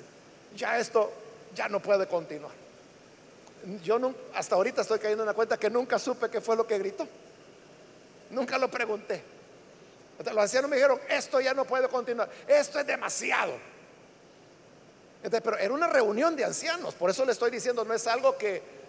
ya 0.55 0.79
esto 0.79 1.11
ya 1.53 1.67
no 1.67 1.81
puede 1.81 2.07
continuar. 2.07 2.53
Yo 3.83 3.99
no, 3.99 4.15
hasta 4.33 4.55
ahorita 4.55 4.83
estoy 4.83 4.97
cayendo 4.97 5.23
en 5.23 5.27
la 5.27 5.33
cuenta 5.33 5.57
que 5.57 5.69
nunca 5.69 5.99
supe 5.99 6.29
qué 6.29 6.39
fue 6.39 6.55
lo 6.55 6.65
que 6.65 6.77
gritó. 6.77 7.05
Nunca 8.29 8.57
lo 8.57 8.71
pregunté. 8.71 9.21
Los 10.19 10.37
ancianos 10.37 10.69
me 10.69 10.77
dijeron, 10.77 11.01
esto 11.09 11.41
ya 11.41 11.53
no 11.53 11.65
puede 11.65 11.89
continuar, 11.89 12.29
esto 12.47 12.79
es 12.79 12.87
demasiado. 12.87 13.55
pero 15.21 15.57
era 15.57 15.73
una 15.73 15.87
reunión 15.87 16.33
de 16.37 16.45
ancianos, 16.45 16.93
por 16.93 17.09
eso 17.09 17.25
le 17.25 17.33
estoy 17.33 17.51
diciendo, 17.51 17.83
no 17.83 17.93
es 17.93 18.07
algo 18.07 18.37
que 18.37 18.82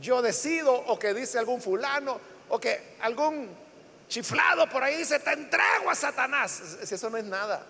yo 0.00 0.22
decido 0.22 0.72
o 0.74 0.98
que 0.98 1.14
dice 1.14 1.38
algún 1.38 1.60
fulano 1.60 2.20
o 2.48 2.58
que 2.58 2.96
algún 3.00 3.48
chiflado 4.08 4.68
por 4.68 4.82
ahí 4.82 4.96
dice, 4.96 5.20
te 5.20 5.32
entrego 5.32 5.88
a 5.88 5.94
Satanás. 5.94 6.62
Si 6.82 6.94
eso 6.94 7.08
no 7.08 7.16
es 7.16 7.24
nada. 7.24 7.64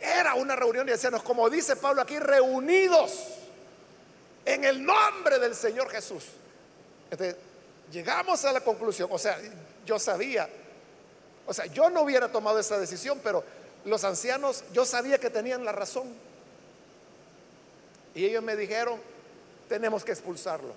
Era 0.00 0.34
una 0.34 0.54
reunión 0.54 0.86
de 0.86 0.92
ancianos, 0.92 1.22
como 1.22 1.50
dice 1.50 1.76
Pablo 1.76 2.00
aquí, 2.00 2.18
reunidos 2.18 3.12
en 4.44 4.64
el 4.64 4.84
nombre 4.84 5.38
del 5.38 5.54
Señor 5.54 5.90
Jesús. 5.90 6.24
llegamos 7.90 8.44
a 8.44 8.52
la 8.52 8.60
conclusión, 8.60 9.08
o 9.12 9.18
sea, 9.18 9.38
yo 9.84 9.98
sabía, 9.98 10.48
o 11.46 11.52
sea, 11.52 11.66
yo 11.66 11.90
no 11.90 12.02
hubiera 12.02 12.30
tomado 12.30 12.58
esa 12.58 12.78
decisión, 12.78 13.20
pero 13.22 13.44
los 13.84 14.04
ancianos, 14.04 14.64
yo 14.72 14.84
sabía 14.84 15.18
que 15.18 15.30
tenían 15.30 15.64
la 15.64 15.72
razón. 15.72 16.14
Y 18.14 18.24
ellos 18.24 18.42
me 18.42 18.56
dijeron, 18.56 19.00
tenemos 19.68 20.04
que 20.04 20.12
expulsarlo. 20.12 20.74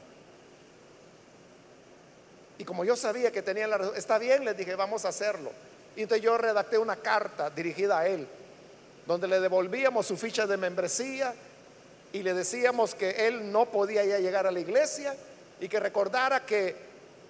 Y 2.58 2.64
como 2.64 2.86
yo 2.86 2.96
sabía 2.96 3.32
que 3.32 3.42
tenían 3.42 3.70
la 3.70 3.78
razón, 3.80 3.96
está 3.96 4.18
bien, 4.18 4.46
les 4.46 4.56
dije, 4.56 4.76
vamos 4.76 5.06
a 5.06 5.10
hacerlo. 5.10 5.52
Y 5.96 6.04
entonces 6.04 6.24
yo 6.24 6.38
redacté 6.38 6.78
una 6.78 6.96
carta 6.96 7.50
dirigida 7.50 8.00
a 8.00 8.08
él, 8.08 8.28
donde 9.08 9.28
le 9.28 9.40
devolvíamos 9.40 10.06
su 10.06 10.16
ficha 10.16 10.46
de 10.46 10.58
membresía 10.58 11.34
y 12.14 12.22
le 12.22 12.34
decíamos 12.34 12.94
que 12.94 13.28
él 13.28 13.52
no 13.52 13.66
podía 13.66 14.04
ya 14.06 14.20
llegar 14.20 14.46
a 14.46 14.52
la 14.52 14.60
iglesia 14.60 15.16
y 15.60 15.68
que 15.68 15.80
recordara 15.80 16.46
que 16.46 16.76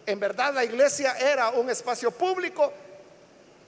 en 0.05 0.19
verdad 0.19 0.53
la 0.53 0.65
iglesia 0.65 1.17
era 1.17 1.51
un 1.51 1.69
espacio 1.69 2.11
público, 2.11 2.71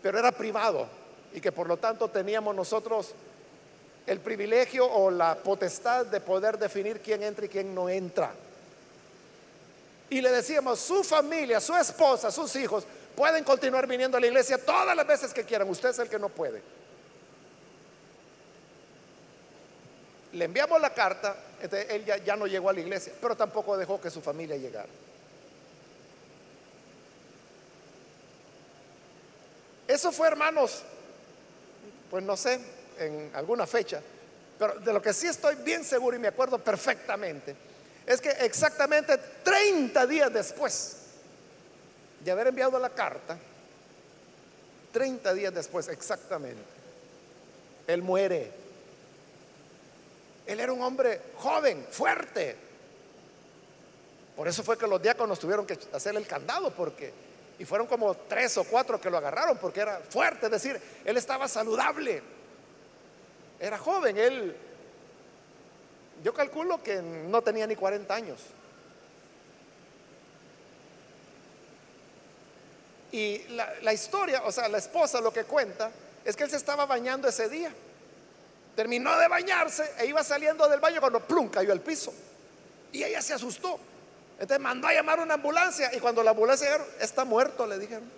pero 0.02 0.20
era 0.20 0.32
privado 0.32 0.88
y 1.34 1.40
que 1.40 1.52
por 1.52 1.68
lo 1.68 1.78
tanto 1.78 2.10
teníamos 2.10 2.56
nosotros 2.56 3.14
el 4.06 4.20
privilegio 4.20 4.86
o 4.86 5.10
la 5.10 5.36
potestad 5.36 6.06
de 6.06 6.20
poder 6.20 6.58
definir 6.58 7.00
quién 7.00 7.24
entra 7.24 7.46
y 7.46 7.50
quién 7.50 7.74
no 7.74 7.90
entra. 7.90 8.34
Y 10.10 10.22
le 10.22 10.32
decíamos, 10.32 10.80
su 10.80 11.04
familia, 11.04 11.60
su 11.60 11.76
esposa, 11.76 12.32
sus 12.32 12.56
hijos 12.56 12.86
pueden 13.16 13.44
continuar 13.44 13.88
viniendo 13.88 14.18
a 14.18 14.20
la 14.20 14.28
iglesia 14.28 14.58
todas 14.58 14.96
las 14.96 15.08
veces 15.08 15.34
que 15.34 15.44
quieran, 15.44 15.70
usted 15.70 15.90
es 15.90 16.00
el 16.00 16.10
que 16.10 16.20
no 16.20 16.30
puede. 16.30 16.62
Le 20.34 20.46
enviamos 20.46 20.82
la 20.82 20.94
carta, 20.94 21.36
entonces 21.62 21.88
él 21.92 22.06
ya, 22.06 22.36
no 22.36 22.48
llegó 22.48 22.70
a 22.70 22.74
la 22.74 22.80
iglesia, 22.80 23.14
pero 23.22 23.38
tampoco 23.38 23.78
dejó 23.78 24.02
que 24.02 24.10
su 24.10 24.20
familia 24.20 24.58
llegara. 24.58 24.90
Eso 29.88 30.12
fue, 30.12 30.28
hermanos, 30.28 30.82
pues 32.10 32.24
no 32.24 32.36
sé, 32.36 32.60
en 33.00 33.32
alguna 33.34 33.66
fecha, 33.68 34.02
pero 34.58 34.80
de 34.80 34.94
lo 34.94 35.02
que 35.02 35.14
sí 35.14 35.28
estoy 35.28 35.56
bien 35.56 35.84
seguro 35.84 36.16
y 36.16 36.20
me 36.20 36.28
acuerdo 36.28 36.58
perfectamente, 36.60 37.56
es 38.06 38.20
que 38.20 38.30
exactamente 38.30 39.18
30 39.44 40.08
días 40.08 40.32
después 40.34 40.98
de 42.20 42.32
haber 42.32 42.48
enviado 42.48 42.80
la 42.80 42.90
carta, 42.90 43.38
30 44.92 45.34
días 45.34 45.54
después 45.54 45.88
exactamente, 45.88 46.64
él 47.88 48.02
muere. 48.02 48.52
Él 50.46 50.60
era 50.60 50.74
un 50.74 50.82
hombre 50.82 51.22
joven, 51.38 51.86
fuerte. 51.90 52.56
Por 54.36 54.48
eso 54.48 54.64
fue 54.64 54.78
que 54.78 54.88
los 54.88 55.02
diáconos 55.02 55.40
tuvieron 55.40 55.66
que 55.66 55.78
hacerle 55.94 56.20
el 56.20 56.28
candado, 56.28 56.72
porque, 56.72 57.14
y 57.60 57.66
fueron 57.66 57.88
como 57.88 58.16
tres 58.16 58.58
o 58.58 58.64
cuatro 58.64 59.00
que 59.00 59.10
lo 59.10 59.18
agarraron, 59.18 59.58
porque 59.58 59.82
era 59.82 60.00
fuerte, 60.00 60.48
es 60.48 60.52
decir, 60.52 60.82
él 61.06 61.18
estaba 61.18 61.48
saludable. 61.48 62.22
Era 63.64 63.78
joven, 63.78 64.18
él, 64.18 64.54
yo 66.22 66.34
calculo 66.34 66.84
que 66.84 67.02
no 67.02 67.42
tenía 67.42 67.66
ni 67.66 67.78
40 67.78 68.14
años. 68.14 68.42
Y 73.14 73.38
la, 73.82 73.94
historia, 73.94 74.44
o 74.44 74.52
sea, 74.52 74.68
la 74.68 74.80
esposa 74.80 75.22
lo 75.22 75.32
que 75.32 75.46
cuenta 75.46 75.92
es 76.26 76.36
que 76.36 76.44
él 76.44 76.50
se 76.50 76.58
estaba 76.58 76.86
bañando 76.86 77.30
ese 77.30 77.48
día. 77.48 77.74
Terminó 78.76 79.18
de 79.18 79.30
bañarse 79.30 79.94
e 79.98 80.08
iba 80.08 80.26
saliendo 80.26 80.68
del 80.68 80.82
baño 80.82 81.00
cuando 81.00 81.22
plum 81.22 81.48
cayó 81.48 81.72
al 81.72 81.80
piso. 81.80 82.14
Y 82.92 83.02
ella 83.02 83.22
se 83.22 83.34
asustó. 83.34 83.80
Entonces 84.34 84.60
mandó 84.60 84.90
a 84.90 84.94
llamar 84.94 85.22
una 85.22 85.36
ambulancia 85.36 85.90
y 85.96 86.02
cuando 86.02 86.22
la 86.22 86.32
ambulancia 86.32 86.70
llegó, 86.70 86.86
está 87.00 87.24
muerto, 87.24 87.66
le 87.66 87.80
dijeron. 87.80 88.12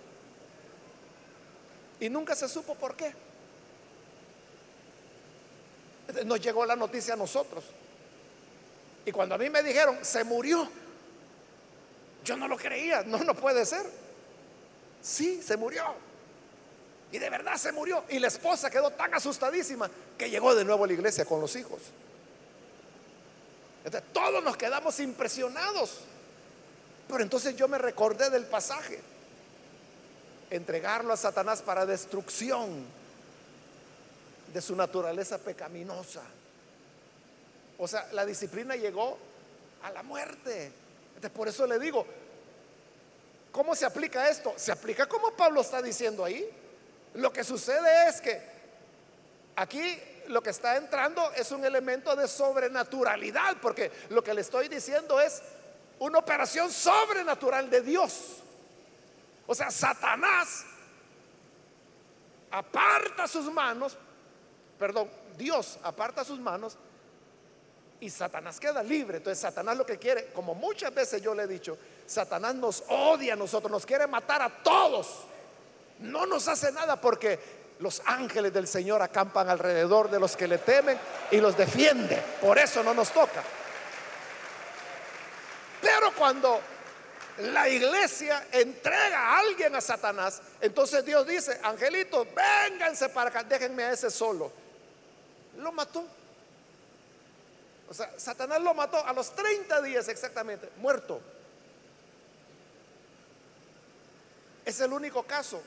Y 2.00 2.08
nunca 2.08 2.34
se 2.34 2.48
supo 2.48 2.74
por 2.74 2.96
qué. 2.96 3.14
Nos 6.24 6.40
llegó 6.40 6.64
la 6.64 6.76
noticia 6.76 7.14
a 7.14 7.16
nosotros. 7.16 7.64
Y 9.04 9.12
cuando 9.12 9.34
a 9.34 9.38
mí 9.38 9.48
me 9.50 9.62
dijeron, 9.62 9.98
se 10.02 10.24
murió, 10.24 10.68
yo 12.24 12.36
no 12.36 12.48
lo 12.48 12.56
creía. 12.56 13.02
No, 13.02 13.18
no 13.18 13.34
puede 13.34 13.64
ser. 13.64 13.86
Sí, 15.00 15.40
se 15.42 15.56
murió. 15.56 15.84
Y 17.12 17.18
de 17.18 17.30
verdad 17.30 17.56
se 17.56 17.72
murió. 17.72 18.04
Y 18.08 18.18
la 18.18 18.28
esposa 18.28 18.68
quedó 18.68 18.90
tan 18.90 19.14
asustadísima 19.14 19.88
que 20.18 20.28
llegó 20.28 20.54
de 20.54 20.64
nuevo 20.64 20.84
a 20.84 20.86
la 20.86 20.92
iglesia 20.92 21.24
con 21.24 21.40
los 21.40 21.54
hijos. 21.56 21.80
Todos 24.12 24.42
nos 24.42 24.56
quedamos 24.56 24.98
impresionados. 24.98 26.00
Pero 27.08 27.22
entonces 27.22 27.54
yo 27.54 27.68
me 27.68 27.78
recordé 27.78 28.30
del 28.30 28.44
pasaje. 28.46 29.00
Entregarlo 30.50 31.12
a 31.12 31.16
Satanás 31.16 31.62
para 31.62 31.86
destrucción 31.86 32.84
de 34.56 34.62
su 34.62 34.74
naturaleza 34.74 35.36
pecaminosa. 35.36 36.22
O 37.76 37.86
sea, 37.86 38.08
la 38.12 38.24
disciplina 38.24 38.74
llegó 38.74 39.18
a 39.82 39.90
la 39.90 40.02
muerte. 40.02 40.72
Entonces, 41.08 41.30
por 41.30 41.46
eso 41.46 41.66
le 41.66 41.78
digo, 41.78 42.06
¿cómo 43.52 43.76
se 43.76 43.84
aplica 43.84 44.30
esto? 44.30 44.54
Se 44.56 44.72
aplica 44.72 45.06
como 45.06 45.32
Pablo 45.32 45.60
está 45.60 45.82
diciendo 45.82 46.24
ahí. 46.24 46.48
Lo 47.16 47.30
que 47.34 47.44
sucede 47.44 48.08
es 48.08 48.22
que 48.22 48.40
aquí 49.56 50.00
lo 50.28 50.42
que 50.42 50.48
está 50.48 50.78
entrando 50.78 51.30
es 51.34 51.50
un 51.52 51.62
elemento 51.62 52.16
de 52.16 52.26
sobrenaturalidad, 52.26 53.58
porque 53.60 53.92
lo 54.08 54.24
que 54.24 54.32
le 54.32 54.40
estoy 54.40 54.68
diciendo 54.68 55.20
es 55.20 55.42
una 55.98 56.16
operación 56.16 56.72
sobrenatural 56.72 57.68
de 57.68 57.82
Dios. 57.82 58.38
O 59.46 59.54
sea, 59.54 59.70
Satanás 59.70 60.64
aparta 62.50 63.28
sus 63.28 63.52
manos, 63.52 63.98
perdón, 64.78 65.10
Dios 65.36 65.78
aparta 65.82 66.24
sus 66.24 66.38
manos 66.38 66.76
y 68.00 68.10
Satanás 68.10 68.60
queda 68.60 68.82
libre. 68.82 69.18
Entonces 69.18 69.40
Satanás 69.40 69.76
lo 69.76 69.86
que 69.86 69.98
quiere, 69.98 70.26
como 70.32 70.54
muchas 70.54 70.94
veces 70.94 71.22
yo 71.22 71.34
le 71.34 71.44
he 71.44 71.46
dicho, 71.46 71.78
Satanás 72.06 72.54
nos 72.54 72.84
odia 72.88 73.34
a 73.34 73.36
nosotros, 73.36 73.70
nos 73.70 73.86
quiere 73.86 74.06
matar 74.06 74.42
a 74.42 74.62
todos. 74.62 75.24
No 76.00 76.26
nos 76.26 76.46
hace 76.48 76.72
nada 76.72 77.00
porque 77.00 77.38
los 77.78 78.02
ángeles 78.04 78.52
del 78.52 78.66
Señor 78.66 79.02
acampan 79.02 79.48
alrededor 79.48 80.10
de 80.10 80.20
los 80.20 80.36
que 80.36 80.48
le 80.48 80.58
temen 80.58 80.98
y 81.30 81.38
los 81.38 81.56
defiende. 81.56 82.22
Por 82.40 82.58
eso 82.58 82.82
no 82.82 82.94
nos 82.94 83.10
toca. 83.10 83.42
Pero 85.80 86.12
cuando 86.14 86.60
la 87.38 87.68
iglesia 87.68 88.46
entrega 88.52 89.18
a 89.18 89.38
alguien 89.40 89.74
a 89.74 89.80
Satanás, 89.80 90.40
entonces 90.60 91.04
Dios 91.04 91.26
dice, 91.26 91.60
angelitos, 91.62 92.26
vénganse 92.34 93.08
para 93.10 93.30
acá, 93.30 93.42
déjenme 93.42 93.84
a 93.84 93.92
ese 93.92 94.10
solo. 94.10 94.65
Lo 95.58 95.72
mató. 95.72 96.04
O 97.88 97.94
sea, 97.94 98.12
Satanás 98.18 98.60
lo 98.60 98.74
mató 98.74 99.04
a 99.04 99.12
los 99.12 99.34
30 99.34 99.80
días 99.82 100.08
exactamente, 100.08 100.68
muerto. 100.78 101.20
Es 104.64 104.80
el 104.80 104.92
único 104.92 105.22
caso. 105.22 105.62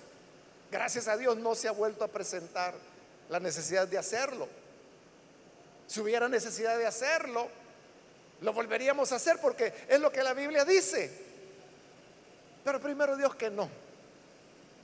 Gracias 0.69 1.07
a 1.07 1.17
Dios 1.17 1.37
no 1.37 1.55
se 1.55 1.67
ha 1.67 1.71
vuelto 1.71 2.03
a 2.03 2.09
presentar 2.09 2.73
la 3.29 3.39
necesidad 3.39 3.87
de 3.87 3.97
hacerlo. 3.97 4.47
Si 5.87 6.01
hubiera 6.01 6.27
necesidad 6.27 6.77
de 6.77 6.85
hacerlo, 6.85 7.47
lo 8.41 8.53
volveríamos 8.53 9.11
a 9.11 9.15
hacer 9.15 9.39
porque 9.41 9.73
es 9.87 9.99
lo 9.99 10.11
que 10.11 10.21
la 10.21 10.33
Biblia 10.33 10.65
dice. 10.65 11.11
Pero 12.63 12.79
primero 12.79 13.15
Dios 13.15 13.35
que 13.35 13.49
no. 13.49 13.69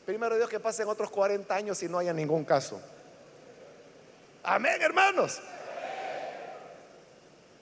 Primero 0.05 0.37
Dios 0.37 0.49
que 0.49 0.59
pasen 0.59 0.87
otros 0.87 1.11
40 1.11 1.53
años 1.53 1.83
y 1.83 1.89
no 1.89 1.99
haya 1.99 2.13
ningún 2.13 2.45
caso. 2.45 2.81
Amén, 4.45 4.79
hermanos. 4.81 5.41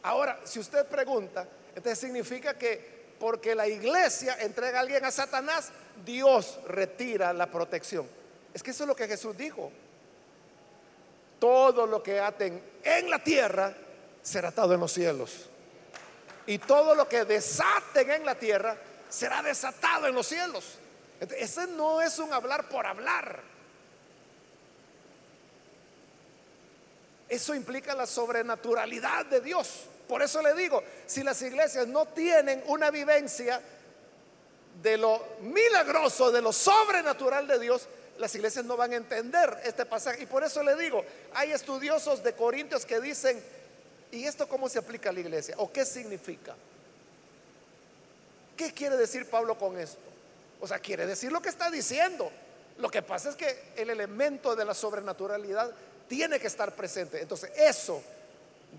Ahora, 0.04 0.40
si 0.44 0.60
usted 0.60 0.86
pregunta, 0.86 1.48
entonces 1.70 1.98
significa 1.98 2.58
que 2.58 3.16
porque 3.20 3.56
la 3.56 3.68
iglesia 3.68 4.36
entrega 4.42 4.80
a 4.80 4.82
alguien 4.82 5.06
a 5.06 5.12
Satanás, 5.12 5.72
Dios 6.06 6.60
retira 6.68 7.32
la 7.32 7.48
protección. 7.48 8.06
Es 8.54 8.62
que 8.62 8.72
eso 8.72 8.84
es 8.84 8.88
lo 8.88 8.96
que 8.96 9.08
Jesús 9.08 9.38
dijo. 9.38 9.72
Todo 11.40 11.88
lo 11.88 12.04
que 12.04 12.20
aten 12.20 12.62
en 12.84 13.10
la 13.10 13.20
tierra 13.20 13.74
será 14.22 14.50
atado 14.50 14.74
en 14.74 14.82
los 14.82 14.92
cielos. 14.92 15.50
Y 16.46 16.58
todo 16.58 16.96
lo 16.96 17.08
que 17.08 17.24
desaten 17.24 18.12
en 18.12 18.26
la 18.26 18.36
tierra 18.36 18.76
será 19.08 19.42
desatado 19.42 20.08
en 20.08 20.16
los 20.16 20.28
cielos. 20.28 20.80
Ese 21.22 21.68
no 21.68 22.02
es 22.02 22.20
un 22.20 22.34
hablar 22.34 22.68
por 22.68 22.86
hablar. 22.86 23.53
Eso 27.34 27.56
implica 27.56 27.96
la 27.96 28.06
sobrenaturalidad 28.06 29.26
de 29.26 29.42
Dios. 29.42 29.86
Por 30.08 30.22
eso 30.22 30.40
le 30.44 30.54
digo, 30.54 30.84
si 31.08 31.24
las 31.24 31.42
iglesias 31.42 31.88
no 31.88 32.06
tienen 32.06 32.64
una 32.68 32.92
vivencia 32.92 33.60
de 34.84 34.98
lo 35.00 35.20
milagroso, 35.42 36.32
de 36.32 36.44
lo 36.44 36.54
sobrenatural 36.54 37.48
de 37.48 37.58
Dios, 37.58 37.88
las 38.20 38.36
iglesias 38.36 38.66
no 38.66 38.78
van 38.78 38.94
a 38.94 38.98
entender 38.98 39.60
este 39.64 39.84
pasaje. 39.84 40.22
Y 40.22 40.26
por 40.28 40.44
eso 40.44 40.62
le 40.62 40.76
digo, 40.76 41.04
hay 41.34 41.52
estudiosos 41.52 42.22
de 42.22 42.34
Corintios 42.34 42.86
que 42.86 43.02
dicen, 43.02 43.44
¿y 44.12 44.26
esto 44.26 44.48
cómo 44.48 44.70
se 44.70 44.78
aplica 44.78 45.10
a 45.10 45.14
la 45.14 45.22
iglesia? 45.22 45.56
¿O 45.58 45.72
qué 45.72 45.86
significa? 45.86 46.54
¿Qué 48.56 48.72
quiere 48.74 48.96
decir 48.96 49.28
Pablo 49.28 49.58
con 49.58 49.80
esto? 49.80 49.98
O 50.62 50.68
sea, 50.68 50.78
quiere 50.78 51.08
decir 51.08 51.32
lo 51.32 51.42
que 51.42 51.50
está 51.50 51.72
diciendo. 51.72 52.32
Lo 52.78 52.90
que 52.90 53.02
pasa 53.02 53.32
es 53.32 53.36
que 53.36 53.74
el 53.76 53.90
elemento 53.90 54.56
de 54.56 54.66
la 54.66 54.76
sobrenaturalidad 54.76 55.74
tiene 56.14 56.40
que 56.40 56.46
estar 56.46 56.76
presente. 56.76 57.20
Entonces, 57.20 57.50
eso 57.56 58.00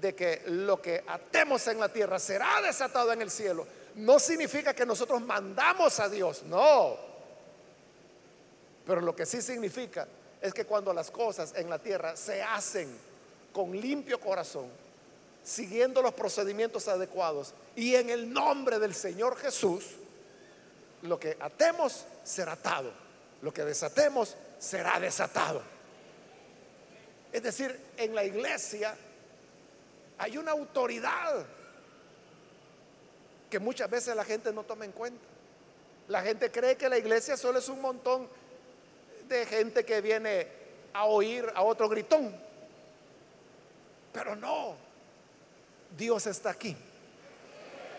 de 0.00 0.14
que 0.14 0.42
lo 0.46 0.80
que 0.80 1.02
atemos 1.04 1.66
en 1.66 1.80
la 1.80 1.88
tierra 1.88 2.20
será 2.20 2.62
desatado 2.62 3.12
en 3.12 3.22
el 3.22 3.30
cielo, 3.30 3.66
no 3.96 4.20
significa 4.20 4.72
que 4.72 4.86
nosotros 4.86 5.20
mandamos 5.20 5.98
a 5.98 6.08
Dios, 6.08 6.44
no. 6.44 6.96
Pero 8.86 9.00
lo 9.00 9.16
que 9.16 9.26
sí 9.26 9.42
significa 9.42 10.06
es 10.40 10.54
que 10.54 10.64
cuando 10.64 10.92
las 10.92 11.10
cosas 11.10 11.54
en 11.56 11.68
la 11.68 11.80
tierra 11.80 12.14
se 12.14 12.40
hacen 12.40 12.96
con 13.52 13.72
limpio 13.72 14.20
corazón, 14.20 14.68
siguiendo 15.42 16.02
los 16.02 16.14
procedimientos 16.14 16.86
adecuados 16.86 17.52
y 17.74 17.96
en 17.96 18.10
el 18.10 18.32
nombre 18.32 18.78
del 18.78 18.94
Señor 18.94 19.36
Jesús, 19.38 19.86
lo 21.02 21.18
que 21.18 21.36
atemos 21.40 22.04
será 22.22 22.52
atado, 22.52 22.92
lo 23.42 23.52
que 23.52 23.64
desatemos 23.64 24.36
será 24.60 25.00
desatado. 25.00 25.73
Es 27.34 27.42
decir, 27.42 27.76
en 27.96 28.14
la 28.14 28.22
iglesia 28.22 28.94
hay 30.18 30.38
una 30.38 30.52
autoridad 30.52 31.44
que 33.50 33.58
muchas 33.58 33.90
veces 33.90 34.14
la 34.14 34.24
gente 34.24 34.52
no 34.52 34.62
toma 34.62 34.84
en 34.84 34.92
cuenta. 34.92 35.20
La 36.06 36.22
gente 36.22 36.52
cree 36.52 36.76
que 36.76 36.88
la 36.88 36.96
iglesia 36.96 37.36
solo 37.36 37.58
es 37.58 37.68
un 37.68 37.80
montón 37.80 38.28
de 39.26 39.44
gente 39.46 39.84
que 39.84 40.00
viene 40.00 40.46
a 40.92 41.06
oír 41.06 41.50
a 41.56 41.64
otro 41.64 41.88
gritón. 41.88 42.32
Pero 44.12 44.36
no, 44.36 44.76
Dios 45.98 46.28
está 46.28 46.50
aquí. 46.50 46.76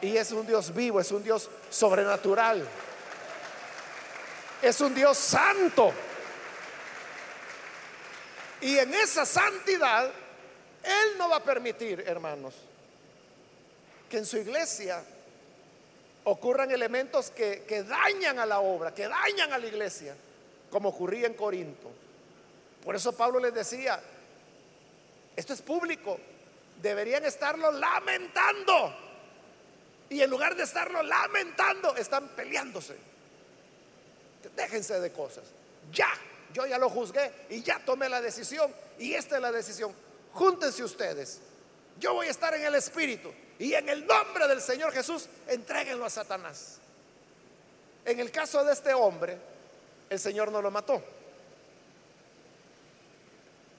Y 0.01 0.15
es 0.15 0.31
un 0.31 0.47
Dios 0.47 0.73
vivo, 0.73 1.01
es 1.01 1.11
un 1.11 1.21
Dios 1.21 1.49
sobrenatural. 1.69 2.65
Es 4.61 4.79
un 4.79 4.95
Dios 4.95 5.17
santo. 5.17 5.91
Y 8.65 8.79
en 8.79 8.91
esa 8.95 9.27
santidad 9.27 10.11
él 10.83 11.17
no 11.19 11.29
va 11.29 11.35
a 11.35 11.43
permitir, 11.43 12.03
hermanos, 12.07 12.55
que 14.09 14.17
en 14.17 14.25
su 14.25 14.37
iglesia 14.37 15.03
ocurran 16.23 16.71
elementos 16.71 17.29
que, 17.29 17.85
dañan 17.87 18.39
a 18.39 18.45
la 18.47 18.61
obra, 18.61 18.91
que 18.91 19.07
dañan 19.07 19.53
a 19.53 19.59
la 19.59 19.67
iglesia, 19.67 20.15
como 20.71 20.89
ocurría 20.89 21.27
en 21.27 21.35
Corinto. 21.35 21.91
Por 22.83 22.95
eso 22.95 23.15
Pablo 23.15 23.39
les 23.39 23.53
decía, 23.53 24.01
esto 25.35 25.53
es 25.53 25.61
público, 25.61 26.19
deberían 26.81 27.23
estarlo 27.23 27.71
lamentando. 27.71 28.97
Y 30.09 30.23
en 30.23 30.29
lugar 30.31 30.55
de 30.55 30.63
estarlo 30.63 31.03
lamentando, 31.03 31.95
están 31.95 32.29
peleándose. 32.29 32.95
Déjense 34.55 34.99
de 34.99 35.11
cosas. 35.11 35.43
Ya, 35.91 36.09
yo 36.55 36.65
ya 36.65 36.77
lo 36.77 36.89
juzgué 36.89 37.29
y 37.49 37.61
ya 37.61 37.83
tomé 37.85 38.07
la 38.07 38.21
decisión. 38.21 38.73
Y 38.97 39.13
esta 39.13 39.35
es 39.35 39.41
la 39.41 39.51
decisión 39.51 39.93
júntense 40.35 40.83
ustedes. 40.83 41.39
Yo 41.99 42.13
voy 42.13 42.27
a 42.27 42.31
estar 42.31 42.53
en 42.53 42.63
el 42.63 42.75
Espíritu. 42.75 43.33
Y 43.59 43.73
en 43.73 43.89
el 43.89 44.05
nombre 44.05 44.47
del 44.47 44.61
Señor 44.61 44.91
Jesús, 44.91 45.27
entréguenlo 45.47 46.05
a 46.05 46.09
Satanás. 46.09 46.77
En 48.05 48.19
el 48.19 48.31
caso 48.31 48.63
de 48.63 48.73
este 48.73 48.93
hombre, 48.93 49.37
el 50.09 50.19
Señor 50.19 50.51
no 50.51 50.61
lo 50.61 50.69
mató. 50.71 51.01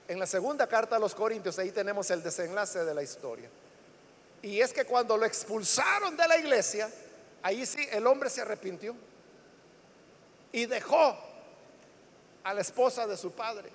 En 0.07 0.19
la 0.19 0.25
segunda 0.25 0.67
carta 0.67 0.95
a 0.95 0.99
los 0.99 1.13
Corintios, 1.15 1.57
ahí 1.59 1.71
tenemos 1.71 2.09
el 2.11 2.23
desenlace 2.23 2.83
de 2.83 2.93
la 2.93 3.03
historia. 3.03 3.49
Y 4.41 4.61
es 4.61 4.71
que 4.71 4.85
cuando 4.85 5.17
lo 5.17 5.25
expulsaron 5.25 6.15
de 6.15 6.27
la 6.27 6.37
iglesia, 6.37 6.89
ahí 7.41 7.65
sí 7.65 7.87
el 7.91 8.05
hombre 8.07 8.29
se 8.29 8.41
arrepintió 8.41 8.95
y 10.51 10.65
dejó 10.65 11.26
a 12.47 12.53
la 12.53 12.61
esposa 12.61 13.05
de 13.05 13.17
su 13.17 13.31
padre. 13.33 13.69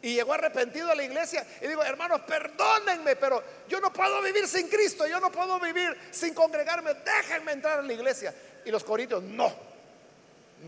Y 0.00 0.14
llegó 0.14 0.32
arrepentido 0.32 0.90
a 0.90 0.94
la 0.94 1.02
iglesia 1.02 1.44
y 1.60 1.66
digo, 1.66 1.82
hermanos, 1.82 2.20
perdónenme, 2.20 3.16
pero 3.16 3.42
yo 3.68 3.80
no 3.80 3.92
puedo 3.92 4.22
vivir 4.22 4.46
sin 4.46 4.68
Cristo, 4.68 5.08
yo 5.08 5.18
no 5.18 5.32
puedo 5.32 5.58
vivir 5.58 5.98
sin 6.12 6.34
congregarme, 6.34 6.94
déjenme 6.94 7.52
entrar 7.52 7.80
a 7.80 7.82
la 7.82 7.92
iglesia. 7.92 8.32
Y 8.64 8.70
los 8.70 8.84
corintios, 8.84 9.24
no, 9.24 9.52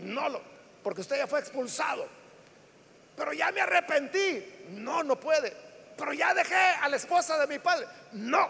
no 0.01 0.27
lo, 0.27 0.41
porque 0.83 0.99
usted 0.99 1.15
ya 1.15 1.27
fue 1.27 1.39
expulsado. 1.39 2.05
Pero 3.15 3.31
ya 3.33 3.51
me 3.51 3.61
arrepentí. 3.61 4.65
No, 4.71 5.03
no 5.03 5.19
puede. 5.19 5.55
Pero 5.97 6.13
ya 6.13 6.33
dejé 6.33 6.55
a 6.55 6.89
la 6.89 6.95
esposa 6.95 7.37
de 7.37 7.47
mi 7.47 7.59
padre. 7.59 7.85
No. 8.13 8.49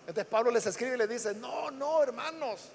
Entonces 0.00 0.26
Pablo 0.26 0.50
les 0.50 0.66
escribe 0.66 0.94
y 0.94 0.98
le 0.98 1.08
dice, 1.08 1.34
no, 1.34 1.70
no, 1.70 2.02
hermanos. 2.02 2.68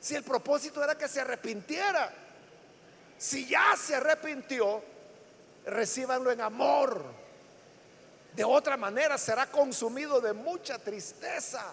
Si 0.00 0.14
el 0.14 0.22
propósito 0.22 0.82
era 0.82 0.96
que 0.96 1.08
se 1.08 1.20
arrepintiera. 1.20 2.12
Si 3.18 3.46
ya 3.46 3.74
se 3.76 3.96
arrepintió, 3.96 4.82
recíbanlo 5.66 6.30
en 6.30 6.40
amor. 6.40 7.02
De 8.34 8.44
otra 8.44 8.76
manera 8.76 9.18
será 9.18 9.46
consumido 9.46 10.20
de 10.20 10.32
mucha 10.32 10.78
tristeza. 10.78 11.64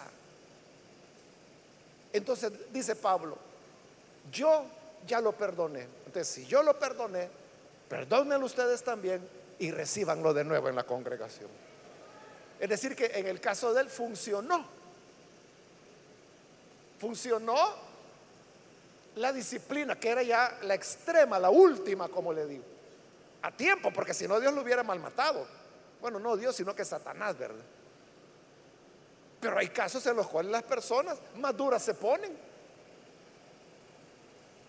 Entonces 2.12 2.52
dice 2.72 2.96
Pablo, 2.96 3.38
yo 4.32 4.64
ya 5.06 5.20
lo 5.20 5.32
perdoné. 5.32 5.86
Entonces, 6.06 6.26
si 6.26 6.46
yo 6.46 6.62
lo 6.62 6.78
perdoné, 6.78 7.28
perdónenlo 7.88 8.46
ustedes 8.46 8.82
también 8.82 9.26
y 9.58 9.70
recíbanlo 9.70 10.34
de 10.34 10.44
nuevo 10.44 10.68
en 10.68 10.74
la 10.74 10.84
congregación. 10.84 11.48
Es 12.58 12.68
decir, 12.68 12.96
que 12.96 13.06
en 13.06 13.26
el 13.26 13.40
caso 13.40 13.72
de 13.72 13.82
él 13.82 13.88
funcionó. 13.88 14.66
Funcionó 16.98 17.85
la 19.16 19.32
disciplina, 19.32 19.98
que 19.98 20.08
era 20.08 20.22
ya 20.22 20.58
la 20.62 20.74
extrema, 20.74 21.38
la 21.38 21.50
última, 21.50 22.08
como 22.08 22.32
le 22.32 22.46
digo 22.46 22.64
a 23.46 23.52
tiempo, 23.52 23.92
porque 23.92 24.12
si 24.12 24.26
no 24.26 24.40
Dios 24.40 24.52
lo 24.52 24.62
hubiera 24.62 24.82
malmatado. 24.82 25.46
Bueno, 26.00 26.18
no 26.18 26.36
Dios, 26.36 26.56
sino 26.56 26.74
que 26.74 26.84
Satanás, 26.84 27.38
¿verdad? 27.38 27.64
Pero 29.40 29.58
hay 29.58 29.68
casos 29.68 30.04
en 30.06 30.16
los 30.16 30.26
cuales 30.26 30.50
las 30.50 30.64
personas 30.64 31.18
más 31.36 31.56
duras 31.56 31.82
se 31.82 31.94
ponen. 31.94 32.36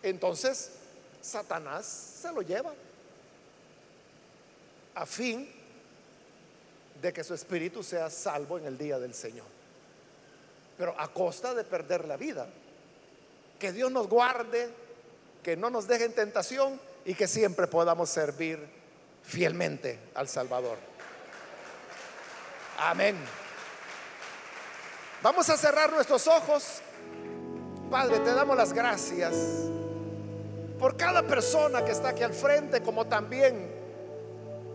Entonces, 0.03 0.73
Satanás 1.21 1.85
se 1.85 2.31
lo 2.31 2.41
lleva 2.43 2.71
a 4.93 5.05
fin 5.05 5.51
de 7.01 7.13
que 7.13 7.23
su 7.23 7.33
espíritu 7.33 7.81
sea 7.81 8.09
salvo 8.11 8.59
en 8.59 8.65
el 8.65 8.77
día 8.77 8.99
del 8.99 9.15
Señor. 9.15 9.47
Pero 10.77 10.93
a 10.99 11.11
costa 11.11 11.55
de 11.55 11.63
perder 11.63 12.05
la 12.05 12.15
vida. 12.17 12.47
Que 13.59 13.71
Dios 13.71 13.91
nos 13.91 14.07
guarde, 14.07 14.69
que 15.43 15.55
no 15.57 15.69
nos 15.69 15.87
deje 15.87 16.05
en 16.05 16.13
tentación 16.13 16.79
y 17.05 17.13
que 17.13 17.27
siempre 17.27 17.67
podamos 17.67 18.09
servir 18.09 18.59
fielmente 19.23 19.99
al 20.13 20.27
Salvador. 20.27 20.77
Amén. 22.79 23.17
Vamos 25.23 25.49
a 25.49 25.57
cerrar 25.57 25.91
nuestros 25.91 26.27
ojos. 26.27 26.81
Padre, 27.89 28.19
te 28.19 28.33
damos 28.33 28.55
las 28.55 28.73
gracias 28.73 29.33
por 30.77 30.95
cada 30.95 31.23
persona 31.23 31.83
que 31.83 31.91
está 31.91 32.09
aquí 32.09 32.23
al 32.23 32.33
frente, 32.33 32.81
como 32.81 33.07
también 33.07 33.71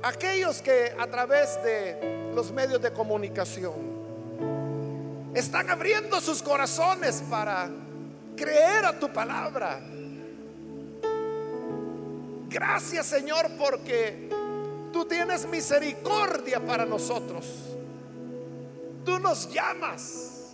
aquellos 0.03 0.61
que 0.63 0.95
a 0.99 1.07
través 1.07 1.63
de 1.63 2.33
los 2.35 2.51
medios 2.51 2.83
de 2.83 2.93
comunicación 2.93 3.93
están 5.35 5.71
abriendo 5.71 6.21
sus 6.21 6.43
corazones 6.43 7.23
para 7.31 7.71
creer 8.37 8.85
a 8.85 8.99
tu 8.99 9.13
palabra 9.13 9.81
Gracias 12.53 13.07
Señor 13.07 13.49
porque 13.59 14.29
tú 14.93 15.07
tienes 15.07 15.49
misericordia 15.49 16.61
para 16.61 16.85
nosotros. 16.85 17.47
Tú 19.07 19.19
nos 19.19 19.51
llamas 19.51 20.53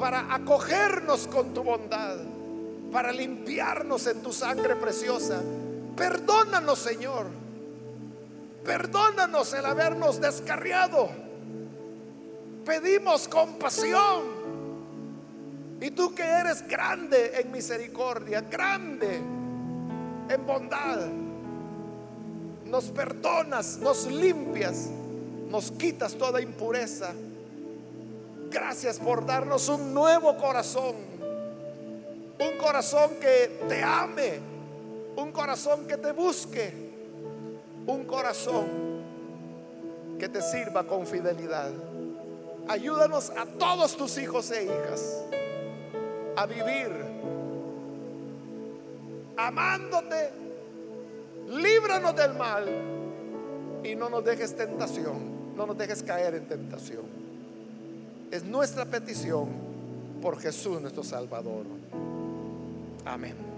para 0.00 0.34
acogernos 0.34 1.28
con 1.28 1.54
tu 1.54 1.62
bondad, 1.62 2.16
para 2.90 3.12
limpiarnos 3.12 4.08
en 4.08 4.20
tu 4.20 4.32
sangre 4.32 4.74
preciosa. 4.74 5.40
Perdónanos 5.96 6.80
Señor. 6.80 7.26
Perdónanos 8.64 9.52
el 9.54 9.66
habernos 9.66 10.20
descarriado. 10.20 11.08
Pedimos 12.64 13.28
compasión. 13.28 14.39
Y 15.80 15.90
tú 15.92 16.14
que 16.14 16.22
eres 16.22 16.66
grande 16.68 17.40
en 17.40 17.50
misericordia, 17.50 18.42
grande 18.42 19.16
en 20.28 20.46
bondad. 20.46 21.06
Nos 22.66 22.84
perdonas, 22.90 23.78
nos 23.78 24.06
limpias, 24.06 24.88
nos 25.48 25.70
quitas 25.72 26.14
toda 26.14 26.40
impureza. 26.40 27.12
Gracias 28.50 28.98
por 28.98 29.24
darnos 29.24 29.68
un 29.70 29.94
nuevo 29.94 30.36
corazón. 30.36 30.96
Un 32.38 32.58
corazón 32.58 33.12
que 33.18 33.64
te 33.66 33.82
ame. 33.82 34.38
Un 35.16 35.32
corazón 35.32 35.86
que 35.86 35.96
te 35.96 36.12
busque. 36.12 36.74
Un 37.86 38.04
corazón 38.04 38.66
que 40.18 40.28
te 40.28 40.42
sirva 40.42 40.84
con 40.84 41.06
fidelidad. 41.06 41.70
Ayúdanos 42.68 43.30
a 43.30 43.46
todos 43.46 43.96
tus 43.96 44.18
hijos 44.18 44.50
e 44.50 44.64
hijas 44.64 45.24
a 46.40 46.46
vivir 46.46 46.90
amándote, 49.36 50.30
líbranos 51.50 52.16
del 52.16 52.32
mal 52.32 52.66
y 53.84 53.94
no 53.94 54.08
nos 54.08 54.24
dejes 54.24 54.56
tentación, 54.56 55.54
no 55.54 55.66
nos 55.66 55.76
dejes 55.76 56.02
caer 56.02 56.34
en 56.36 56.46
tentación. 56.46 57.04
Es 58.30 58.42
nuestra 58.44 58.86
petición 58.86 59.48
por 60.22 60.38
Jesús 60.38 60.80
nuestro 60.80 61.02
Salvador. 61.02 61.66
Amén. 63.04 63.49